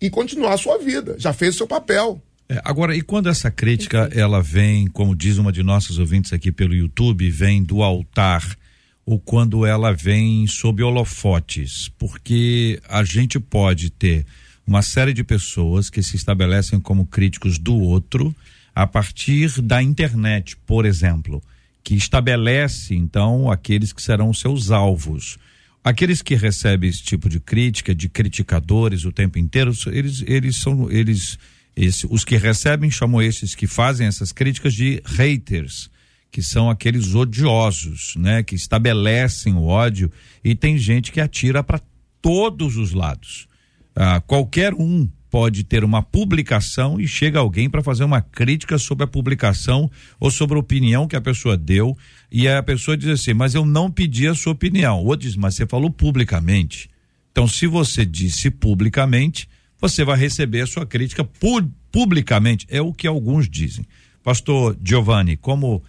e 0.00 0.10
continuar 0.10 0.54
a 0.54 0.58
sua 0.58 0.78
vida. 0.78 1.16
Já 1.18 1.32
fez 1.32 1.54
o 1.54 1.58
seu 1.58 1.66
papel. 1.66 2.20
É, 2.48 2.60
agora, 2.64 2.94
e 2.94 3.02
quando 3.02 3.28
essa 3.28 3.50
crítica 3.50 4.08
ela 4.14 4.40
vem, 4.40 4.86
como 4.86 5.16
diz 5.16 5.36
uma 5.38 5.50
de 5.50 5.62
nossas 5.62 5.98
ouvintes 5.98 6.32
aqui 6.32 6.52
pelo 6.52 6.74
YouTube, 6.74 7.28
vem 7.28 7.62
do 7.62 7.82
altar, 7.82 8.56
ou 9.04 9.18
quando 9.18 9.66
ela 9.66 9.92
vem 9.92 10.46
sob 10.46 10.82
holofotes? 10.82 11.88
Porque 11.98 12.80
a 12.88 13.02
gente 13.02 13.40
pode 13.40 13.90
ter 13.90 14.24
uma 14.66 14.82
série 14.82 15.12
de 15.12 15.24
pessoas 15.24 15.90
que 15.90 16.02
se 16.02 16.16
estabelecem 16.16 16.80
como 16.80 17.06
críticos 17.06 17.58
do 17.58 17.74
outro 17.74 18.34
a 18.76 18.86
partir 18.86 19.62
da 19.62 19.82
internet, 19.82 20.54
por 20.66 20.84
exemplo, 20.84 21.42
que 21.82 21.94
estabelece 21.94 22.94
então 22.94 23.50
aqueles 23.50 23.90
que 23.90 24.02
serão 24.02 24.34
seus 24.34 24.70
alvos. 24.70 25.38
Aqueles 25.82 26.20
que 26.20 26.34
recebem 26.34 26.90
esse 26.90 27.02
tipo 27.02 27.26
de 27.26 27.40
crítica, 27.40 27.94
de 27.94 28.06
criticadores 28.06 29.06
o 29.06 29.12
tempo 29.12 29.38
inteiro, 29.38 29.72
eles, 29.86 30.22
eles 30.26 30.56
são 30.56 30.90
eles 30.90 31.38
esse, 31.74 32.06
os 32.10 32.22
que 32.22 32.36
recebem 32.36 32.90
chamam 32.90 33.22
esses 33.22 33.54
que 33.54 33.66
fazem 33.66 34.06
essas 34.06 34.30
críticas 34.30 34.74
de 34.74 35.00
haters, 35.06 35.90
que 36.30 36.42
são 36.42 36.68
aqueles 36.68 37.14
odiosos, 37.14 38.14
né, 38.16 38.42
que 38.42 38.54
estabelecem 38.54 39.54
o 39.54 39.64
ódio 39.64 40.12
e 40.44 40.54
tem 40.54 40.76
gente 40.76 41.10
que 41.10 41.20
atira 41.20 41.64
para 41.64 41.80
todos 42.20 42.76
os 42.76 42.92
lados. 42.92 43.48
Ah, 43.94 44.20
qualquer 44.20 44.74
um 44.74 45.08
pode 45.30 45.64
ter 45.64 45.84
uma 45.84 46.02
publicação 46.02 47.00
e 47.00 47.06
chega 47.06 47.38
alguém 47.38 47.68
para 47.68 47.82
fazer 47.82 48.04
uma 48.04 48.20
crítica 48.20 48.78
sobre 48.78 49.04
a 49.04 49.06
publicação 49.06 49.90
ou 50.18 50.30
sobre 50.30 50.56
a 50.56 50.60
opinião 50.60 51.06
que 51.06 51.16
a 51.16 51.20
pessoa 51.20 51.56
deu 51.56 51.96
e 52.30 52.48
a 52.48 52.62
pessoa 52.62 52.96
diz 52.96 53.08
assim, 53.08 53.34
mas 53.34 53.54
eu 53.54 53.64
não 53.64 53.90
pedi 53.90 54.26
a 54.26 54.34
sua 54.34 54.52
opinião. 54.52 55.04
Ou 55.04 55.16
diz, 55.16 55.36
mas 55.36 55.54
você 55.54 55.66
falou 55.66 55.90
publicamente. 55.90 56.88
Então, 57.32 57.46
se 57.46 57.66
você 57.66 58.04
disse 58.06 58.50
publicamente, 58.50 59.48
você 59.78 60.04
vai 60.04 60.16
receber 60.16 60.62
a 60.62 60.66
sua 60.66 60.86
crítica 60.86 61.22
pu 61.22 61.62
publicamente. 61.92 62.66
É 62.70 62.80
o 62.80 62.92
que 62.92 63.06
alguns 63.06 63.48
dizem. 63.48 63.86
Pastor 64.22 64.76
Giovanni, 64.82 65.36
como 65.36 65.82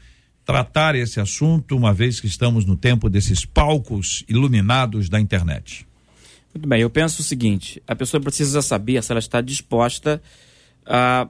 tratar 0.45 0.95
esse 0.95 1.19
assunto, 1.19 1.75
uma 1.75 1.93
vez 1.93 2.19
que 2.19 2.27
estamos 2.27 2.65
no 2.65 2.75
tempo 2.75 3.09
desses 3.09 3.45
palcos 3.45 4.23
iluminados 4.27 5.09
da 5.09 5.19
internet? 5.19 5.86
Muito 6.57 6.69
bem, 6.69 6.81
eu 6.81 6.89
penso 6.89 7.21
o 7.21 7.23
seguinte: 7.23 7.83
a 7.85 7.95
pessoa 7.95 8.19
precisa 8.19 8.63
saber 8.63 9.03
se 9.03 9.11
ela 9.11 9.19
está 9.19 9.41
disposta 9.41 10.19
a, 10.83 11.29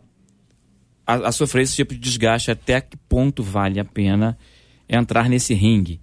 a, 1.05 1.13
a, 1.27 1.31
sofrer 1.33 1.63
esse 1.63 1.75
tipo 1.75 1.93
de 1.93 1.99
desgaste, 1.99 2.49
até 2.49 2.79
que 2.79 2.95
ponto 2.95 3.43
vale 3.43 3.77
a 3.77 3.83
pena 3.83 4.37
entrar 4.87 5.27
nesse 5.27 5.53
ringue. 5.53 5.99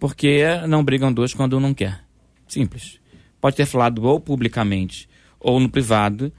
Porque 0.00 0.42
não 0.68 0.82
brigam 0.82 1.12
dois 1.12 1.32
quando 1.32 1.58
um 1.58 1.60
não 1.60 1.72
quer. 1.72 2.02
Simples. 2.48 2.98
Pode 3.40 3.54
ter 3.54 3.66
falado 3.66 4.02
ou 4.02 4.18
publicamente 4.18 5.08
ou 5.38 5.60
no 5.60 5.70
privado, 5.70 6.32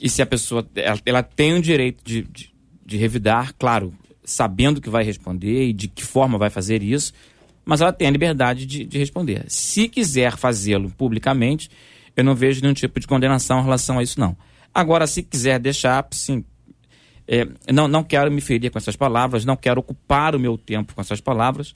e 0.00 0.08
se 0.08 0.22
a 0.22 0.26
pessoa 0.26 0.66
ela, 0.74 0.98
ela 1.04 1.22
tem 1.22 1.52
o 1.52 1.60
direito 1.60 2.02
de, 2.02 2.22
de, 2.22 2.50
de 2.84 2.96
revidar, 2.96 3.52
claro, 3.58 3.92
sabendo 4.24 4.80
que 4.80 4.88
vai 4.88 5.04
responder 5.04 5.68
e 5.68 5.72
de 5.74 5.86
que 5.86 6.02
forma 6.02 6.38
vai 6.38 6.48
fazer 6.48 6.82
isso 6.82 7.12
mas 7.68 7.82
ela 7.82 7.92
tem 7.92 8.08
a 8.08 8.10
liberdade 8.10 8.64
de, 8.64 8.86
de 8.86 8.96
responder. 8.96 9.44
Se 9.46 9.90
quiser 9.90 10.38
fazê-lo 10.38 10.88
publicamente, 10.88 11.70
eu 12.16 12.24
não 12.24 12.34
vejo 12.34 12.62
nenhum 12.62 12.72
tipo 12.72 12.98
de 12.98 13.06
condenação 13.06 13.60
em 13.60 13.62
relação 13.62 13.98
a 13.98 14.02
isso, 14.02 14.18
não. 14.18 14.34
Agora, 14.72 15.06
se 15.06 15.22
quiser 15.22 15.60
deixar, 15.60 16.08
sim, 16.10 16.42
é, 17.26 17.46
não, 17.70 17.86
não 17.86 18.02
quero 18.02 18.32
me 18.32 18.40
ferir 18.40 18.70
com 18.70 18.78
essas 18.78 18.96
palavras, 18.96 19.44
não 19.44 19.54
quero 19.54 19.80
ocupar 19.80 20.34
o 20.34 20.40
meu 20.40 20.56
tempo 20.56 20.94
com 20.94 21.00
essas 21.02 21.20
palavras, 21.20 21.74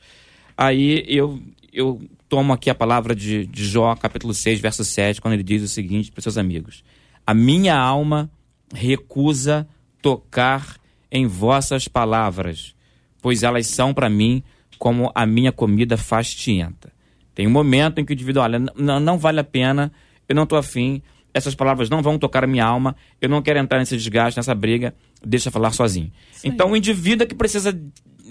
aí 0.57 1.05
eu, 1.07 1.38
eu 1.70 2.01
tomo 2.26 2.55
aqui 2.55 2.70
a 2.70 2.74
palavra 2.74 3.14
de, 3.14 3.45
de 3.45 3.66
Jó, 3.66 3.95
capítulo 3.95 4.32
6, 4.32 4.61
verso 4.61 4.86
7, 4.86 5.20
quando 5.20 5.34
ele 5.34 5.43
diz 5.43 5.62
o 5.62 5.68
seguinte 5.68 6.11
para 6.11 6.22
seus 6.22 6.38
amigos: 6.38 6.82
A 7.26 7.34
minha 7.34 7.76
alma 7.76 8.30
recusa 8.72 9.68
tocar 10.01 10.78
em 11.11 11.26
vossas 11.26 11.86
palavras, 11.86 12.74
pois 13.20 13.43
elas 13.43 13.66
são 13.66 13.93
para 13.93 14.09
mim 14.09 14.43
como 14.83 15.12
a 15.14 15.24
minha 15.24 15.53
comida 15.53 15.97
fastienta. 15.97 16.93
Tem 17.37 17.47
um 17.47 17.51
momento 17.51 18.01
em 18.01 18.05
que 18.05 18.12
o 18.12 18.14
indivíduo, 18.14 18.43
olha, 18.43 18.59
não, 18.59 18.99
não 18.99 19.16
vale 19.16 19.39
a 19.39 19.45
pena, 19.45 19.93
eu 20.28 20.35
não 20.35 20.43
estou 20.43 20.59
afim, 20.59 21.01
essas 21.33 21.55
palavras 21.55 21.89
não 21.89 22.03
vão 22.03 22.18
tocar 22.18 22.43
a 22.43 22.49
minha 22.49 22.64
alma, 22.64 22.97
eu 23.20 23.28
não 23.28 23.41
quero 23.41 23.61
entrar 23.61 23.78
nesse 23.78 23.97
desgaste, 23.97 24.37
nessa 24.37 24.57
briga, 24.57 24.93
deixa 25.24 25.51
eu 25.51 25.53
falar 25.53 25.70
sozinho. 25.70 26.11
Sim. 26.33 26.49
Então 26.49 26.72
o 26.72 26.76
indivíduo 26.76 27.22
é 27.22 27.28
que 27.28 27.35
precisa 27.37 27.80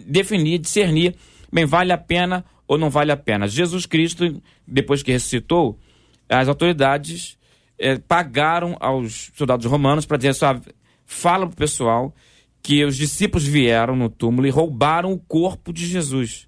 definir, 0.05 0.59
discernir, 0.59 1.15
bem, 1.49 1.65
vale 1.65 1.93
a 1.93 1.97
pena 1.97 2.43
ou 2.67 2.77
não 2.77 2.89
vale 2.89 3.13
a 3.13 3.17
pena. 3.17 3.47
Jesus 3.47 3.85
Cristo, 3.85 4.41
depois 4.67 5.01
que 5.01 5.13
ressuscitou, 5.13 5.79
as 6.27 6.49
autoridades 6.49 7.37
eh, 7.79 7.97
pagaram 7.97 8.75
aos 8.77 9.31
soldados 9.37 9.65
romanos 9.67 10.05
para 10.05 10.17
dizer 10.17 10.33
só, 10.33 10.59
fala 11.05 11.45
para 11.45 11.53
o 11.53 11.55
pessoal 11.55 12.13
que 12.61 12.85
os 12.85 12.95
discípulos 12.95 13.45
vieram 13.45 13.95
no 13.95 14.09
túmulo 14.09 14.47
e 14.47 14.51
roubaram 14.51 15.11
o 15.11 15.19
corpo 15.19 15.73
de 15.73 15.85
Jesus. 15.87 16.47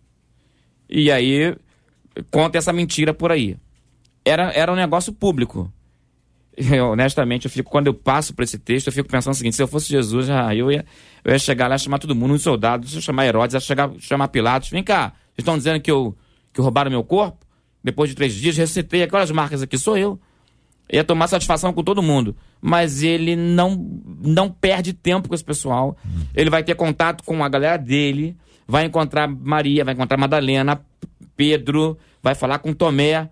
E 0.90 1.12
aí 1.12 1.56
conta 2.30 2.58
essa 2.58 2.72
mentira 2.72 3.14
por 3.14 3.32
aí. 3.32 3.58
Era, 4.24 4.52
era 4.52 4.72
um 4.72 4.76
negócio 4.76 5.12
público. 5.12 5.72
Eu, 6.56 6.92
honestamente, 6.92 7.46
eu 7.46 7.52
fico, 7.52 7.72
quando 7.72 7.88
eu 7.88 7.96
passo 7.96 8.32
por 8.32 8.44
esse 8.44 8.60
texto, 8.60 8.86
eu 8.86 8.94
fico 8.94 9.10
pensando 9.10 9.34
o 9.34 9.36
seguinte: 9.36 9.56
se 9.56 9.64
eu 9.64 9.68
fosse 9.68 9.90
Jesus, 9.90 10.30
ah, 10.30 10.54
eu, 10.54 10.72
ia, 10.72 10.86
eu 11.26 11.32
ia 11.32 11.40
chegar 11.40 11.68
lá 11.68 11.80
chamar 11.80 11.98
todo 11.98 12.14
mundo, 12.14 12.36
os 12.36 12.44
soldados, 12.44 12.94
ia 12.94 13.02
chamar 13.02 13.26
Herodes, 13.26 13.56
ia 13.56 13.60
chegar, 13.60 13.92
chamar 13.98 14.28
Pilatos. 14.28 14.70
Vem 14.70 14.84
cá, 14.84 15.14
vocês 15.30 15.40
estão 15.40 15.58
dizendo 15.58 15.82
que, 15.82 15.90
eu, 15.90 16.16
que 16.54 16.62
roubaram 16.62 16.92
meu 16.92 17.04
corpo? 17.04 17.44
Depois 17.84 18.12
de 18.12 18.16
três 18.16 18.36
dias, 18.36 18.56
recitei 18.56 19.02
aquelas 19.02 19.32
marcas 19.32 19.64
aqui, 19.64 19.80
sou 19.80 19.98
eu 19.98 20.20
ia 20.92 21.04
tomar 21.04 21.28
satisfação 21.28 21.74
com 21.74 21.84
todo 21.84 22.02
mundo. 22.02 22.36
Mas 22.62 23.04
ele 23.04 23.36
não, 23.36 24.02
não 24.24 24.50
perde 24.50 24.94
tempo 24.94 25.28
com 25.28 25.36
esse 25.36 25.44
pessoal. 25.44 25.98
Ele 26.36 26.50
vai 26.50 26.64
ter 26.64 26.76
contato 26.76 27.24
com 27.24 27.44
a 27.44 27.50
galera 27.50 27.78
dele, 27.78 28.38
vai 28.68 28.86
encontrar 28.86 29.28
Maria, 29.28 29.84
vai 29.84 29.94
encontrar 29.94 30.18
Madalena, 30.18 30.82
Pedro, 31.36 31.98
vai 32.22 32.36
falar 32.36 32.60
com 32.60 32.74
Tomé 32.74 33.30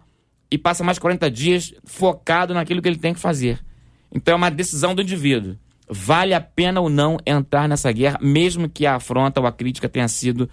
e 0.50 0.58
passa 0.58 0.84
mais 0.84 1.00
40 1.00 1.32
dias 1.32 1.74
focado 1.86 2.54
naquilo 2.54 2.82
que 2.82 2.88
ele 2.88 2.98
tem 2.98 3.14
que 3.14 3.20
fazer. 3.20 3.60
Então 4.14 4.34
é 4.34 4.38
uma 4.38 4.52
decisão 4.52 4.94
do 4.94 5.02
indivíduo. 5.02 5.56
Vale 5.90 6.34
a 6.34 6.42
pena 6.42 6.82
ou 6.82 6.90
não 6.90 7.18
entrar 7.26 7.68
nessa 7.68 7.92
guerra, 7.92 8.18
mesmo 8.22 8.70
que 8.70 8.86
a 8.86 8.96
afronta 8.96 9.40
ou 9.40 9.48
a 9.48 9.52
crítica 9.52 9.90
tenha 9.90 10.08
sido 10.08 10.50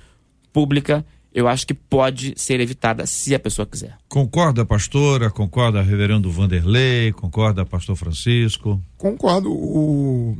pública? 0.53 1.05
Eu 1.39 1.47
acho 1.47 1.65
que 1.65 1.73
pode 1.73 2.35
ser 2.37 2.59
evitada 2.59 3.07
se 3.07 3.33
a 3.33 3.39
pessoa 3.39 3.65
quiser. 3.65 3.97
Concorda, 4.09 4.67
pastora? 4.67 5.31
Concorda, 5.31 5.81
reverendo 5.81 6.33
Vanderlei? 6.33 7.13
Concorda, 7.13 7.65
pastor 7.65 7.95
Francisco? 7.95 8.83
Concordo. 8.97 9.53
O... 9.53 10.37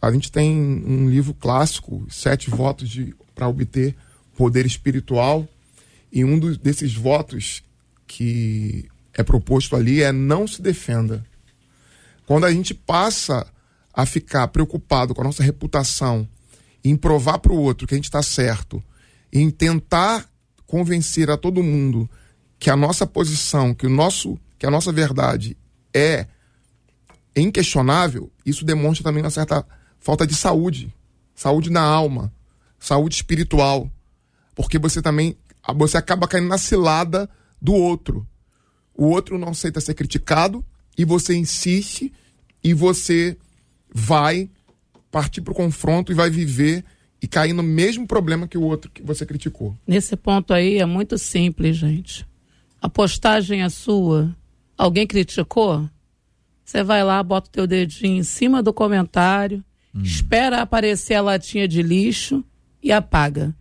A 0.00 0.10
gente 0.10 0.32
tem 0.32 0.56
um 0.56 1.10
livro 1.10 1.34
clássico, 1.34 2.06
Sete 2.08 2.48
Votos 2.48 2.88
de... 2.88 3.14
para 3.34 3.46
obter 3.46 3.94
poder 4.34 4.64
espiritual, 4.64 5.46
e 6.10 6.24
um 6.24 6.38
dos, 6.38 6.56
desses 6.56 6.94
votos 6.94 7.62
que 8.06 8.88
é 9.12 9.22
proposto 9.22 9.76
ali 9.76 10.02
é 10.02 10.12
não 10.12 10.48
se 10.48 10.62
defenda. 10.62 11.26
Quando 12.24 12.46
a 12.46 12.52
gente 12.52 12.72
passa 12.72 13.46
a 13.92 14.06
ficar 14.06 14.48
preocupado 14.48 15.14
com 15.14 15.20
a 15.20 15.24
nossa 15.24 15.42
reputação, 15.42 16.26
em 16.82 16.96
provar 16.96 17.38
para 17.38 17.52
o 17.52 17.60
outro 17.60 17.86
que 17.86 17.92
a 17.92 17.98
gente 17.98 18.04
está 18.04 18.22
certo, 18.22 18.82
em 19.32 19.50
tentar 19.50 20.28
convencer 20.66 21.30
a 21.30 21.36
todo 21.36 21.62
mundo 21.62 22.08
que 22.58 22.70
a 22.70 22.76
nossa 22.76 23.06
posição, 23.06 23.74
que 23.74 23.86
o 23.86 23.90
nosso, 23.90 24.38
que 24.58 24.66
a 24.66 24.70
nossa 24.70 24.92
verdade 24.92 25.56
é 25.94 26.26
inquestionável, 27.34 28.30
isso 28.44 28.64
demonstra 28.64 29.04
também 29.04 29.22
uma 29.22 29.30
certa 29.30 29.64
falta 29.98 30.26
de 30.26 30.34
saúde, 30.34 30.92
saúde 31.34 31.70
na 31.70 31.82
alma, 31.82 32.32
saúde 32.78 33.16
espiritual, 33.16 33.90
porque 34.54 34.78
você 34.78 35.02
também 35.02 35.36
você 35.74 35.96
acaba 35.96 36.28
caindo 36.28 36.48
na 36.48 36.58
cilada 36.58 37.28
do 37.60 37.74
outro. 37.74 38.26
O 38.94 39.06
outro 39.06 39.36
não 39.38 39.48
aceita 39.48 39.80
ser 39.80 39.94
criticado 39.94 40.64
e 40.96 41.04
você 41.04 41.34
insiste 41.34 42.12
e 42.62 42.72
você 42.72 43.36
vai 43.92 44.48
partir 45.10 45.40
para 45.40 45.52
o 45.52 45.56
confronto 45.56 46.12
e 46.12 46.14
vai 46.14 46.30
viver 46.30 46.84
e 47.20 47.26
cair 47.26 47.52
no 47.52 47.62
mesmo 47.62 48.06
problema 48.06 48.46
que 48.46 48.58
o 48.58 48.62
outro 48.62 48.90
que 48.90 49.02
você 49.02 49.24
criticou. 49.24 49.76
Nesse 49.86 50.16
ponto 50.16 50.52
aí 50.52 50.78
é 50.78 50.84
muito 50.84 51.18
simples, 51.18 51.76
gente. 51.76 52.26
A 52.80 52.88
postagem 52.88 53.62
é 53.62 53.68
sua. 53.68 54.34
Alguém 54.76 55.06
criticou? 55.06 55.88
Você 56.64 56.82
vai 56.82 57.02
lá, 57.02 57.22
bota 57.22 57.48
o 57.48 57.52
teu 57.52 57.66
dedinho 57.66 58.18
em 58.18 58.22
cima 58.22 58.62
do 58.62 58.72
comentário, 58.72 59.64
hum. 59.94 60.02
espera 60.02 60.60
aparecer 60.60 61.14
a 61.14 61.22
latinha 61.22 61.66
de 61.66 61.82
lixo 61.82 62.44
e 62.82 62.92
apaga. 62.92 63.54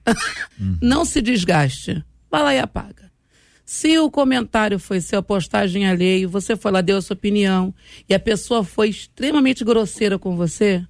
Hum. 0.59 0.77
Não 0.81 1.03
se 1.03 1.21
desgaste. 1.21 2.03
Vai 2.31 2.41
lá 2.41 2.53
e 2.53 2.59
apaga. 2.59 3.11
Se 3.65 3.97
o 3.97 4.11
comentário 4.11 4.77
foi 4.77 5.01
seu, 5.01 5.19
a 5.19 5.23
postagem 5.23 5.87
alheio, 5.87 6.29
você 6.29 6.55
foi 6.55 6.71
lá, 6.71 6.81
deu 6.81 6.97
a 6.97 7.01
sua 7.01 7.15
opinião, 7.15 7.73
e 8.07 8.13
a 8.13 8.19
pessoa 8.19 8.63
foi 8.63 8.89
extremamente 8.89 9.65
grosseira 9.65 10.19
com 10.19 10.35
você, 10.37 10.85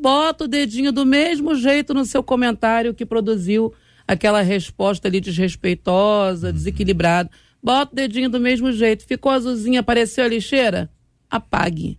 bota 0.00 0.44
o 0.44 0.48
dedinho 0.48 0.90
do 0.90 1.04
mesmo 1.04 1.54
jeito 1.54 1.92
no 1.92 2.04
seu 2.04 2.22
comentário 2.22 2.94
que 2.94 3.04
produziu 3.04 3.72
aquela 4.06 4.40
resposta 4.40 5.06
ali 5.06 5.20
desrespeitosa, 5.20 6.48
uhum. 6.48 6.52
desequilibrada. 6.52 7.30
Bota 7.62 7.92
o 7.92 7.96
dedinho 7.96 8.30
do 8.30 8.40
mesmo 8.40 8.72
jeito. 8.72 9.04
Ficou 9.06 9.30
azulzinha, 9.30 9.80
apareceu 9.80 10.24
a 10.24 10.28
lixeira? 10.28 10.90
Apague. 11.30 11.98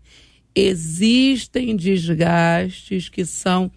Existem 0.53 1.75
desgastes 1.75 3.07
que 3.07 3.23
são 3.23 3.71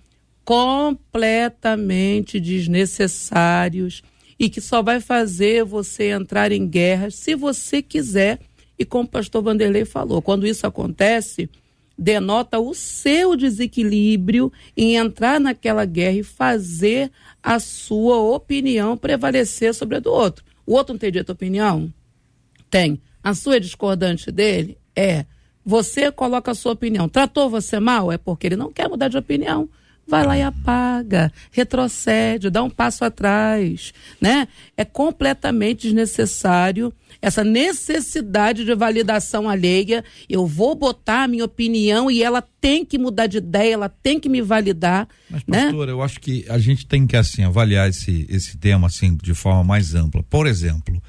completamente 0.44 2.40
desnecessários 2.40 4.02
e 4.38 4.48
que 4.48 4.60
só 4.60 4.82
vai 4.82 5.00
fazer 5.00 5.64
você 5.64 6.10
entrar 6.10 6.50
em 6.50 6.66
guerras 6.66 7.14
se 7.14 7.36
você 7.36 7.80
quiser. 7.80 8.40
E 8.76 8.84
como 8.84 9.04
o 9.04 9.08
pastor 9.08 9.42
Vanderlei 9.42 9.84
falou, 9.84 10.20
quando 10.20 10.46
isso 10.46 10.66
acontece, 10.66 11.48
denota 11.96 12.58
o 12.58 12.74
seu 12.74 13.36
desequilíbrio 13.36 14.52
em 14.76 14.96
entrar 14.96 15.38
naquela 15.40 15.84
guerra 15.84 16.18
e 16.18 16.22
fazer 16.22 17.10
a 17.42 17.58
sua 17.60 18.16
opinião 18.18 18.96
prevalecer 18.96 19.74
sobre 19.74 19.96
a 19.96 20.00
do 20.00 20.12
outro. 20.12 20.44
O 20.66 20.74
outro 20.74 20.94
não 20.94 20.98
tem 20.98 21.10
direito 21.10 21.30
à 21.30 21.32
opinião? 21.32 21.92
Tem. 22.68 23.00
A 23.22 23.34
sua 23.34 23.56
é 23.56 23.60
discordante 23.60 24.30
dele? 24.32 24.76
É. 24.94 25.24
Você 25.64 26.10
coloca 26.10 26.50
a 26.50 26.54
sua 26.54 26.72
opinião. 26.72 27.08
Tratou 27.08 27.48
você 27.48 27.78
mal? 27.78 28.10
É 28.10 28.18
porque 28.18 28.46
ele 28.46 28.56
não 28.56 28.72
quer 28.72 28.88
mudar 28.88 29.08
de 29.08 29.16
opinião 29.16 29.68
vai 30.06 30.26
lá 30.26 30.36
e 30.36 30.42
apaga, 30.42 31.32
retrocede, 31.50 32.50
dá 32.50 32.62
um 32.62 32.70
passo 32.70 33.04
atrás, 33.04 33.92
né? 34.20 34.48
É 34.76 34.84
completamente 34.84 35.82
desnecessário 35.82 36.92
essa 37.22 37.42
necessidade 37.42 38.64
de 38.64 38.74
validação 38.74 39.48
alheia. 39.48 40.04
Eu 40.28 40.46
vou 40.46 40.74
botar 40.74 41.24
a 41.24 41.28
minha 41.28 41.44
opinião 41.44 42.10
e 42.10 42.22
ela 42.22 42.42
tem 42.60 42.84
que 42.84 42.98
mudar 42.98 43.26
de 43.26 43.38
ideia, 43.38 43.74
ela 43.74 43.88
tem 43.88 44.20
que 44.20 44.28
me 44.28 44.42
validar. 44.42 45.08
Mas, 45.30 45.42
né? 45.46 45.64
pastora, 45.64 45.90
eu 45.90 46.02
acho 46.02 46.20
que 46.20 46.44
a 46.48 46.58
gente 46.58 46.86
tem 46.86 47.06
que 47.06 47.16
assim 47.16 47.42
avaliar 47.42 47.88
esse 47.88 48.26
esse 48.28 48.58
tema 48.58 48.88
assim 48.88 49.16
de 49.16 49.34
forma 49.34 49.64
mais 49.64 49.94
ampla. 49.94 50.22
Por 50.22 50.46
exemplo, 50.46 51.02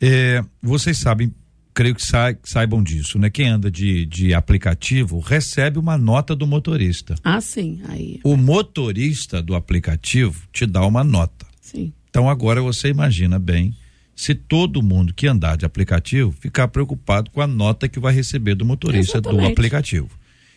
é, 0.00 0.44
vocês 0.62 0.98
sabem 0.98 1.32
creio 1.78 1.94
que, 1.94 2.04
sa 2.04 2.34
saibam 2.42 2.82
disso, 2.82 3.20
né? 3.20 3.30
Quem 3.30 3.46
anda 3.46 3.70
de, 3.70 4.04
de 4.04 4.34
aplicativo 4.34 5.20
recebe 5.20 5.78
uma 5.78 5.96
nota 5.96 6.34
do 6.34 6.44
motorista. 6.44 7.14
Ah, 7.22 7.40
sim. 7.40 7.80
Aí. 7.88 8.18
O 8.24 8.36
motorista 8.36 9.40
do 9.40 9.54
aplicativo 9.54 10.48
te 10.52 10.66
dá 10.66 10.84
uma 10.84 11.04
nota. 11.04 11.46
Sim. 11.60 11.92
Então 12.10 12.28
agora 12.28 12.60
você 12.60 12.88
imagina 12.88 13.38
bem 13.38 13.76
se 14.16 14.34
todo 14.34 14.82
mundo 14.82 15.14
que 15.14 15.28
andar 15.28 15.56
de 15.56 15.64
aplicativo 15.64 16.32
ficar 16.32 16.66
preocupado 16.66 17.30
com 17.30 17.40
a 17.40 17.46
nota 17.46 17.88
que 17.88 18.00
vai 18.00 18.12
receber 18.12 18.56
do 18.56 18.64
motorista 18.64 19.18
Exatamente. 19.18 19.46
do 19.46 19.52
aplicativo. 19.52 20.10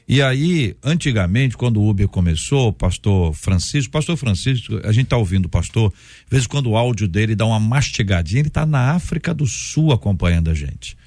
E 0.08 0.24
aí, 0.24 0.76
antigamente, 0.84 1.56
quando 1.56 1.80
o 1.80 1.88
Uber 1.88 2.08
começou, 2.08 2.74
pastor 2.74 3.32
Francisco, 3.34 3.92
pastor 3.92 4.18
Francisco, 4.18 4.82
a 4.84 4.92
gente 4.92 5.06
tá 5.06 5.18
ouvindo 5.18 5.46
o 5.46 5.50
pastor, 5.50 5.94
às 6.26 6.32
vezes 6.32 6.48
quando 6.48 6.72
o 6.72 6.76
áudio 6.76 7.08
dele 7.08 7.36
dá 7.36 7.46
uma 7.46 7.60
mastigadinha, 7.60 8.40
ele 8.40 8.50
tá 8.50 8.66
na 8.66 8.94
África 8.94 9.36
do 9.36 9.46
Sul 9.46 9.94
acompanhando 9.94 10.50
a 10.50 10.56
gente 10.56 11.00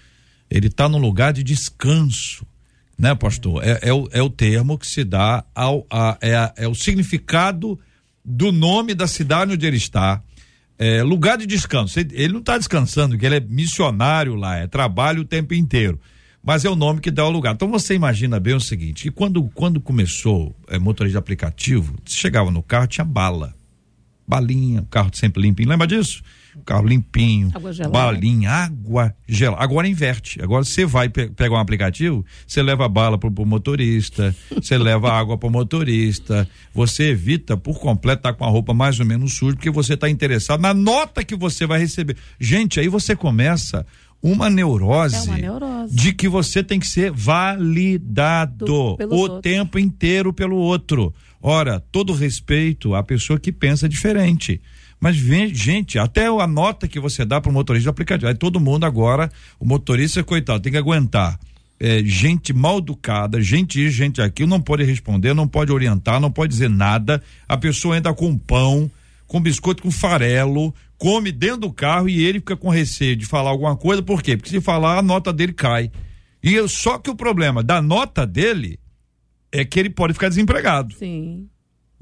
ele 0.55 0.69
está 0.69 0.89
num 0.89 0.99
lugar 0.99 1.33
de 1.33 1.43
descanso, 1.43 2.47
né, 2.97 3.13
pastor? 3.13 3.61
É, 3.65 3.89
é, 3.89 3.93
o, 3.93 4.09
é 4.13 4.23
o 4.23 4.31
termo 4.31 4.79
que 4.79 4.87
se 4.87 5.03
dá 5.03 5.45
ao 5.53 5.85
a, 5.91 6.17
é, 6.21 6.53
é 6.59 6.69
o 6.69 6.75
significado 6.77 7.77
do 8.25 8.53
nome 8.53 8.95
da 8.95 9.09
cidade 9.09 9.53
onde 9.53 9.67
ele 9.67 9.77
está. 9.77 10.23
É, 10.79 11.03
lugar 11.03 11.37
de 11.39 11.45
descanso. 11.45 11.99
Ele 11.99 12.33
não 12.33 12.39
está 12.39 12.57
descansando, 12.57 13.19
que 13.19 13.27
ele 13.27 13.37
é 13.37 13.41
missionário 13.41 14.37
lá, 14.37 14.57
é 14.57 14.69
trabalho 14.69 15.23
o 15.23 15.25
tempo 15.25 15.55
inteiro. 15.55 16.01
Mas 16.41 16.65
é 16.65 16.71
o 16.71 16.77
nome 16.77 17.01
que 17.01 17.11
dá 17.11 17.23
ao 17.23 17.31
lugar. 17.33 17.55
Então 17.55 17.69
você 17.69 17.95
imagina 17.95 18.39
bem 18.39 18.55
o 18.55 18.61
seguinte: 18.61 19.05
que 19.05 19.11
quando, 19.11 19.43
quando 19.55 19.81
começou 19.81 20.55
é, 20.69 20.79
motorista 20.79 21.15
de 21.15 21.19
aplicativo, 21.19 21.97
chegava 22.05 22.53
no 22.53 22.63
carro, 22.63 22.87
tinha 22.87 23.05
bala. 23.05 23.55
Balinha, 24.27 24.83
o 24.83 24.87
carro 24.87 25.11
sempre 25.13 25.43
limpinho. 25.43 25.69
Lembra 25.69 25.87
disso? 25.87 26.23
Carro 26.65 26.87
limpinho, 26.87 27.51
balinha, 27.91 28.51
água 28.51 29.15
gelada. 29.27 29.63
Agora 29.63 29.89
inverte. 29.89 30.43
Agora 30.43 30.65
você 30.65 30.85
vai 30.85 31.09
pe 31.09 31.29
pegar 31.29 31.57
um 31.57 31.61
aplicativo, 31.61 32.25
você 32.47 32.63
leva 32.63 32.89
bala 32.89 33.19
pro, 33.19 33.31
pro 33.31 33.47
motorista, 33.47 34.35
você 34.55 34.77
leva 34.79 35.13
água 35.13 35.37
pro 35.37 35.51
motorista, 35.51 36.49
você 36.75 37.11
evita 37.11 37.57
por 37.57 37.79
completo 37.79 38.21
estar 38.21 38.33
tá 38.33 38.39
com 38.39 38.45
a 38.45 38.49
roupa 38.49 38.75
mais 38.75 38.99
ou 39.01 39.07
menos 39.07 39.35
suja, 39.37 39.57
porque 39.57 39.71
você 39.71 39.95
está 39.95 40.09
interessado 40.09 40.61
na 40.61 40.75
nota 40.75 41.25
que 41.25 41.37
você 41.37 41.67
vai 41.67 41.79
receber. 41.79 42.17
Gente, 42.39 42.81
aí 42.81 42.89
você 42.89 43.17
começa 43.17 43.87
uma 44.25 44.49
neurose, 44.49 45.29
é 45.29 45.33
uma 45.33 45.39
neurose, 45.39 45.95
de 45.95 46.13
que 46.15 46.29
você 46.29 46.63
tem 46.63 46.81
que 46.81 46.87
ser 46.87 47.11
validado 47.11 48.65
Do, 48.65 48.97
o 49.11 49.15
outros. 49.15 49.41
tempo 49.43 49.79
inteiro 49.79 50.33
pelo 50.33 50.57
outro. 50.57 51.13
Ora, 51.43 51.79
todo 51.93 52.15
respeito 52.15 52.95
à 52.95 53.03
pessoa 53.03 53.39
que 53.39 53.53
pensa 53.53 53.87
diferente. 53.87 54.63
Mas 55.05 55.19
vem, 55.19 55.55
gente, 55.55 55.99
até 55.99 56.29
a 56.29 56.47
nota 56.47 56.89
que 56.89 56.99
você 56.99 57.27
dá 57.27 57.39
para 57.39 57.51
o 57.51 57.53
motorista 57.53 57.89
do 57.89 57.91
aplicativo, 57.91 58.27
aí 58.27 58.35
todo 58.35 58.59
mundo 58.59 58.87
agora, 58.87 59.31
o 59.61 59.67
motorista, 59.67 60.25
coitado, 60.25 60.63
tem 60.63 60.73
que 60.73 60.79
aguentar. 60.79 61.39
É, 61.79 62.03
gente 62.03 62.55
mal 62.55 62.79
educada, 62.79 63.39
gente 63.39 63.85
isso, 63.85 63.95
gente 63.95 64.23
aquilo, 64.23 64.49
não 64.49 64.63
pode 64.63 64.83
responder, 64.83 65.35
não 65.35 65.47
pode 65.47 65.71
orientar, 65.71 66.19
não 66.19 66.31
pode 66.31 66.53
dizer 66.53 66.71
nada. 66.71 67.23
A 67.47 67.55
pessoa 67.55 67.99
entra 67.99 68.15
com 68.15 68.39
pão, 68.39 68.91
com 69.27 69.43
biscoito 69.43 69.83
com 69.83 69.91
farelo, 69.91 70.75
come 70.97 71.31
dentro 71.31 71.59
do 71.59 71.71
carro 71.71 72.09
e 72.09 72.25
ele 72.25 72.39
fica 72.39 72.57
com 72.57 72.71
receio 72.71 73.15
de 73.15 73.27
falar 73.27 73.51
alguma 73.51 73.77
coisa, 73.77 74.01
por 74.01 74.23
quê? 74.23 74.39
Porque 74.39 74.49
se 74.49 74.61
falar, 74.63 74.97
a 74.97 75.03
nota 75.03 75.35
dele 75.35 75.53
cai. 75.53 75.93
E 76.43 76.55
eu, 76.55 76.67
só 76.67 76.97
que 76.97 77.11
o 77.11 77.15
problema 77.15 77.63
da 77.63 77.83
nota 77.83 78.27
dele 78.27 78.81
é 79.53 79.67
que 79.67 79.79
ele 79.79 79.91
pode 79.91 80.15
ficar 80.15 80.31
desempregado. 80.31 80.95
Sim 80.95 81.47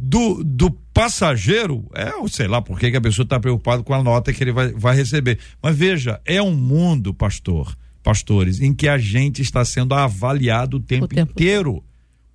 do, 0.05 0.42
do 0.42 0.68
passageiro, 0.92 1.88
é, 1.94 2.11
sei 2.28 2.48
lá 2.48 2.61
por 2.61 2.78
que, 2.78 2.86
a 2.86 3.00
pessoa 3.00 3.22
está 3.22 3.38
preocupada 3.38 3.84
com 3.84 3.94
a 3.94 4.03
nota 4.03 4.32
que 4.32 4.42
ele 4.42 4.50
vai, 4.50 4.72
vai 4.72 4.96
receber. 4.96 5.38
Mas 5.62 5.76
veja, 5.76 6.20
é 6.24 6.42
um 6.42 6.55
mundo, 6.55 7.14
pastor, 7.14 7.76
pastores, 8.03 8.61
em 8.61 8.74
que 8.74 8.88
a 8.88 8.98
gente 8.98 9.40
está 9.40 9.64
sendo 9.64 9.94
avaliado 9.94 10.78
o 10.78 10.80
tempo, 10.80 11.05
o 11.05 11.09
tempo 11.09 11.30
inteiro. 11.30 11.84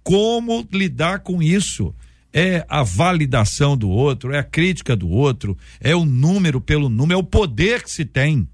Como 0.02 0.66
lidar 0.72 1.20
com 1.20 1.44
isso? 1.44 1.94
É 2.32 2.66
a 2.70 2.84
validação 2.84 3.76
do 3.76 3.90
outro, 3.90 4.34
é 4.34 4.40
a 4.40 4.44
crítica 4.44 4.96
do 4.96 5.10
outro, 5.10 5.58
é 5.82 5.94
o 5.94 6.06
número 6.06 6.62
pelo 6.62 6.88
número, 6.88 7.20
é 7.20 7.22
o 7.22 7.24
poder 7.24 7.84
que 7.84 7.92
se 7.92 8.06
tem 8.06 8.48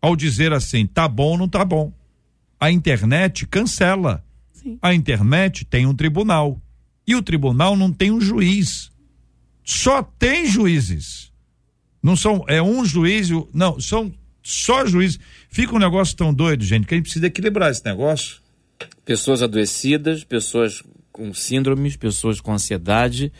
ao 0.00 0.16
dizer 0.16 0.52
assim, 0.52 0.86
tá 0.86 1.06
bom 1.06 1.32
ou 1.32 1.38
não 1.38 1.48
tá 1.48 1.64
bom. 1.64 1.92
A 2.58 2.70
internet 2.70 3.46
cancela. 3.46 4.24
Sim. 4.52 4.78
A 4.80 4.94
internet 4.94 5.64
tem 5.64 5.84
um 5.84 5.94
tribunal 5.94 6.60
e 7.06 7.14
o 7.14 7.22
tribunal 7.22 7.76
não 7.76 7.92
tem 7.92 8.10
um 8.10 8.20
juiz. 8.20 8.90
Só 9.64 10.02
tem 10.02 10.46
juízes. 10.46 11.32
Não 12.02 12.16
são, 12.16 12.44
é 12.46 12.62
um 12.62 12.84
juiz, 12.84 13.28
não, 13.52 13.80
são 13.80 14.12
só 14.42 14.86
juízes. 14.86 15.18
Fica 15.48 15.74
um 15.74 15.78
negócio 15.78 16.16
tão 16.16 16.32
doido, 16.32 16.64
gente, 16.64 16.86
que 16.86 16.94
a 16.94 16.96
gente 16.96 17.04
precisa 17.04 17.26
equilibrar 17.26 17.70
esse 17.70 17.84
negócio. 17.84 18.40
Pessoas 19.04 19.42
adoecidas, 19.42 20.22
pessoas 20.22 20.82
com 21.10 21.32
síndromes, 21.32 21.96
pessoas 21.96 22.40
com 22.40 22.52
ansiedade, 22.52 23.32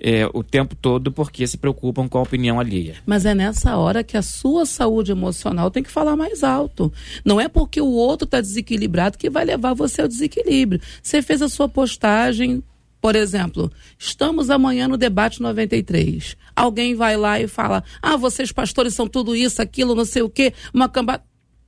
é, 0.00 0.26
o 0.32 0.42
tempo 0.42 0.74
todo 0.74 1.12
porque 1.12 1.46
se 1.46 1.58
preocupam 1.58 2.08
com 2.08 2.18
a 2.18 2.22
opinião 2.22 2.58
alheia. 2.58 2.96
Mas 3.04 3.26
é 3.26 3.34
nessa 3.34 3.76
hora 3.76 4.02
que 4.02 4.16
a 4.16 4.22
sua 4.22 4.64
saúde 4.64 5.12
emocional 5.12 5.70
tem 5.70 5.82
que 5.82 5.90
falar 5.90 6.16
mais 6.16 6.42
alto. 6.42 6.92
Não 7.24 7.40
é 7.40 7.48
porque 7.48 7.80
o 7.80 7.90
outro 7.90 8.24
está 8.24 8.40
desequilibrado 8.40 9.18
que 9.18 9.28
vai 9.28 9.44
levar 9.44 9.74
você 9.74 10.02
ao 10.02 10.08
desequilíbrio. 10.08 10.80
Você 11.02 11.22
fez 11.22 11.42
a 11.42 11.48
sua 11.48 11.68
postagem, 11.68 12.62
por 13.02 13.16
exemplo, 13.16 13.68
estamos 13.98 14.48
amanhã 14.48 14.86
no 14.86 14.96
debate 14.96 15.42
93. 15.42 16.36
Alguém 16.54 16.94
vai 16.94 17.16
lá 17.16 17.40
e 17.40 17.48
fala: 17.48 17.82
ah, 18.00 18.16
vocês 18.16 18.52
pastores 18.52 18.94
são 18.94 19.08
tudo 19.08 19.34
isso, 19.34 19.60
aquilo, 19.60 19.92
não 19.92 20.04
sei 20.04 20.22
o 20.22 20.30
quê, 20.30 20.54
uma 20.72 20.88
cambada. 20.88 21.24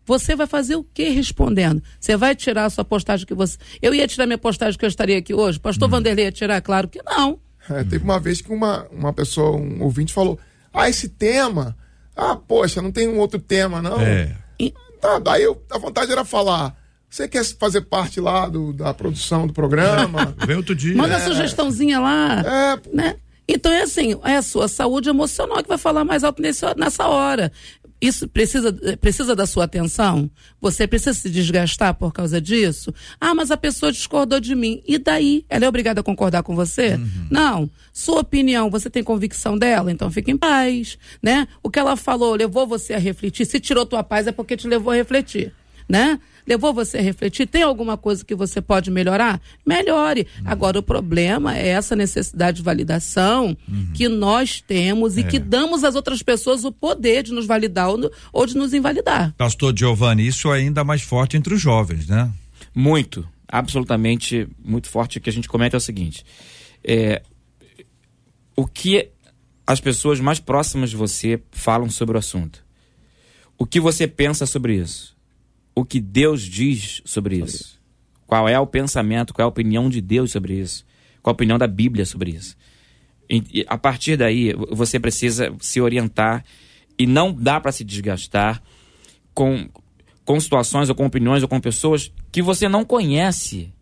Você 0.06 0.36
vai 0.36 0.46
fazer 0.46 0.76
o 0.76 0.84
que 0.84 1.08
respondendo? 1.08 1.82
Você 1.98 2.16
vai 2.16 2.36
tirar 2.36 2.66
a 2.66 2.70
sua 2.70 2.84
postagem 2.84 3.26
que 3.26 3.34
você. 3.34 3.58
Eu 3.82 3.92
ia 3.92 4.06
tirar 4.06 4.26
minha 4.26 4.38
postagem 4.38 4.78
que 4.78 4.84
eu 4.84 4.88
estaria 4.88 5.18
aqui 5.18 5.34
hoje? 5.34 5.58
Pastor 5.58 5.88
hum. 5.88 5.90
Vanderlei 5.90 6.26
ia 6.26 6.32
tirar? 6.32 6.60
Claro 6.60 6.86
que 6.86 7.02
não. 7.02 7.40
É, 7.68 7.82
teve 7.82 8.04
uma 8.04 8.20
vez 8.20 8.40
que 8.40 8.52
uma, 8.52 8.86
uma 8.92 9.12
pessoa, 9.12 9.56
um 9.56 9.82
ouvinte, 9.82 10.12
falou: 10.12 10.38
Ah, 10.72 10.88
esse 10.88 11.08
tema. 11.08 11.76
Ah, 12.14 12.36
poxa, 12.36 12.80
não 12.80 12.92
tem 12.92 13.08
um 13.08 13.18
outro 13.18 13.40
tema, 13.40 13.82
não. 13.82 14.00
É. 14.00 14.36
Tá, 15.00 15.18
daí 15.18 15.42
eu, 15.42 15.60
a 15.68 15.78
vontade 15.78 16.12
era 16.12 16.24
falar. 16.24 16.76
Você 17.14 17.28
quer 17.28 17.44
fazer 17.44 17.82
parte 17.82 18.18
lá 18.20 18.48
do, 18.48 18.72
da 18.72 18.92
produção 18.92 19.46
do 19.46 19.52
programa? 19.52 20.34
Vem 20.44 20.56
outro 20.56 20.74
dia. 20.74 20.96
Manda 20.96 21.14
é. 21.14 21.20
sugestãozinha 21.20 22.00
lá. 22.00 22.40
É. 22.40 22.80
Né? 22.92 23.16
Então 23.46 23.70
é 23.70 23.82
assim, 23.82 24.18
é 24.24 24.36
a 24.36 24.42
sua 24.42 24.66
saúde 24.66 25.10
emocional 25.10 25.62
que 25.62 25.68
vai 25.68 25.78
falar 25.78 26.04
mais 26.04 26.24
alto 26.24 26.42
nesse, 26.42 26.64
nessa 26.74 27.06
hora 27.06 27.52
isso 28.06 28.28
precisa, 28.28 28.72
precisa 29.00 29.34
da 29.34 29.46
sua 29.46 29.64
atenção? 29.64 30.30
Você 30.60 30.86
precisa 30.86 31.14
se 31.14 31.30
desgastar 31.30 31.94
por 31.94 32.12
causa 32.12 32.40
disso? 32.40 32.92
Ah, 33.20 33.34
mas 33.34 33.50
a 33.50 33.56
pessoa 33.56 33.90
discordou 33.90 34.38
de 34.40 34.54
mim. 34.54 34.82
E 34.86 34.98
daí? 34.98 35.44
Ela 35.48 35.64
é 35.64 35.68
obrigada 35.68 36.00
a 36.00 36.04
concordar 36.04 36.42
com 36.42 36.54
você? 36.54 36.94
Uhum. 36.94 37.26
Não. 37.30 37.70
Sua 37.92 38.20
opinião, 38.20 38.70
você 38.70 38.90
tem 38.90 39.02
convicção 39.02 39.56
dela? 39.56 39.90
Então 39.90 40.10
fique 40.10 40.30
em 40.30 40.36
paz, 40.36 40.98
né? 41.22 41.48
O 41.62 41.70
que 41.70 41.78
ela 41.78 41.96
falou 41.96 42.34
levou 42.34 42.66
você 42.66 42.94
a 42.94 42.98
refletir. 42.98 43.46
Se 43.46 43.58
tirou 43.58 43.86
tua 43.86 44.02
paz 44.02 44.26
é 44.26 44.32
porque 44.32 44.56
te 44.56 44.68
levou 44.68 44.92
a 44.92 44.96
refletir, 44.96 45.52
né? 45.88 46.18
levou 46.46 46.72
você 46.72 46.98
a 46.98 47.02
refletir? 47.02 47.46
Tem 47.46 47.62
alguma 47.62 47.96
coisa 47.96 48.24
que 48.24 48.34
você 48.34 48.60
pode 48.60 48.90
melhorar? 48.90 49.40
Melhore. 49.66 50.26
Uhum. 50.40 50.44
Agora, 50.46 50.78
o 50.78 50.82
problema 50.82 51.56
é 51.56 51.68
essa 51.68 51.96
necessidade 51.96 52.58
de 52.58 52.62
validação 52.62 53.56
uhum. 53.68 53.88
que 53.94 54.08
nós 54.08 54.60
temos 54.60 55.16
e 55.16 55.20
é. 55.20 55.24
que 55.24 55.38
damos 55.38 55.84
às 55.84 55.94
outras 55.94 56.22
pessoas 56.22 56.64
o 56.64 56.72
poder 56.72 57.22
de 57.22 57.32
nos 57.32 57.46
validar 57.46 57.88
ou, 57.88 58.10
ou 58.32 58.46
de 58.46 58.56
nos 58.56 58.74
invalidar. 58.74 59.34
Pastor 59.36 59.74
Giovanni, 59.76 60.26
isso 60.26 60.52
é 60.52 60.58
ainda 60.58 60.84
mais 60.84 61.02
forte 61.02 61.36
entre 61.36 61.54
os 61.54 61.60
jovens, 61.60 62.06
né? 62.06 62.30
Muito. 62.74 63.26
Absolutamente 63.48 64.48
muito 64.62 64.88
forte. 64.88 65.18
O 65.18 65.20
que 65.20 65.30
a 65.30 65.32
gente 65.32 65.48
comenta 65.48 65.76
é 65.76 65.78
o 65.78 65.80
seguinte: 65.80 66.24
é, 66.82 67.22
o 68.56 68.66
que 68.66 69.10
as 69.66 69.80
pessoas 69.80 70.20
mais 70.20 70.40
próximas 70.40 70.90
de 70.90 70.96
você 70.96 71.40
falam 71.52 71.88
sobre 71.88 72.16
o 72.16 72.18
assunto? 72.18 72.64
O 73.56 73.64
que 73.64 73.78
você 73.78 74.08
pensa 74.08 74.44
sobre 74.44 74.74
isso? 74.74 75.13
O 75.74 75.84
que 75.84 76.00
Deus 76.00 76.42
diz 76.42 77.02
sobre 77.04 77.36
isso. 77.38 77.80
Qual 78.26 78.48
é 78.48 78.58
o 78.58 78.66
pensamento, 78.66 79.34
qual 79.34 79.44
é 79.44 79.46
a 79.46 79.48
opinião 79.48 79.88
de 79.88 80.00
Deus 80.00 80.32
sobre 80.32 80.54
isso? 80.54 80.84
Qual 81.22 81.32
a 81.32 81.34
opinião 81.34 81.58
da 81.58 81.66
Bíblia 81.66 82.06
sobre 82.06 82.30
isso? 82.30 82.56
E, 83.28 83.64
a 83.68 83.78
partir 83.78 84.16
daí, 84.16 84.52
você 84.70 85.00
precisa 85.00 85.54
se 85.60 85.80
orientar 85.80 86.44
e 86.98 87.06
não 87.06 87.32
dá 87.32 87.58
para 87.60 87.72
se 87.72 87.82
desgastar 87.82 88.62
com, 89.32 89.68
com 90.24 90.38
situações 90.38 90.88
ou 90.88 90.94
com 90.94 91.06
opiniões 91.06 91.42
ou 91.42 91.48
com 91.48 91.60
pessoas 91.60 92.12
que 92.30 92.42
você 92.42 92.68
não 92.68 92.84
conhece. 92.84 93.72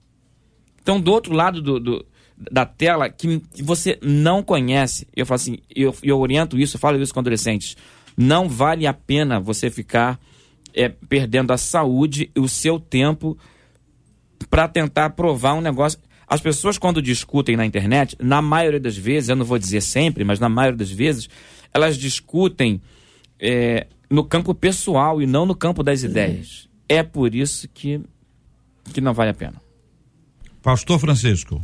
Então, 0.83 1.01
do 1.01 1.13
outro 1.13 1.35
lado 1.35 1.61
do, 1.61 1.79
do 1.79 2.07
da 2.51 2.67
tela 2.67 3.09
que, 3.09 3.41
que, 3.55 3.63
você 3.63 3.99
não 4.03 4.43
conhece, 4.43 5.07
eu 5.15 5.25
falo 5.25 5.37
assim, 5.37 5.59
eu, 5.75 5.95
eu 6.03 6.19
oriento 6.19 6.59
isso, 6.59 6.77
eu 6.77 6.81
falo 6.81 7.01
isso 7.01 7.13
com 7.13 7.21
adolescentes. 7.21 7.77
Não 8.17 8.49
vale 8.49 8.87
a 8.87 8.93
pena 8.93 9.39
você 9.39 9.71
ficar 9.71 10.19
é, 10.75 10.89
perdendo 10.89 11.53
a 11.53 11.57
saúde 11.57 12.31
e 12.35 12.41
o 12.41 12.49
seu 12.49 12.79
tempo 12.79 13.37
para 14.51 14.69
tentar 14.69 15.11
provar 15.11 15.55
um 15.55 15.61
negócio. 15.61 15.99
As 16.27 16.41
pessoas, 16.41 16.79
quando 16.79 17.03
discutem 17.03 17.57
na 17.57 17.67
internet, 17.67 18.17
na 18.21 18.41
maioria 18.41 18.81
das 18.81 18.97
vezes, 18.97 19.29
eu 19.29 19.37
não 19.37 19.45
vou 19.45 19.59
dizer 19.59 19.81
sempre, 19.81 20.25
mas 20.25 20.41
na 20.41 20.49
maioria 20.49 20.79
das 20.79 20.91
vezes, 20.91 21.29
elas 21.73 21.97
discutem 21.97 22.81
é, 23.39 23.87
no 24.09 24.25
campo 24.25 24.55
pessoal 24.55 25.21
e 25.21 25.27
não 25.27 25.45
no 25.45 25.55
campo 25.55 25.83
das 25.83 26.03
ideias. 26.03 26.69
É 26.89 27.03
por 27.03 27.35
isso 27.35 27.69
que, 27.69 28.01
que 28.93 29.01
não 29.01 29.13
vale 29.13 29.31
a 29.31 29.35
pena. 29.35 29.61
Pastor 30.63 30.99
Francisco. 30.99 31.63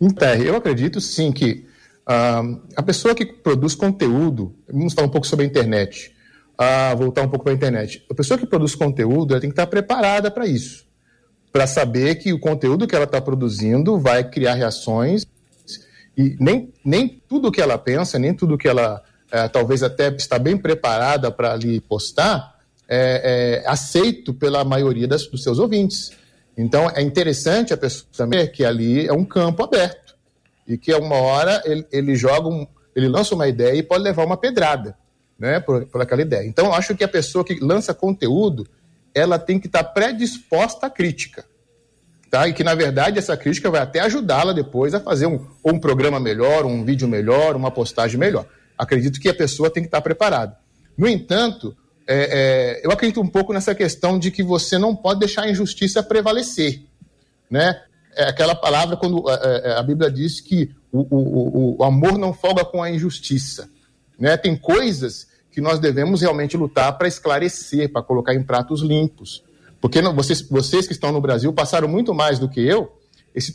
Então, 0.00 0.34
eu 0.34 0.56
acredito 0.56 1.00
sim 1.00 1.32
que 1.32 1.64
uh, 2.06 2.60
a 2.76 2.82
pessoa 2.82 3.14
que 3.14 3.24
produz 3.24 3.74
conteúdo, 3.74 4.54
vamos 4.70 4.92
falar 4.92 5.08
um 5.08 5.10
pouco 5.10 5.26
sobre 5.26 5.44
a 5.44 5.48
internet 5.48 6.14
a 6.58 6.94
voltar 6.94 7.22
um 7.22 7.28
pouco 7.28 7.44
para 7.44 7.52
a 7.52 7.56
internet. 7.56 8.04
A 8.10 8.14
pessoa 8.14 8.38
que 8.38 8.46
produz 8.46 8.74
conteúdo 8.74 9.32
ela 9.32 9.40
tem 9.40 9.50
que 9.50 9.54
estar 9.54 9.66
preparada 9.66 10.30
para 10.30 10.46
isso, 10.46 10.86
para 11.52 11.66
saber 11.66 12.16
que 12.16 12.32
o 12.32 12.38
conteúdo 12.38 12.86
que 12.86 12.94
ela 12.94 13.04
está 13.04 13.20
produzindo 13.20 13.98
vai 13.98 14.28
criar 14.28 14.54
reações 14.54 15.26
e 16.16 16.36
nem, 16.40 16.72
nem 16.84 17.22
tudo 17.28 17.52
que 17.52 17.60
ela 17.60 17.76
pensa, 17.76 18.18
nem 18.18 18.32
tudo 18.32 18.56
que 18.56 18.68
ela 18.68 19.02
é, 19.30 19.48
talvez 19.48 19.82
até 19.82 20.08
está 20.08 20.38
bem 20.38 20.56
preparada 20.56 21.30
para 21.30 21.52
ali 21.52 21.80
postar 21.80 22.56
é, 22.88 23.62
é, 23.64 23.68
aceito 23.68 24.32
pela 24.32 24.64
maioria 24.64 25.06
das, 25.06 25.26
dos 25.26 25.42
seus 25.42 25.58
ouvintes. 25.58 26.12
Então 26.56 26.88
é 26.88 27.02
interessante 27.02 27.74
a 27.74 27.76
pessoa 27.76 28.08
saber 28.12 28.48
que 28.48 28.64
ali 28.64 29.06
é 29.06 29.12
um 29.12 29.24
campo 29.24 29.62
aberto 29.62 30.16
e 30.66 30.78
que 30.78 30.94
uma 30.94 31.16
hora 31.16 31.60
ele, 31.66 31.86
ele 31.92 32.14
joga 32.16 32.48
um, 32.48 32.66
ele 32.94 33.08
lança 33.08 33.34
uma 33.34 33.46
ideia 33.46 33.76
e 33.76 33.82
pode 33.82 34.02
levar 34.02 34.24
uma 34.24 34.38
pedrada 34.38 34.96
né, 35.38 35.60
por, 35.60 35.86
por 35.86 36.00
aquela 36.00 36.22
ideia. 36.22 36.46
Então, 36.46 36.72
acho 36.72 36.94
que 36.94 37.04
a 37.04 37.08
pessoa 37.08 37.44
que 37.44 37.58
lança 37.60 37.92
conteúdo, 37.94 38.66
ela 39.14 39.38
tem 39.38 39.58
que 39.58 39.66
estar 39.66 39.84
tá 39.84 39.90
predisposta 39.90 40.86
à 40.86 40.90
crítica. 40.90 41.44
Tá? 42.30 42.48
E 42.48 42.52
que, 42.52 42.64
na 42.64 42.74
verdade, 42.74 43.18
essa 43.18 43.36
crítica 43.36 43.70
vai 43.70 43.80
até 43.80 44.00
ajudá-la 44.00 44.52
depois 44.52 44.94
a 44.94 45.00
fazer 45.00 45.26
um, 45.26 45.46
um 45.64 45.78
programa 45.78 46.18
melhor, 46.18 46.64
um 46.64 46.84
vídeo 46.84 47.06
melhor, 47.06 47.54
uma 47.54 47.70
postagem 47.70 48.18
melhor. 48.18 48.46
Acredito 48.76 49.20
que 49.20 49.28
a 49.28 49.34
pessoa 49.34 49.70
tem 49.70 49.82
que 49.82 49.88
estar 49.88 49.98
tá 49.98 50.02
preparada. 50.02 50.56
No 50.96 51.08
entanto, 51.08 51.76
é, 52.06 52.80
é, 52.80 52.86
eu 52.86 52.90
acredito 52.90 53.20
um 53.20 53.28
pouco 53.28 53.52
nessa 53.52 53.74
questão 53.74 54.18
de 54.18 54.30
que 54.30 54.42
você 54.42 54.78
não 54.78 54.94
pode 54.94 55.20
deixar 55.20 55.42
a 55.42 55.50
injustiça 55.50 56.02
prevalecer. 56.02 56.82
Né? 57.50 57.80
É 58.14 58.24
aquela 58.24 58.54
palavra 58.54 58.96
quando 58.96 59.24
é, 59.30 59.70
é 59.70 59.72
a 59.72 59.82
Bíblia 59.82 60.10
diz 60.10 60.40
que 60.40 60.70
o, 60.90 61.00
o, 61.00 61.76
o 61.78 61.84
amor 61.84 62.18
não 62.18 62.32
folga 62.32 62.64
com 62.64 62.82
a 62.82 62.90
injustiça. 62.90 63.68
Né? 64.18 64.36
Tem 64.36 64.56
coisas 64.56 65.26
que 65.50 65.60
nós 65.60 65.78
devemos 65.78 66.20
realmente 66.20 66.56
lutar 66.56 66.96
para 66.98 67.08
esclarecer, 67.08 67.90
para 67.90 68.02
colocar 68.02 68.34
em 68.34 68.42
pratos 68.42 68.82
limpos. 68.82 69.42
Porque 69.80 70.02
não, 70.02 70.14
vocês, 70.14 70.42
vocês 70.42 70.86
que 70.86 70.92
estão 70.92 71.12
no 71.12 71.20
Brasil 71.20 71.52
passaram 71.52 71.88
muito 71.88 72.14
mais 72.14 72.38
do 72.38 72.48
que 72.48 72.60
eu. 72.60 72.98
Esse 73.34 73.54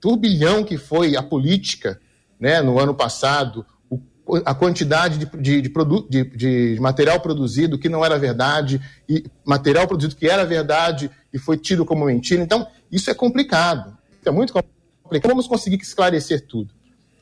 turbilhão 0.00 0.64
que 0.64 0.76
foi 0.76 1.16
a 1.16 1.22
política 1.22 2.00
né, 2.38 2.60
no 2.62 2.78
ano 2.78 2.94
passado, 2.94 3.64
o, 3.90 4.36
a 4.44 4.54
quantidade 4.54 5.18
de, 5.18 5.26
de, 5.38 5.62
de, 5.62 5.68
produ, 5.68 6.06
de 6.08 6.78
material 6.80 7.20
produzido 7.20 7.78
que 7.78 7.88
não 7.88 8.04
era 8.04 8.18
verdade, 8.18 8.80
e 9.08 9.24
material 9.44 9.86
produzido 9.86 10.16
que 10.16 10.28
era 10.28 10.44
verdade 10.44 11.10
e 11.32 11.38
foi 11.38 11.56
tido 11.56 11.84
como 11.84 12.04
mentira. 12.04 12.42
Então, 12.42 12.66
isso 12.90 13.10
é 13.10 13.14
complicado. 13.14 13.96
É 14.24 14.30
muito 14.30 14.52
complicado. 14.52 15.30
Vamos 15.30 15.46
conseguir 15.46 15.76
esclarecer 15.76 16.46
tudo. 16.46 16.72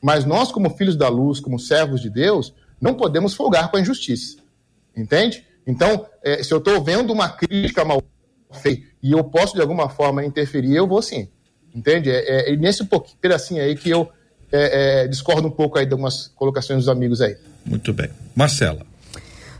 Mas 0.01 0.25
nós, 0.25 0.51
como 0.51 0.69
filhos 0.71 0.95
da 0.95 1.09
luz, 1.09 1.39
como 1.39 1.59
servos 1.59 2.01
de 2.01 2.09
Deus, 2.09 2.53
não 2.81 2.95
podemos 2.95 3.33
folgar 3.33 3.69
com 3.69 3.77
a 3.77 3.81
injustiça. 3.81 4.37
Entende? 4.95 5.45
Então, 5.65 6.05
é, 6.23 6.41
se 6.43 6.53
eu 6.53 6.57
estou 6.57 6.83
vendo 6.83 7.13
uma 7.13 7.29
crítica 7.29 7.85
mal 7.85 8.01
feita 8.51 8.87
e 9.01 9.11
eu 9.11 9.23
posso 9.23 9.55
de 9.55 9.61
alguma 9.61 9.89
forma 9.89 10.25
interferir, 10.25 10.75
eu 10.75 10.87
vou 10.87 11.01
sim. 11.01 11.29
Entende? 11.73 12.09
É, 12.09 12.51
é 12.51 12.55
nesse 12.55 12.83
pouquinho, 12.85 13.17
pedacinho 13.21 13.61
aí 13.63 13.75
que 13.75 13.89
eu 13.89 14.09
é, 14.51 15.03
é, 15.03 15.07
discordo 15.07 15.47
um 15.47 15.51
pouco 15.51 15.77
aí 15.77 15.85
de 15.85 15.91
algumas 15.91 16.27
colocações 16.29 16.79
dos 16.79 16.89
amigos 16.89 17.21
aí. 17.21 17.37
Muito 17.65 17.93
bem. 17.93 18.09
Marcela. 18.35 18.85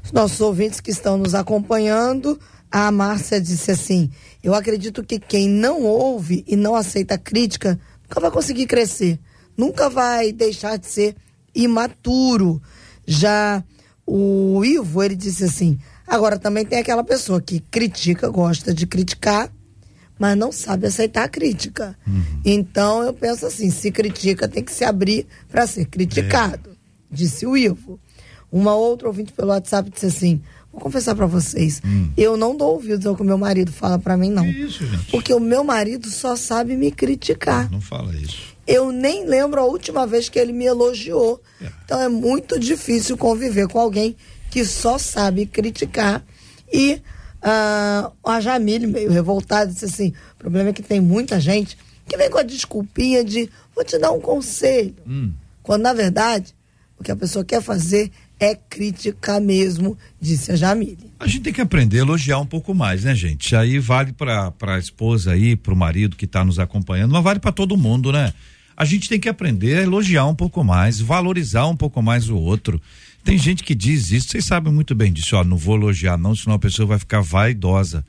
Os 0.03 0.11
nossos 0.11 0.41
ouvintes 0.41 0.79
que 0.79 0.89
estão 0.89 1.17
nos 1.17 1.35
acompanhando, 1.35 2.39
a 2.71 2.91
Márcia 2.91 3.39
disse 3.39 3.71
assim: 3.71 4.09
Eu 4.43 4.55
acredito 4.55 5.03
que 5.03 5.19
quem 5.19 5.47
não 5.47 5.83
ouve 5.83 6.43
e 6.47 6.55
não 6.55 6.75
aceita 6.75 7.17
crítica 7.17 7.79
nunca 8.03 8.19
vai 8.19 8.31
conseguir 8.31 8.65
crescer, 8.65 9.19
nunca 9.55 9.89
vai 9.89 10.31
deixar 10.31 10.77
de 10.77 10.87
ser 10.87 11.15
imaturo. 11.53 12.61
Já 13.09 13.63
o 14.05 14.63
Ivo, 14.63 15.01
ele 15.01 15.15
disse 15.15 15.43
assim: 15.43 15.79
agora 16.05 16.37
também 16.37 16.63
tem 16.63 16.77
aquela 16.77 17.03
pessoa 17.03 17.41
que 17.41 17.59
critica, 17.59 18.29
gosta 18.29 18.71
de 18.71 18.85
criticar, 18.85 19.51
mas 20.17 20.37
não 20.37 20.51
sabe 20.51 20.85
aceitar 20.85 21.23
a 21.23 21.27
crítica. 21.27 21.97
Uhum. 22.05 22.41
Então 22.45 23.01
eu 23.01 23.13
penso 23.13 23.47
assim: 23.47 23.71
se 23.71 23.91
critica, 23.91 24.47
tem 24.47 24.63
que 24.63 24.71
se 24.71 24.83
abrir 24.83 25.25
para 25.49 25.65
ser 25.65 25.85
criticado. 25.85 26.77
disse 27.11 27.47
o 27.47 27.57
Ivo. 27.57 27.99
Uma 28.51 28.75
outra 28.75 29.07
ouvinte 29.07 29.33
pelo 29.33 29.49
WhatsApp 29.49 29.89
disse 29.89 30.05
assim: 30.05 30.41
Vou 30.71 30.79
confessar 30.79 31.15
para 31.15 31.25
vocês, 31.25 31.81
hum. 31.83 32.11
eu 32.15 32.37
não 32.37 32.55
dou 32.55 32.73
ouvidos 32.73 33.05
ao 33.07 33.15
que 33.15 33.23
o 33.23 33.25
meu 33.25 33.39
marido 33.39 33.71
fala 33.71 33.97
para 33.97 34.15
mim, 34.15 34.29
não. 34.29 34.43
Que 34.43 34.61
isso, 34.61 34.85
gente? 34.85 35.11
Porque 35.11 35.33
o 35.33 35.39
meu 35.39 35.63
marido 35.63 36.09
só 36.11 36.35
sabe 36.35 36.77
me 36.77 36.91
criticar. 36.91 37.65
Não, 37.65 37.73
não 37.73 37.81
fala 37.81 38.15
isso. 38.15 38.48
Eu 38.69 38.91
nem 38.91 39.25
lembro 39.25 39.59
a 39.59 39.65
última 39.65 40.05
vez 40.05 40.29
que 40.29 40.37
ele 40.37 40.53
me 40.53 40.65
elogiou. 40.65 41.41
É. 41.59 41.71
Então 41.83 41.99
é 41.99 42.07
muito 42.07 42.59
difícil 42.59 43.17
conviver 43.17 43.67
com 43.67 43.79
alguém 43.79 44.15
que 44.51 44.63
só 44.63 44.99
sabe 44.99 45.47
criticar. 45.47 46.23
E 46.71 47.01
uh, 47.41 48.11
a 48.23 48.39
Jamile, 48.39 48.85
meio 48.85 49.11
revoltada, 49.11 49.71
disse 49.71 49.85
assim: 49.85 50.13
o 50.35 50.37
problema 50.37 50.69
é 50.69 50.73
que 50.73 50.83
tem 50.83 51.01
muita 51.01 51.39
gente 51.39 51.75
que 52.07 52.15
vem 52.15 52.29
com 52.29 52.37
a 52.37 52.43
desculpinha 52.43 53.23
de 53.23 53.49
vou 53.73 53.83
te 53.83 53.97
dar 53.97 54.11
um 54.11 54.21
conselho. 54.21 54.93
Hum. 55.07 55.33
Quando, 55.63 55.81
na 55.81 55.93
verdade, 55.93 56.53
o 56.99 57.03
que 57.03 57.11
a 57.11 57.15
pessoa 57.15 57.43
quer 57.43 57.63
fazer 57.63 58.11
é 58.39 58.53
crítica 58.53 59.39
mesmo, 59.39 59.97
disse 60.21 60.51
a 60.51 60.55
Jamile. 60.55 61.11
A 61.19 61.25
gente 61.25 61.41
tem 61.41 61.53
que 61.53 61.59
aprender 61.59 61.97
a 61.97 62.01
elogiar 62.01 62.37
um 62.37 62.45
pouco 62.45 62.75
mais, 62.75 63.03
né, 63.03 63.15
gente? 63.15 63.55
Aí 63.55 63.79
vale 63.79 64.13
para 64.13 64.53
a 64.61 64.77
esposa 64.77 65.31
aí, 65.31 65.55
para 65.55 65.73
o 65.73 65.75
marido 65.75 66.15
que 66.15 66.25
está 66.25 66.45
nos 66.45 66.59
acompanhando, 66.59 67.11
mas 67.11 67.23
vale 67.23 67.39
para 67.39 67.51
todo 67.51 67.75
mundo, 67.75 68.11
né? 68.11 68.31
A 68.79 68.85
gente 68.85 69.09
tem 69.09 69.19
que 69.19 69.27
aprender 69.27 69.77
a 69.77 69.81
elogiar 69.81 70.25
um 70.25 70.33
pouco 70.33 70.63
mais, 70.63 71.01
valorizar 71.01 71.67
um 71.67 71.75
pouco 71.75 72.01
mais 72.01 72.29
o 72.29 72.37
outro. 72.37 72.81
Tem 73.25 73.37
gente 73.37 73.61
que 73.61 73.75
diz 73.75 74.09
isso, 74.09 74.29
vocês 74.29 74.45
sabem 74.45 74.71
muito 74.71 74.95
bem 74.95 75.11
disso, 75.11 75.35
ó, 75.35 75.43
não 75.43 75.57
vou 75.57 75.75
elogiar 75.75 76.17
não, 76.17 76.33
senão 76.33 76.55
a 76.55 76.59
pessoa 76.59 76.85
vai 76.85 76.97
ficar 76.97 77.19
vaidosa. 77.19 78.05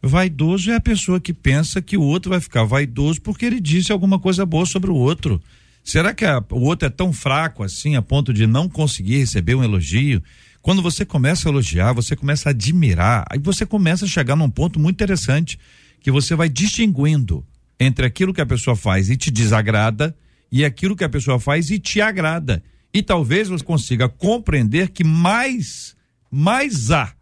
Vaidoso 0.00 0.70
é 0.70 0.76
a 0.76 0.80
pessoa 0.80 1.18
que 1.18 1.34
pensa 1.34 1.82
que 1.82 1.96
o 1.96 2.02
outro 2.02 2.30
vai 2.30 2.40
ficar 2.40 2.62
vaidoso 2.62 3.20
porque 3.20 3.44
ele 3.44 3.58
disse 3.58 3.90
alguma 3.90 4.16
coisa 4.16 4.46
boa 4.46 4.64
sobre 4.64 4.92
o 4.92 4.94
outro. 4.94 5.42
Será 5.82 6.14
que 6.14 6.24
a, 6.24 6.40
o 6.50 6.60
outro 6.60 6.86
é 6.86 6.90
tão 6.90 7.12
fraco 7.12 7.64
assim 7.64 7.96
a 7.96 8.02
ponto 8.02 8.32
de 8.32 8.46
não 8.46 8.68
conseguir 8.68 9.18
receber 9.18 9.56
um 9.56 9.64
elogio? 9.64 10.22
Quando 10.60 10.80
você 10.80 11.04
começa 11.04 11.48
a 11.48 11.50
elogiar, 11.50 11.92
você 11.94 12.14
começa 12.14 12.48
a 12.48 12.50
admirar, 12.50 13.24
aí 13.28 13.40
você 13.40 13.66
começa 13.66 14.04
a 14.04 14.08
chegar 14.08 14.36
num 14.36 14.48
ponto 14.48 14.78
muito 14.78 14.94
interessante 14.94 15.58
que 16.00 16.12
você 16.12 16.36
vai 16.36 16.48
distinguindo 16.48 17.44
entre 17.82 18.06
aquilo 18.06 18.32
que 18.32 18.40
a 18.40 18.46
pessoa 18.46 18.76
faz 18.76 19.10
e 19.10 19.16
te 19.16 19.30
desagrada 19.30 20.14
e 20.50 20.64
aquilo 20.64 20.96
que 20.96 21.04
a 21.04 21.08
pessoa 21.08 21.40
faz 21.40 21.70
e 21.70 21.78
te 21.78 22.00
agrada. 22.00 22.62
E 22.92 23.02
talvez 23.02 23.48
você 23.48 23.64
consiga 23.64 24.08
compreender 24.08 24.90
que 24.90 25.02
mais 25.02 25.96
mais 26.30 26.90
há 26.90 27.12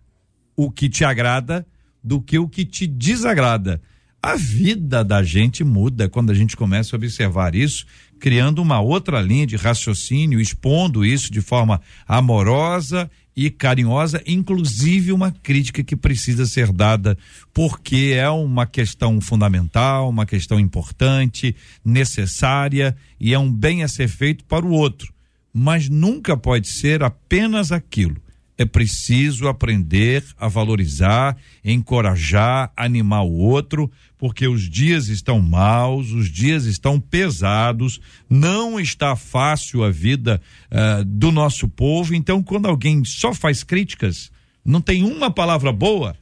o 0.56 0.70
que 0.70 0.88
te 0.88 1.04
agrada 1.04 1.66
do 2.02 2.20
que 2.20 2.38
o 2.38 2.48
que 2.48 2.64
te 2.64 2.86
desagrada. 2.86 3.80
A 4.22 4.36
vida 4.36 5.02
da 5.02 5.22
gente 5.22 5.64
muda 5.64 6.08
quando 6.08 6.30
a 6.30 6.34
gente 6.34 6.56
começa 6.56 6.94
a 6.94 6.98
observar 6.98 7.54
isso 7.54 7.86
criando 8.20 8.60
uma 8.60 8.80
outra 8.80 9.20
linha 9.20 9.46
de 9.46 9.56
raciocínio, 9.56 10.38
expondo 10.38 11.04
isso 11.04 11.32
de 11.32 11.40
forma 11.40 11.80
amorosa 12.06 13.10
e 13.36 13.50
carinhosa, 13.50 14.22
inclusive 14.26 15.12
uma 15.12 15.30
crítica 15.30 15.82
que 15.82 15.96
precisa 15.96 16.46
ser 16.46 16.72
dada, 16.72 17.16
porque 17.52 18.12
é 18.14 18.28
uma 18.28 18.66
questão 18.66 19.20
fundamental, 19.20 20.08
uma 20.08 20.26
questão 20.26 20.58
importante, 20.58 21.54
necessária 21.84 22.96
e 23.18 23.32
é 23.32 23.38
um 23.38 23.50
bem 23.50 23.82
a 23.82 23.88
ser 23.88 24.08
feito 24.08 24.44
para 24.44 24.66
o 24.66 24.70
outro. 24.70 25.12
Mas 25.52 25.88
nunca 25.88 26.36
pode 26.36 26.68
ser 26.68 27.02
apenas 27.02 27.72
aquilo 27.72 28.20
é 28.60 28.66
preciso 28.66 29.48
aprender 29.48 30.22
a 30.38 30.46
valorizar, 30.46 31.34
encorajar, 31.64 32.70
animar 32.76 33.22
o 33.22 33.32
outro, 33.32 33.90
porque 34.18 34.46
os 34.46 34.68
dias 34.68 35.08
estão 35.08 35.40
maus, 35.40 36.10
os 36.10 36.30
dias 36.30 36.66
estão 36.66 37.00
pesados, 37.00 37.98
não 38.28 38.78
está 38.78 39.16
fácil 39.16 39.82
a 39.82 39.90
vida 39.90 40.42
uh, 40.70 41.02
do 41.06 41.32
nosso 41.32 41.68
povo. 41.68 42.14
Então, 42.14 42.42
quando 42.42 42.66
alguém 42.66 43.02
só 43.02 43.32
faz 43.32 43.64
críticas, 43.64 44.30
não 44.62 44.82
tem 44.82 45.04
uma 45.04 45.30
palavra 45.30 45.72
boa, 45.72 46.14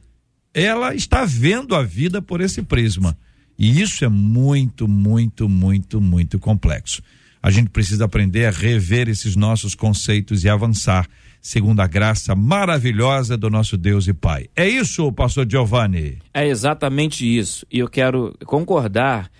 ela 0.53 0.95
está 0.95 1.25
vendo 1.25 1.75
a 1.75 1.83
vida 1.83 2.21
por 2.21 2.39
esse 2.39 2.61
prisma. 2.61 3.17
E 3.57 3.81
isso 3.81 4.05
é 4.05 4.07
muito, 4.07 4.87
muito, 4.87 5.49
muito, 5.49 5.99
muito 5.99 6.39
complexo. 6.39 7.01
A 7.43 7.51
gente 7.51 7.69
precisa 7.69 8.05
aprender 8.05 8.45
a 8.45 8.51
rever 8.51 9.09
esses 9.09 9.35
nossos 9.35 9.75
conceitos 9.75 10.45
e 10.45 10.49
avançar 10.49 11.05
segundo 11.41 11.79
a 11.79 11.87
graça 11.87 12.35
maravilhosa 12.35 13.37
do 13.37 13.49
nosso 13.49 13.77
Deus 13.77 14.07
e 14.07 14.13
Pai. 14.13 14.47
É 14.55 14.67
isso, 14.67 15.11
pastor 15.13 15.47
Giovanni? 15.49 16.19
É 16.33 16.47
exatamente 16.47 17.25
isso. 17.25 17.65
E 17.71 17.79
eu 17.79 17.87
quero 17.87 18.35
concordar 18.45 19.31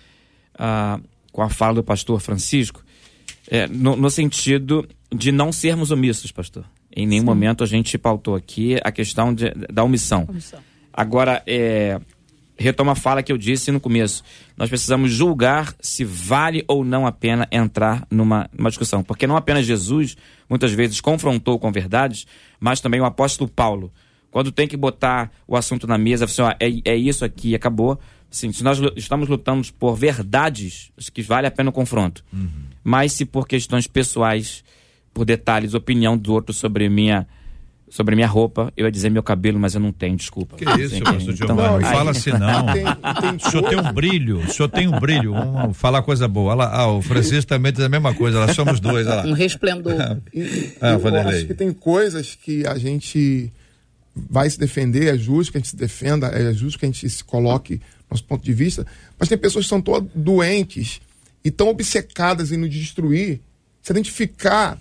ah, 0.58 0.98
com 1.32 1.42
a 1.42 1.48
fala 1.48 1.74
do 1.74 1.84
pastor 1.84 2.20
Francisco, 2.20 2.84
é, 3.48 3.66
no, 3.66 3.96
no, 3.96 4.10
sentido 4.10 4.86
de 5.14 5.32
não 5.32 5.52
sermos 5.52 5.90
omissos, 5.90 6.30
pastor. 6.30 6.64
Em 6.94 7.06
nenhum 7.06 7.22
Sim. 7.22 7.26
momento 7.26 7.64
a 7.64 7.66
gente 7.66 7.96
pautou 7.96 8.34
aqui 8.34 8.76
a 8.82 8.92
questão 8.92 9.32
de, 9.32 9.50
da 9.72 9.82
omissão. 9.82 10.26
omissão. 10.28 10.60
Agora, 10.92 11.42
é, 11.46 12.00
retoma 12.62 12.92
a 12.92 12.94
fala 12.94 13.22
que 13.22 13.32
eu 13.32 13.38
disse 13.38 13.72
no 13.72 13.80
começo. 13.80 14.22
Nós 14.56 14.68
precisamos 14.68 15.10
julgar 15.10 15.74
se 15.80 16.04
vale 16.04 16.64
ou 16.68 16.84
não 16.84 17.06
a 17.06 17.12
pena 17.12 17.48
entrar 17.50 18.06
numa, 18.10 18.48
numa 18.56 18.68
discussão. 18.68 19.02
Porque 19.02 19.26
não 19.26 19.36
apenas 19.36 19.66
Jesus, 19.66 20.16
muitas 20.48 20.72
vezes, 20.72 21.00
confrontou 21.00 21.58
com 21.58 21.72
verdades, 21.72 22.26
mas 22.58 22.80
também 22.80 23.00
o 23.00 23.04
apóstolo 23.04 23.48
Paulo. 23.48 23.92
Quando 24.30 24.52
tem 24.52 24.68
que 24.68 24.76
botar 24.76 25.30
o 25.48 25.56
assunto 25.56 25.86
na 25.86 25.98
mesa, 25.98 26.26
assim, 26.26 26.42
ó, 26.42 26.50
é, 26.50 26.70
é 26.84 26.96
isso 26.96 27.24
aqui, 27.24 27.54
acabou. 27.54 27.98
Assim, 28.30 28.52
se 28.52 28.62
nós 28.62 28.78
estamos 28.94 29.28
lutando 29.28 29.66
por 29.78 29.94
verdades, 29.96 30.92
acho 30.96 31.10
que 31.10 31.22
vale 31.22 31.46
a 31.46 31.50
pena 31.50 31.70
o 31.70 31.72
confronto. 31.72 32.24
Uhum. 32.32 32.48
Mas 32.84 33.12
se 33.12 33.24
por 33.24 33.48
questões 33.48 33.86
pessoais, 33.86 34.62
por 35.12 35.24
detalhes, 35.24 35.74
opinião 35.74 36.16
do 36.16 36.32
outro 36.32 36.52
sobre 36.52 36.88
minha 36.88 37.26
sobre 37.90 38.14
minha 38.14 38.26
roupa, 38.28 38.72
eu 38.76 38.86
ia 38.86 38.92
dizer 38.92 39.10
meu 39.10 39.22
cabelo, 39.22 39.58
mas 39.58 39.74
eu 39.74 39.80
não 39.80 39.92
tenho, 39.92 40.16
desculpa. 40.16 40.56
Que 40.56 40.64
isso, 40.80 40.94
então, 40.94 41.12
pastor 41.12 41.34
Giovanni, 41.34 41.60
não, 41.60 41.76
aí... 41.76 41.82
fala 41.82 42.10
assim 42.12 42.30
não. 42.30 42.66
Tem, 42.72 42.84
tem 42.84 43.36
o 43.36 43.50
senhor 43.50 43.68
tem 43.68 43.78
um 43.78 43.92
brilho, 43.92 44.38
o 44.38 44.48
senhor 44.48 44.68
tem 44.68 44.88
um 44.88 44.98
brilho, 44.98 45.32
vamos 45.32 45.76
falar 45.76 46.00
coisa 46.02 46.28
boa. 46.28 46.52
Olha 46.52 46.58
lá, 46.58 46.76
ah, 46.76 46.92
o 46.92 47.02
Francisco 47.02 47.48
também 47.48 47.72
diz 47.72 47.82
a 47.82 47.88
mesma 47.88 48.14
coisa, 48.14 48.46
nós 48.46 48.54
somos 48.54 48.78
dois, 48.78 49.06
olha 49.08 49.16
lá. 49.16 49.26
Um 49.26 49.32
resplendor. 49.32 49.92
E, 50.32 50.72
ah, 50.80 50.92
eu 50.92 51.28
acho 51.28 51.46
que 51.46 51.54
tem 51.54 51.72
coisas 51.72 52.38
que 52.40 52.64
a 52.64 52.78
gente 52.78 53.52
vai 54.14 54.48
se 54.48 54.58
defender, 54.58 55.12
é 55.12 55.18
justo 55.18 55.50
que 55.50 55.58
a 55.58 55.60
gente 55.60 55.70
se 55.70 55.76
defenda, 55.76 56.28
é 56.28 56.52
justo 56.52 56.78
que 56.78 56.86
a 56.86 56.88
gente 56.88 57.08
se 57.10 57.24
coloque 57.24 57.80
nosso 58.08 58.24
ponto 58.24 58.44
de 58.44 58.52
vista, 58.52 58.86
mas 59.18 59.28
tem 59.28 59.38
pessoas 59.38 59.64
que 59.64 59.68
são 59.68 59.80
todas 59.80 60.08
doentes 60.14 61.00
e 61.44 61.50
tão 61.50 61.68
obcecadas 61.68 62.52
em 62.52 62.56
nos 62.56 62.70
destruir, 62.70 63.40
se 63.82 63.92
a 63.92 63.96
gente 63.96 64.10
ficar 64.10 64.78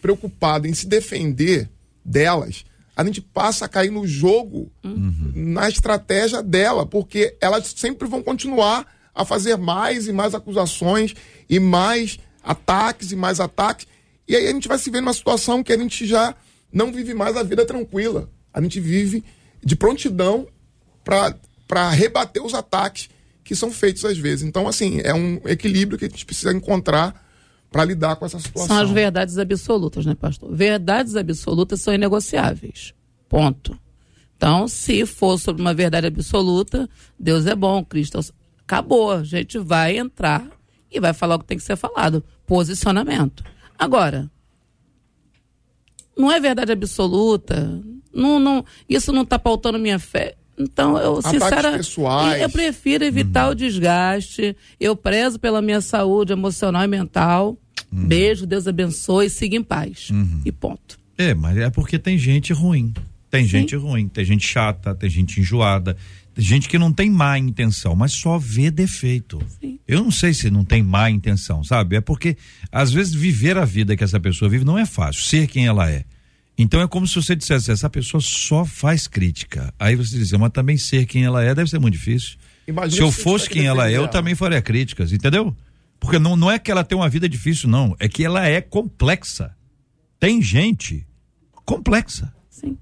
preocupado 0.00 0.66
em 0.66 0.74
se 0.74 0.86
defender, 0.86 1.68
delas, 2.04 2.64
a 2.94 3.04
gente 3.04 3.20
passa 3.20 3.64
a 3.64 3.68
cair 3.68 3.90
no 3.90 4.06
jogo, 4.06 4.70
uhum. 4.84 5.32
na 5.34 5.68
estratégia 5.68 6.42
dela, 6.42 6.84
porque 6.84 7.36
elas 7.40 7.72
sempre 7.76 8.06
vão 8.06 8.22
continuar 8.22 8.86
a 9.14 9.24
fazer 9.24 9.56
mais 9.56 10.06
e 10.06 10.12
mais 10.12 10.34
acusações 10.34 11.14
e 11.48 11.58
mais 11.58 12.18
ataques 12.42 13.12
e 13.12 13.16
mais 13.16 13.40
ataques. 13.40 13.86
E 14.26 14.36
aí 14.36 14.46
a 14.46 14.52
gente 14.52 14.68
vai 14.68 14.78
se 14.78 14.90
ver 14.90 15.00
numa 15.00 15.12
situação 15.12 15.62
que 15.62 15.72
a 15.72 15.78
gente 15.78 16.06
já 16.06 16.34
não 16.72 16.92
vive 16.92 17.14
mais 17.14 17.36
a 17.36 17.42
vida 17.42 17.64
tranquila. 17.64 18.30
A 18.52 18.60
gente 18.60 18.80
vive 18.80 19.24
de 19.64 19.76
prontidão 19.76 20.46
para 21.04 21.90
rebater 21.90 22.42
os 22.44 22.54
ataques 22.54 23.08
que 23.44 23.54
são 23.54 23.70
feitos 23.70 24.04
às 24.04 24.18
vezes. 24.18 24.44
Então, 24.44 24.68
assim, 24.68 25.00
é 25.02 25.14
um 25.14 25.40
equilíbrio 25.46 25.98
que 25.98 26.04
a 26.04 26.08
gente 26.08 26.24
precisa 26.24 26.52
encontrar 26.52 27.21
para 27.72 27.84
lidar 27.84 28.16
com 28.16 28.26
essa 28.26 28.38
situação. 28.38 28.76
São 28.76 28.84
as 28.84 28.90
verdades 28.90 29.38
absolutas, 29.38 30.04
né, 30.04 30.14
pastor? 30.14 30.54
Verdades 30.54 31.16
absolutas 31.16 31.80
são 31.80 31.94
inegociáveis. 31.94 32.94
Ponto. 33.28 33.78
Então, 34.36 34.68
se 34.68 35.06
for 35.06 35.38
sobre 35.38 35.62
uma 35.62 35.72
verdade 35.72 36.06
absoluta, 36.06 36.88
Deus 37.18 37.46
é 37.46 37.54
bom, 37.54 37.84
Cristo. 37.84 38.18
É 38.18 38.22
acabou. 38.72 39.12
A 39.12 39.24
gente 39.24 39.58
vai 39.58 39.98
entrar 39.98 40.46
e 40.90 40.98
vai 41.00 41.12
falar 41.12 41.36
o 41.36 41.38
que 41.38 41.44
tem 41.44 41.58
que 41.58 41.64
ser 41.64 41.76
falado. 41.76 42.24
Posicionamento. 42.46 43.44
Agora, 43.78 44.30
não 46.16 46.30
é 46.30 46.40
verdade 46.40 46.72
absoluta. 46.72 47.80
Não, 48.12 48.38
não, 48.38 48.64
isso 48.88 49.12
não 49.12 49.22
está 49.22 49.38
pautando 49.38 49.78
minha 49.78 49.98
fé. 49.98 50.36
Então, 50.58 50.98
eu, 50.98 51.22
sinceramente, 51.22 51.96
eu 52.40 52.50
prefiro 52.50 53.04
evitar 53.04 53.46
uhum. 53.46 53.52
o 53.52 53.54
desgaste. 53.54 54.56
Eu 54.78 54.94
prezo 54.94 55.38
pela 55.38 55.62
minha 55.62 55.80
saúde 55.80 56.32
emocional 56.32 56.84
e 56.84 56.88
mental. 56.88 57.56
Uhum. 57.92 58.06
Beijo, 58.06 58.46
Deus 58.46 58.66
abençoe, 58.66 59.28
siga 59.28 59.56
em 59.56 59.62
paz. 59.62 60.10
Uhum. 60.10 60.40
E 60.44 60.50
ponto. 60.50 60.98
É, 61.18 61.34
mas 61.34 61.56
é 61.58 61.70
porque 61.70 61.98
tem 61.98 62.16
gente 62.16 62.52
ruim. 62.52 62.92
Tem 63.30 63.44
Sim. 63.44 63.50
gente 63.50 63.76
ruim, 63.76 64.08
tem 64.08 64.24
gente 64.24 64.46
chata, 64.46 64.94
tem 64.94 65.08
gente 65.08 65.40
enjoada, 65.40 65.96
tem 66.34 66.44
gente 66.44 66.68
que 66.68 66.78
não 66.78 66.92
tem 66.92 67.10
má 67.10 67.38
intenção, 67.38 67.94
mas 67.94 68.12
só 68.12 68.38
vê 68.38 68.70
defeito. 68.70 69.40
Sim. 69.60 69.78
Eu 69.86 70.02
não 70.02 70.10
sei 70.10 70.34
se 70.34 70.50
não 70.50 70.64
tem 70.64 70.82
má 70.82 71.10
intenção, 71.10 71.64
sabe? 71.64 71.96
É 71.96 72.00
porque 72.00 72.36
às 72.70 72.92
vezes 72.92 73.14
viver 73.14 73.56
a 73.56 73.64
vida 73.64 73.96
que 73.96 74.04
essa 74.04 74.20
pessoa 74.20 74.50
vive 74.50 74.64
não 74.64 74.78
é 74.78 74.84
fácil, 74.84 75.22
ser 75.22 75.46
quem 75.46 75.66
ela 75.66 75.90
é. 75.90 76.04
Então 76.58 76.80
é 76.80 76.86
como 76.86 77.06
se 77.06 77.14
você 77.14 77.34
dissesse, 77.34 77.70
essa 77.70 77.88
pessoa 77.88 78.20
só 78.20 78.64
faz 78.64 79.06
crítica. 79.06 79.72
Aí 79.78 79.96
você 79.96 80.16
diz, 80.16 80.32
mas 80.32 80.52
também 80.52 80.76
ser 80.76 81.06
quem 81.06 81.24
ela 81.24 81.42
é 81.42 81.54
deve 81.54 81.70
ser 81.70 81.78
muito 81.78 81.94
difícil. 81.94 82.36
Imagina 82.68 82.96
se 82.96 83.02
eu 83.02 83.10
fosse 83.10 83.48
quem 83.48 83.66
ela 83.66 83.90
é, 83.90 83.96
eu 83.96 84.06
também 84.08 84.34
faria 84.34 84.60
críticas, 84.60 85.12
entendeu? 85.12 85.56
Porque 86.02 86.18
não, 86.18 86.34
não 86.34 86.50
é 86.50 86.58
que 86.58 86.68
ela 86.68 86.82
tem 86.82 86.98
uma 86.98 87.08
vida 87.08 87.28
difícil, 87.28 87.68
não. 87.68 87.94
É 88.00 88.08
que 88.08 88.24
ela 88.24 88.44
é 88.44 88.60
complexa. 88.60 89.54
tem 90.18 90.42
gente 90.42 91.06
complexa. 91.64 92.34
Sim. 92.50 92.76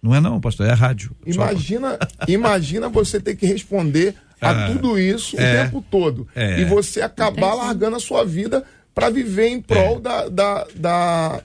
Não 0.00 0.14
é 0.14 0.20
não, 0.20 0.40
pastor, 0.40 0.66
é 0.66 0.70
a 0.70 0.76
rádio. 0.76 1.16
Imagina, 1.26 1.98
imagina 2.28 2.88
você 2.88 3.18
ter 3.18 3.34
que 3.34 3.46
responder 3.46 4.14
a 4.40 4.50
Ah, 4.50 4.70
tudo 4.70 4.96
isso 4.96 5.36
é. 5.36 5.40
o 5.40 5.64
tempo 5.64 5.84
todo. 5.90 6.28
É. 6.36 6.60
E 6.60 6.64
você 6.64 7.02
acabar 7.02 7.52
largando 7.54 7.96
a 7.96 8.00
sua 8.00 8.24
vida 8.24 8.62
para 8.94 9.10
viver 9.10 9.48
em 9.48 9.60
prol 9.60 9.98
da, 9.98 10.28
da, 10.28 10.66
da, 10.76 11.42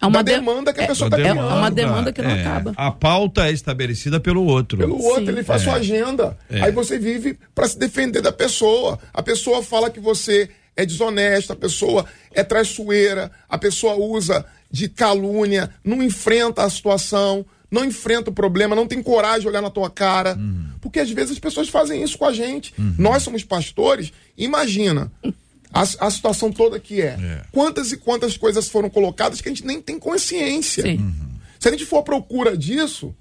É 0.00 0.06
uma 0.06 0.22
da 0.22 0.30
de- 0.32 0.38
demanda 0.38 0.72
que 0.72 0.80
a 0.80 0.84
é- 0.84 0.86
pessoa 0.86 1.08
está 1.08 1.18
é 1.18 1.22
criando. 1.22 1.40
uma 1.40 1.70
demanda 1.70 2.12
que 2.12 2.22
não 2.22 2.30
é, 2.30 2.40
acaba. 2.40 2.72
A 2.76 2.90
pauta 2.90 3.48
é 3.48 3.52
estabelecida 3.52 4.20
pelo 4.20 4.44
outro. 4.44 4.78
Pelo 4.78 5.02
outro, 5.02 5.24
Sim. 5.26 5.30
ele 5.32 5.42
faz 5.42 5.62
É. 5.62 5.64
sua 5.64 5.74
agenda. 5.74 6.38
É. 6.48 6.62
Aí 6.62 6.72
você 6.72 6.98
vive 6.98 7.38
para 7.54 7.66
se 7.66 7.78
defender 7.78 8.20
da 8.20 8.30
pessoa. 8.32 8.98
A 9.12 9.22
pessoa 9.22 9.62
fala 9.62 9.90
que 9.90 9.98
você 10.00 10.48
é 10.76 10.86
desonesto, 10.86 11.52
a 11.52 11.56
pessoa 11.56 12.04
é 12.32 12.44
traiçoeira, 12.44 13.30
a 13.48 13.58
pessoa 13.58 13.94
usa 13.96 14.44
de 14.70 14.88
calúnia, 14.88 15.70
não 15.82 16.00
enfrenta 16.02 16.62
a 16.62 16.70
situação, 16.70 17.44
não 17.70 17.84
enfrenta 17.84 18.30
o 18.30 18.32
problema, 18.32 18.76
não 18.76 18.86
tem 18.86 19.02
coragem 19.02 19.40
de 19.40 19.48
olhar 19.48 19.60
na 19.62 19.70
tua 19.70 19.90
cara. 19.90 20.36
Uhum. 20.38 20.68
Porque 20.80 21.00
às 21.00 21.10
vezes 21.10 21.32
as 21.32 21.38
pessoas 21.40 21.68
fazem 21.68 22.02
isso 22.02 22.16
com 22.16 22.24
a 22.24 22.32
gente. 22.32 22.72
Nós 22.96 23.22
somos 23.24 23.42
pastores, 23.42 24.12
imagina. 24.36 25.10
A, 25.72 25.82
a 26.06 26.10
situação 26.10 26.50
toda 26.50 26.80
que 26.80 27.00
é. 27.00 27.16
É. 27.20 27.42
Quantas 27.52 27.92
e 27.92 27.96
quantas 27.96 28.36
coisas 28.36 28.68
foram 28.68 28.88
colocadas 28.88 29.40
que 29.40 29.48
a 29.48 29.52
gente 29.52 29.66
nem 29.66 29.80
tem 29.82 29.98
consciência. 29.98 30.82
Sim. 30.82 31.14
Se 31.60 31.68
a 31.68 31.70
gente 31.70 31.84
for 31.84 31.98
à 31.98 32.02
procura 32.02 32.56
disso, 32.56 33.14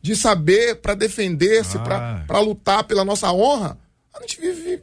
de 0.00 0.16
saber 0.16 0.76
para 0.76 0.94
defender-se, 0.94 1.76
Ah. 1.78 2.24
para 2.26 2.40
lutar 2.40 2.84
pela 2.84 3.04
nossa 3.04 3.32
honra, 3.32 3.78
a 4.14 4.20
gente 4.22 4.40
vive 4.40 4.82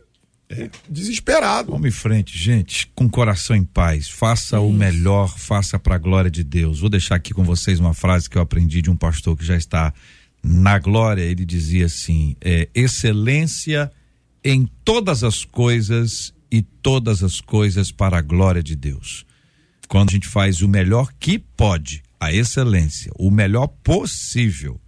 desesperado. 0.90 1.72
Vamos 1.72 1.88
em 1.88 1.92
frente, 1.92 2.38
gente, 2.38 2.88
com 2.96 3.06
o 3.06 3.10
coração 3.10 3.56
em 3.56 3.64
paz. 3.64 4.10
Faça 4.10 4.60
o 4.60 4.72
melhor, 4.72 5.38
faça 5.38 5.78
para 5.78 5.96
a 5.96 6.00
glória 6.00 6.32
de 6.32 6.44
Deus. 6.44 6.80
Vou 6.80 6.90
deixar 6.90 7.16
aqui 7.16 7.34
com 7.34 7.44
vocês 7.44 7.80
uma 7.80 7.94
frase 7.94 8.30
que 8.30 8.38
eu 8.38 8.42
aprendi 8.42 8.82
de 8.82 8.90
um 8.90 8.96
pastor 8.96 9.38
que 9.38 9.46
já 9.46 9.56
está 9.56 9.94
na 10.44 10.80
glória. 10.80 11.22
Ele 11.22 11.46
dizia 11.46 11.86
assim: 11.86 12.36
é, 12.42 12.68
excelência 12.74 13.92
em 14.44 14.68
todas 14.84 15.24
as 15.24 15.46
coisas 15.46 16.34
e 16.52 16.62
todas 16.62 17.24
as 17.24 17.40
coisas 17.42 17.92
para 17.92 18.18
a 18.18 18.22
glória 18.22 18.64
de 18.64 18.76
Deus. 18.76 19.26
Quando 19.88 20.10
a 20.10 20.14
gente 20.14 20.28
faz 20.28 20.62
o 20.62 20.68
melhor 20.68 21.12
que 21.20 21.40
pode, 21.40 22.04
a 22.20 22.32
excelência, 22.34 23.12
o 23.18 23.32
melhor 23.32 23.68
possível 23.68 24.80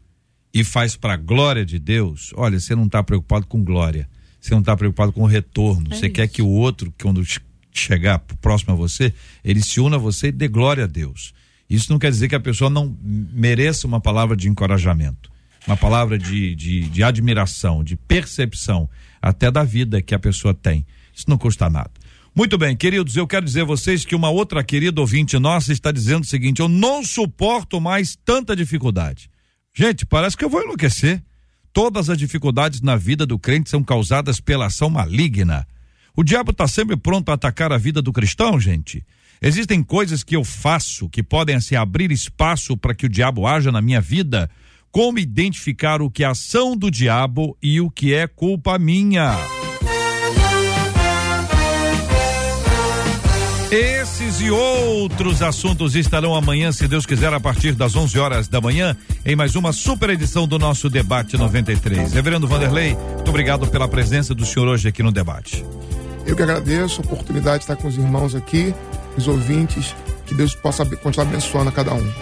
e 0.54 0.64
faz 0.64 0.96
para 0.96 1.14
a 1.14 1.18
glória 1.18 1.66
de 1.66 1.80
Deus, 1.80 2.32
olha, 2.36 2.60
você 2.60 2.76
não 2.76 2.86
está 2.86 3.02
preocupado 3.02 3.46
com 3.48 3.64
glória, 3.64 4.10
você 4.40 4.52
não 4.54 4.60
está 4.60 4.76
preocupado 4.76 5.14
com 5.14 5.22
o 5.22 5.28
retorno, 5.28 5.88
É 5.92 5.96
você 5.96 6.10
quer 6.10 6.28
que 6.28 6.42
o 6.42 6.48
outro, 6.48 6.94
quando 7.02 7.24
che- 7.24 7.40
chegar 7.72 8.20
próximo 8.20 8.74
a 8.74 8.76
você, 8.76 9.14
ele 9.44 9.62
se 9.62 9.80
una 9.80 9.96
a 9.96 10.00
você 10.00 10.28
e 10.28 10.32
dê 10.32 10.48
glória 10.48 10.84
a 10.84 10.88
Deus. 10.88 11.34
Isso 11.70 11.92
não 11.92 11.98
quer 12.00 12.12
dizer 12.12 12.28
que 12.28 12.36
a 12.36 12.40
pessoa 12.40 12.70
não 12.70 12.98
mereça 13.02 13.88
uma 13.88 14.02
palavra 14.02 14.36
de 14.36 14.50
encorajamento, 14.50 15.32
uma 15.66 15.78
palavra 15.78 16.18
de, 16.20 16.54
de, 16.54 16.82
de 16.90 17.02
admiração, 17.04 17.82
de 17.84 17.96
percepção, 17.96 18.90
até 19.22 19.50
da 19.50 19.64
vida 19.64 20.02
que 20.02 20.14
a 20.14 20.20
pessoa 20.20 20.54
tem. 20.54 20.86
Isso 21.14 21.30
não 21.30 21.38
custa 21.38 21.70
nada. 21.70 21.92
Muito 22.34 22.58
bem, 22.58 22.76
queridos, 22.76 23.18
eu 23.18 23.28
quero 23.28 23.46
dizer 23.46 23.62
a 23.62 23.66
vocês 23.66 24.06
que 24.06 24.16
uma 24.16 24.30
outra 24.30 24.64
querida 24.64 25.02
ouvinte 25.02 25.38
nossa 25.38 25.74
está 25.74 25.92
dizendo 25.92 26.24
o 26.24 26.28
seguinte: 26.28 26.62
eu 26.62 26.70
não 26.70 27.04
suporto 27.04 27.82
mais 27.82 28.18
tanta 28.24 28.56
dificuldade. 28.56 29.30
Gente, 29.74 30.06
parece 30.06 30.38
que 30.38 30.46
eu 30.46 30.50
vou 30.50 30.62
enlouquecer. 30.62 31.22
Todas 31.74 32.10
as 32.10 32.18
dificuldades 32.18 32.82
na 32.82 32.96
vida 32.96 33.26
do 33.26 33.40
crente 33.40 33.70
são 33.70 33.84
causadas 33.84 34.40
pela 34.40 34.66
ação 34.66 34.90
maligna. 34.90 35.66
O 36.16 36.24
diabo 36.24 36.52
está 36.52 36.68
sempre 36.68 36.98
pronto 36.98 37.30
a 37.30 37.34
atacar 37.34 37.72
a 37.72 37.78
vida 37.78 38.02
do 38.02 38.12
cristão, 38.12 38.60
gente. 38.60 39.06
Existem 39.42 39.82
coisas 39.82 40.24
que 40.24 40.36
eu 40.36 40.44
faço 40.44 41.10
que 41.10 41.24
podem 41.24 41.56
assim 41.56 41.76
abrir 41.76 42.12
espaço 42.12 42.78
para 42.78 42.94
que 42.94 43.06
o 43.06 43.10
diabo 43.10 43.48
haja 43.48 43.72
na 43.72 43.82
minha 43.82 44.02
vida. 44.02 44.50
Como 44.92 45.20
identificar 45.20 46.02
o 46.02 46.12
que 46.12 46.24
é 46.24 46.28
ação 46.28 46.78
do 46.78 46.92
diabo 46.92 47.58
e 47.64 47.80
o 47.80 47.90
que 47.90 48.14
é 48.14 48.28
culpa 48.28 48.78
minha? 48.78 49.61
Esses 53.72 54.42
e 54.42 54.52
outros 54.52 55.42
assuntos 55.42 55.96
estarão 55.96 56.36
amanhã, 56.36 56.74
se 56.74 56.90
Deus 56.90 57.06
quiser, 57.06 57.34
a 57.34 57.40
partir 57.40 57.72
das 57.72 57.96
11 57.96 58.20
horas 58.20 58.48
da 58.50 58.60
manhã, 58.60 58.98
em 59.26 59.34
mais 59.34 59.56
uma 59.56 59.72
super 59.72 60.10
edição 60.10 60.46
do 60.46 60.60
nosso 60.60 60.90
Debate 60.90 61.38
93. 61.38 62.12
Reverendo 62.12 62.50
Vanderlei, 62.50 62.98
muito 63.16 63.30
obrigado 63.30 63.66
pela 63.68 63.88
presença 63.88 64.36
do 64.36 64.46
senhor 64.46 64.68
hoje 64.68 64.90
aqui 64.90 65.02
no 65.02 65.10
debate. 65.10 65.66
Eu 66.26 66.36
que 66.36 66.44
agradeço 66.44 67.00
a 67.00 67.06
oportunidade 67.06 67.60
de 67.60 67.64
estar 67.64 67.78
com 67.78 67.88
os 67.88 67.98
irmãos 67.98 68.36
aqui, 68.36 68.76
os 69.16 69.30
ouvintes, 69.30 69.96
que 70.26 70.36
Deus 70.36 70.54
possa 70.54 70.86
continuar 70.86 71.30
abençoando 71.30 71.70
a 71.70 71.72
cada 71.72 71.94
um. 71.94 72.14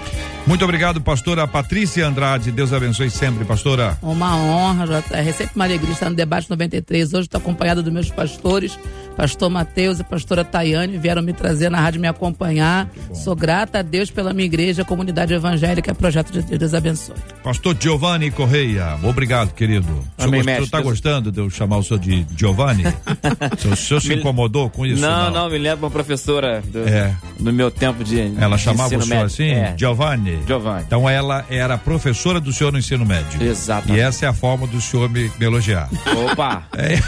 Muito 0.49 0.63
obrigado, 0.65 0.99
pastora 0.99 1.47
Patrícia 1.47 2.07
Andrade. 2.07 2.51
Deus 2.51 2.73
abençoe 2.73 3.11
sempre, 3.11 3.45
pastora. 3.45 3.95
Uma 4.01 4.35
honra, 4.35 4.87
JR. 4.87 5.31
Sempre 5.31 5.51
uma 5.55 5.65
alegria 5.65 5.91
estar 5.93 6.09
no 6.09 6.15
Debate 6.15 6.49
93. 6.49 7.13
Hoje 7.13 7.27
estou 7.27 7.37
acompanhado 7.39 7.83
dos 7.83 7.93
meus 7.93 8.09
pastores, 8.09 8.77
pastor 9.15 9.47
Mateus 9.51 9.99
e 9.99 10.03
pastora 10.03 10.43
Tayane, 10.43 10.97
vieram 10.97 11.21
me 11.21 11.33
trazer 11.33 11.69
na 11.69 11.79
rádio 11.79 12.01
me 12.01 12.07
acompanhar. 12.07 12.89
Sou 13.13 13.35
grata 13.35 13.77
a 13.77 13.81
Deus 13.83 14.09
pela 14.09 14.33
minha 14.33 14.47
igreja, 14.47 14.83
comunidade 14.83 15.35
evangélica, 15.35 15.93
projeto 15.93 16.31
de 16.31 16.41
Deus. 16.41 16.57
Deus 16.59 16.73
abençoe. 16.73 17.15
Pastor 17.43 17.77
Giovanni 17.79 18.31
Correia, 18.31 18.97
obrigado, 19.03 19.53
querido. 19.53 19.85
O 19.87 19.91
senhor, 19.93 20.29
Amém, 20.29 20.39
gost- 20.39 20.45
mestre. 20.47 20.65
está 20.65 20.81
gostando 20.81 21.31
de 21.31 21.39
eu 21.39 21.49
chamar 21.51 21.77
o 21.77 21.83
senhor 21.83 21.99
de 21.99 22.25
Giovanni? 22.35 22.85
o 23.55 23.61
senhor, 23.61 23.73
o 23.73 23.77
senhor 23.77 24.01
se 24.01 24.13
incomodou 24.15 24.67
com 24.67 24.83
isso? 24.83 24.99
não, 24.99 25.29
não, 25.29 25.47
me 25.47 25.59
lembra 25.59 25.85
uma 25.85 25.91
professora 25.91 26.63
do, 26.65 26.79
É. 26.89 27.15
do 27.39 27.53
meu 27.53 27.69
tempo 27.69 28.03
de. 28.03 28.19
Ela 28.35 28.55
de 28.57 28.63
chamava 28.63 28.87
o 28.87 29.01
senhor 29.01 29.05
médio. 29.07 29.25
assim? 29.27 29.49
É. 29.51 29.75
Giovanni? 29.77 30.38
Giovanni. 30.45 30.83
Então 30.85 31.09
ela 31.09 31.45
era 31.49 31.77
professora 31.77 32.39
do 32.39 32.51
senhor 32.51 32.71
no 32.71 32.79
ensino 32.79 33.05
médio. 33.05 33.41
Exatamente. 33.41 33.97
E 33.97 34.01
essa 34.01 34.25
é 34.25 34.29
a 34.29 34.33
forma 34.33 34.67
do 34.67 34.81
senhor 34.81 35.09
me, 35.09 35.31
me 35.39 35.45
elogiar. 35.45 35.89
Opa! 36.31 36.63
É. 36.73 36.99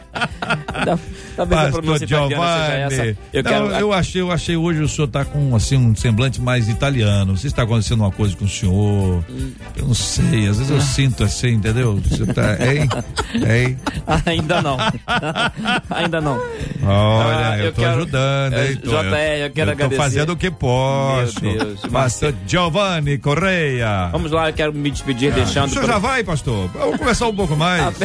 Talvez 1.36 1.60
a 1.60 1.64
Pastor 1.64 1.82
pronúncia 1.82 2.04
italiana 2.04 2.46
seja 2.46 2.74
essa. 2.74 2.94
Giovanni. 2.94 3.18
Eu 3.32 3.42
Não, 3.42 3.50
quero. 3.50 3.66
eu 3.80 3.92
achei, 3.92 4.20
eu 4.20 4.30
achei 4.30 4.56
hoje 4.56 4.80
o 4.82 4.88
senhor 4.88 5.08
tá 5.08 5.24
com 5.24 5.54
assim 5.56 5.76
um 5.76 5.94
semblante 5.96 6.40
mais 6.40 6.68
italiano. 6.68 7.36
Se 7.36 7.46
está 7.48 7.62
acontecendo 7.62 8.00
uma 8.00 8.10
coisa 8.12 8.36
com 8.36 8.44
o 8.44 8.48
senhor, 8.48 9.24
eu 9.76 9.86
não 9.86 9.94
sei. 9.94 10.48
Às 10.48 10.58
vezes 10.58 10.70
eu 10.70 10.80
sinto 10.80 11.24
assim, 11.24 11.48
entendeu? 11.54 12.00
Você 12.08 12.24
tá, 12.26 12.52
hein? 12.64 12.88
Hein? 13.48 13.78
Ainda 14.26 14.62
não. 14.62 14.76
Ainda 15.90 16.20
não. 16.20 16.34
Olha, 16.82 17.48
Ah, 17.50 17.58
eu, 17.58 17.64
eu 17.66 17.72
tô 17.72 17.80
quero- 17.82 17.96
ajudando, 17.96 18.52
É, 18.54 18.70
hein? 18.70 18.76
Tô, 18.76 18.90
JR, 18.90 18.96
eu 19.44 19.50
quero 19.50 19.66
tô 19.70 19.72
agradecer. 19.72 19.96
fazendo 20.02 20.32
o 20.32 20.36
que 20.36 20.50
posso. 20.50 21.42
Meu 21.44 21.58
Deus, 21.58 21.80
Pastor 21.90 22.34
Giovanni 22.46 23.18
Correia. 23.18 24.08
Vamos 24.12 24.30
lá, 24.30 24.50
eu 24.50 24.52
quero 24.54 24.72
me 24.72 24.90
despedir 24.90 25.32
o 25.32 25.34
deixando. 25.34 25.70
senhor 25.70 25.86
já 25.86 25.98
vai, 25.98 26.22
pastor? 26.22 26.68
Vamos 26.72 26.96
conversar 26.98 27.26
um 27.28 27.34
pouco 27.34 27.56
mais. 27.56 27.94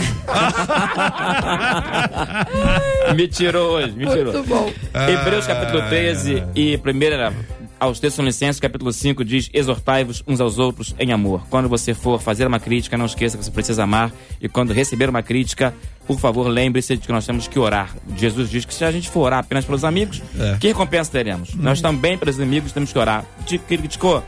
me 3.15 3.27
tirou 3.27 3.71
hoje, 3.71 3.91
me 3.91 4.05
tirou. 4.07 4.33
Muito 4.33 4.47
bom. 4.47 4.71
Hebreus 5.07 5.45
capítulo 5.47 5.81
Ah. 5.81 5.87
13 5.89 6.43
e 6.55 6.77
primeira 6.77 7.33
aos 7.79 7.99
Tessalonicenses 7.99 8.59
capítulo 8.59 8.91
5 8.91 9.23
diz: 9.23 9.49
Exortai-vos 9.53 10.23
uns 10.27 10.39
aos 10.41 10.59
outros 10.59 10.93
em 10.99 11.11
amor. 11.11 11.43
Quando 11.49 11.69
você 11.69 11.93
for 11.93 12.21
fazer 12.21 12.45
uma 12.47 12.59
crítica, 12.59 12.97
não 12.97 13.05
esqueça 13.05 13.37
que 13.37 13.43
você 13.43 13.51
precisa 13.51 13.83
amar. 13.83 14.11
E 14.41 14.49
quando 14.49 14.73
receber 14.73 15.09
uma 15.09 15.23
crítica, 15.23 15.73
por 16.05 16.19
favor, 16.19 16.47
lembre-se 16.47 16.97
de 16.97 17.05
que 17.05 17.11
nós 17.11 17.25
temos 17.25 17.47
que 17.47 17.57
orar. 17.59 17.95
Jesus 18.17 18.49
diz 18.49 18.65
que 18.65 18.73
se 18.73 18.83
a 18.83 18.91
gente 18.91 19.09
for 19.09 19.21
orar 19.21 19.39
apenas 19.39 19.63
pelos 19.65 19.83
amigos, 19.83 20.21
É. 20.39 20.57
que 20.59 20.67
recompensa 20.67 21.11
teremos? 21.11 21.53
Nós 21.55 21.81
também, 21.81 22.17
pelos 22.17 22.37
inimigos, 22.37 22.71
temos 22.71 22.91
que 22.91 22.99
orar. 22.99 23.23
Te 23.45 23.57
criticou? 23.57 24.23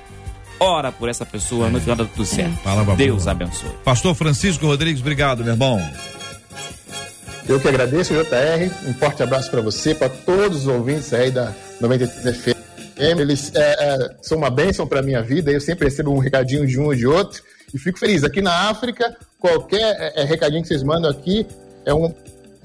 Ora 0.59 0.91
por 0.91 1.09
essa 1.09 1.25
pessoa, 1.25 1.69
no 1.69 1.81
final 1.81 1.95
dá 1.95 2.05
tudo 2.05 2.23
certo. 2.23 2.55
Palavra 2.63 2.95
Deus 2.95 3.25
abençoe. 3.27 3.71
Pastor 3.83 4.13
Francisco 4.13 4.67
Rodrigues, 4.67 5.01
obrigado, 5.01 5.43
meu 5.43 5.53
irmão. 5.53 5.81
Eu 7.47 7.59
que 7.59 7.67
agradeço, 7.67 8.13
JR. 8.13 8.89
Um 8.89 8.93
forte 8.93 9.23
abraço 9.23 9.49
para 9.49 9.61
você, 9.61 9.93
para 9.95 10.09
todos 10.09 10.61
os 10.61 10.67
ouvintes 10.67 11.13
aí 11.13 11.31
da 11.31 11.53
93 11.79 12.37
FM. 12.37 12.61
Eles 12.97 13.51
é, 13.55 13.59
é, 13.59 14.15
são 14.21 14.37
uma 14.37 14.49
bênção 14.49 14.87
para 14.87 15.01
minha 15.01 15.21
vida. 15.21 15.51
Eu 15.51 15.59
sempre 15.59 15.85
recebo 15.85 16.11
um 16.11 16.19
recadinho 16.19 16.65
de 16.67 16.79
um 16.79 16.85
ou 16.85 16.95
de 16.95 17.07
outro 17.07 17.41
e 17.73 17.79
fico 17.79 17.97
feliz. 17.97 18.23
Aqui 18.23 18.41
na 18.41 18.69
África, 18.69 19.15
qualquer 19.39 19.95
é, 19.99 20.21
é, 20.21 20.23
recadinho 20.23 20.61
que 20.61 20.67
vocês 20.67 20.83
mandam 20.83 21.09
aqui 21.09 21.47
é 21.85 21.93
um 21.93 22.13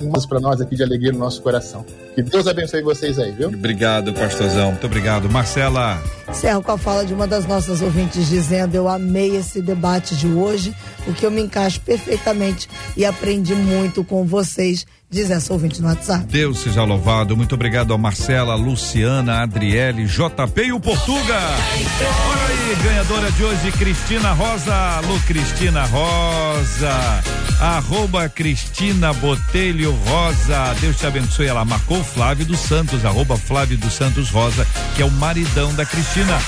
um 0.01 0.13
para 0.29 0.41
nós 0.41 0.61
aqui 0.61 0.77
de 0.77 0.83
alegria 0.83 1.13
no 1.13 1.19
nosso 1.19 1.43
coração. 1.43 1.85
Que 2.15 2.23
Deus 2.23 2.47
abençoe 2.47 2.83
vocês 2.83 3.19
aí, 3.19 3.33
viu? 3.33 3.49
Obrigado, 3.49 4.13
pastorzão. 4.13 4.73
Muito 4.73 4.87
obrigado. 4.87 5.29
Marcela, 5.29 6.03
Encerro 6.29 6.63
com 6.63 6.73
a 6.73 6.79
fala 6.79 7.05
de 7.05 7.15
uma 7.15 7.27
das 7.27 7.47
nossas 7.47 7.81
ouvintes 7.81 8.29
dizendo: 8.29 8.75
Eu 8.75 8.89
amei 8.89 9.37
esse 9.37 9.63
debate 9.63 10.17
de 10.17 10.27
hoje, 10.27 10.75
porque 11.05 11.25
eu 11.25 11.31
me 11.31 11.41
encaixo 11.41 11.81
perfeitamente 11.81 12.69
e 12.97 13.05
aprendi 13.05 13.55
muito 13.55 14.05
com 14.05 14.25
vocês 14.25 14.85
Diz 15.17 15.31
essa 15.31 15.51
ouvinte 15.51 15.81
no 15.81 15.89
WhatsApp. 15.89 16.27
Deus 16.27 16.59
seja 16.59 16.85
louvado. 16.85 17.35
Muito 17.35 17.55
obrigado 17.55 17.95
a 17.95 17.97
Marcela, 17.97 18.55
Luciana, 18.55 19.41
Adriele, 19.41 20.05
JP 20.05 20.63
e 20.63 20.73
o 20.75 20.79
Portuga. 20.79 21.39
Olha 21.39 22.45
aí, 22.49 22.77
ganhadora 22.85 23.33
de 23.33 23.43
hoje, 23.43 23.73
Cristina 23.73 24.33
Rosa. 24.33 24.75
Alô, 24.75 25.19
Cristina 25.27 25.87
Rosa. 25.87 27.23
Arroba 27.59 28.29
Cristina 28.29 29.15
Botelho 29.15 29.93
Rosa. 30.07 30.75
Deus 30.83 30.99
te 30.99 31.07
abençoe. 31.07 31.47
Ela 31.47 31.65
marcou 31.65 32.05
Flávio 32.05 32.45
dos 32.45 32.61
Santos, 32.61 33.03
arroba 33.07 33.39
Flávio 33.39 33.79
dos 33.79 33.95
Santos 33.95 34.29
Rosa, 34.29 34.67
que 34.95 35.01
é 35.01 35.05
o 35.07 35.11
maridão 35.11 35.73
da 35.75 35.87
Cristina. 35.87 36.39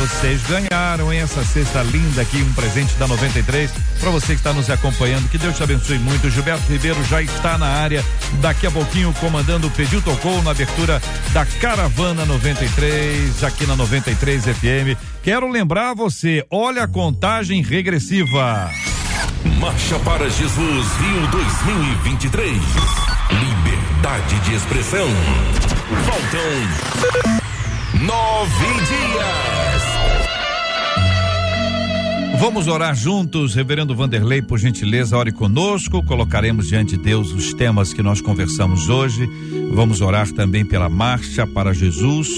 Vocês 0.00 0.42
ganharam 0.42 1.10
hein, 1.10 1.20
essa 1.20 1.42
cesta 1.42 1.82
linda 1.82 2.20
aqui, 2.20 2.42
um 2.42 2.52
presente 2.52 2.94
da 2.96 3.08
93 3.08 3.70
para 3.98 4.10
você 4.10 4.34
que 4.34 4.40
está 4.40 4.52
nos 4.52 4.68
acompanhando. 4.68 5.30
Que 5.30 5.38
Deus 5.38 5.56
te 5.56 5.62
abençoe 5.62 5.98
muito. 5.98 6.28
Gilberto 6.28 6.70
Ribeiro 6.70 7.02
já 7.04 7.22
está 7.22 7.56
na 7.56 7.66
área. 7.66 8.04
Daqui 8.40 8.66
a 8.66 8.70
pouquinho 8.70 9.12
comandando 9.14 9.66
o 9.66 9.70
Pediu 9.70 10.00
Tocou 10.02 10.42
na 10.42 10.50
abertura 10.52 11.00
da 11.32 11.44
Caravana 11.44 12.24
93 12.24 13.42
aqui 13.44 13.66
na 13.66 13.74
93 13.76 14.44
FM. 14.44 14.98
Quero 15.22 15.50
lembrar 15.50 15.94
você, 15.94 16.44
olha 16.50 16.84
a 16.84 16.88
contagem 16.88 17.62
regressiva. 17.62 18.70
Marcha 19.58 19.98
para 20.00 20.28
Jesus 20.28 20.86
Rio 20.98 21.26
2023. 21.28 22.52
Liberdade 23.30 24.38
de 24.40 24.54
expressão. 24.54 25.08
Faltam 26.06 26.98
nove 28.04 28.66
dias. 28.66 29.67
Vamos 32.38 32.68
orar 32.68 32.94
juntos, 32.94 33.56
Reverendo 33.56 33.96
Vanderlei, 33.96 34.40
por 34.40 34.60
gentileza, 34.60 35.16
ore 35.16 35.32
conosco. 35.32 36.04
Colocaremos 36.04 36.68
diante 36.68 36.96
de 36.96 37.02
Deus 37.02 37.32
os 37.32 37.52
temas 37.52 37.92
que 37.92 38.00
nós 38.00 38.20
conversamos 38.20 38.88
hoje. 38.88 39.28
Vamos 39.72 40.00
orar 40.00 40.30
também 40.30 40.64
pela 40.64 40.88
marcha 40.88 41.44
para 41.48 41.74
Jesus, 41.74 42.28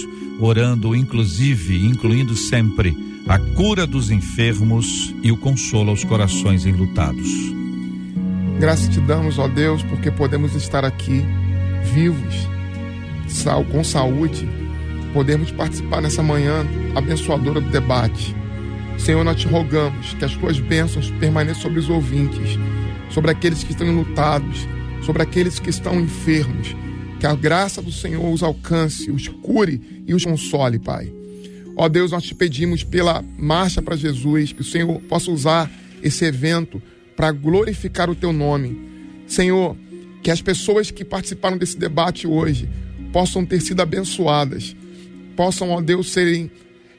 orando 0.41 0.97
inclusive, 0.97 1.85
incluindo 1.85 2.35
sempre 2.35 2.97
a 3.29 3.39
cura 3.39 3.87
dos 3.87 4.11
enfermos 4.11 5.15
e 5.23 5.31
o 5.31 5.37
consolo 5.37 5.91
aos 5.91 6.03
corações 6.03 6.65
enlutados. 6.65 7.29
Graças 8.59 8.89
te 8.89 9.01
damos, 9.01 9.39
ó 9.39 9.49
Deus, 9.49 9.83
porque 9.83 10.11
podemos 10.11 10.55
estar 10.55 10.83
aqui 10.83 11.23
vivos, 11.93 12.49
com 13.71 13.85
saúde, 13.85 14.49
podemos 15.13 15.53
participar 15.53 16.01
nessa 16.01 16.23
manhã 16.23 16.67
abençoadora 16.95 17.61
do 17.61 17.71
debate. 17.71 18.40
Senhor, 19.01 19.25
nós 19.25 19.41
te 19.41 19.49
rogamos 19.49 20.13
que 20.13 20.25
as 20.27 20.37
tuas 20.37 20.61
bênçãos 20.61 21.11
permaneçam 21.13 21.63
sobre 21.63 21.79
os 21.79 21.89
ouvintes, 21.89 22.59
sobre 23.11 23.31
aqueles 23.31 23.65
que 23.65 23.73
estão 23.73 23.91
lutados, 23.91 24.69
sobre 25.07 25.23
aqueles 25.23 25.59
que 25.59 25.71
estão 25.71 25.99
enfermos. 25.99 26.77
Que 27.19 27.27
a 27.27 27.35
graça 27.35 27.81
do 27.81 27.91
Senhor 27.91 28.31
os 28.31 28.43
alcance, 28.43 29.11
os 29.11 29.27
cure 29.27 30.05
e 30.07 30.15
os 30.15 30.25
console, 30.25 30.79
Pai. 30.79 31.11
Ó 31.77 31.89
Deus, 31.89 32.13
nós 32.13 32.25
te 32.25 32.35
pedimos 32.35 32.85
pela 32.85 33.25
marcha 33.39 33.81
para 33.81 33.97
Jesus, 33.97 34.53
que 34.53 34.61
o 34.61 34.65
Senhor 34.65 35.01
possa 35.03 35.31
usar 35.31 35.71
esse 36.03 36.27
evento 36.27 36.81
para 37.17 37.33
glorificar 37.33 38.11
o 38.11 38.15
teu 38.15 38.35
nome. 38.35 38.79
Senhor, 39.27 39.77
que 40.23 40.31
as 40.31 40.43
pessoas 40.43 40.91
que 40.91 41.07
participaram 41.07 41.57
desse 41.57 41.79
debate 41.79 42.27
hoje 42.27 42.69
possam 43.15 43.47
ter 43.47 43.63
sido 43.63 43.81
abençoadas, 43.81 44.77
possam, 45.35 45.71
ó 45.71 45.81
Deus, 45.81 46.13
serem 46.13 46.51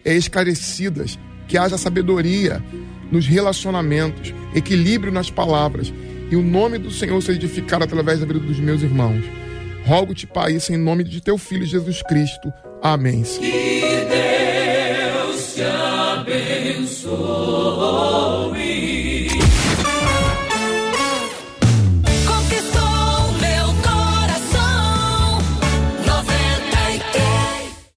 é, 0.03 0.15
esclarecidas 0.15 1.19
que 1.51 1.57
haja 1.57 1.77
sabedoria 1.77 2.63
nos 3.11 3.27
relacionamentos, 3.27 4.33
equilíbrio 4.55 5.11
nas 5.11 5.29
palavras 5.29 5.93
e 6.31 6.35
o 6.37 6.41
nome 6.41 6.77
do 6.77 6.89
Senhor 6.89 7.21
seja 7.21 7.37
edificado 7.37 7.83
através 7.83 8.21
da 8.21 8.25
vida 8.25 8.39
dos 8.39 8.57
meus 8.57 8.81
irmãos. 8.81 9.21
Rogo-te, 9.85 10.25
Pai, 10.25 10.53
isso 10.53 10.71
em 10.71 10.77
nome 10.77 11.03
de 11.03 11.19
teu 11.19 11.37
Filho 11.37 11.65
Jesus 11.65 12.01
Cristo. 12.03 12.53
Amém. 12.81 13.23
Que 13.23 13.51
Deus 15.27 15.55
te 15.55 15.61
abençoe. 16.23 17.11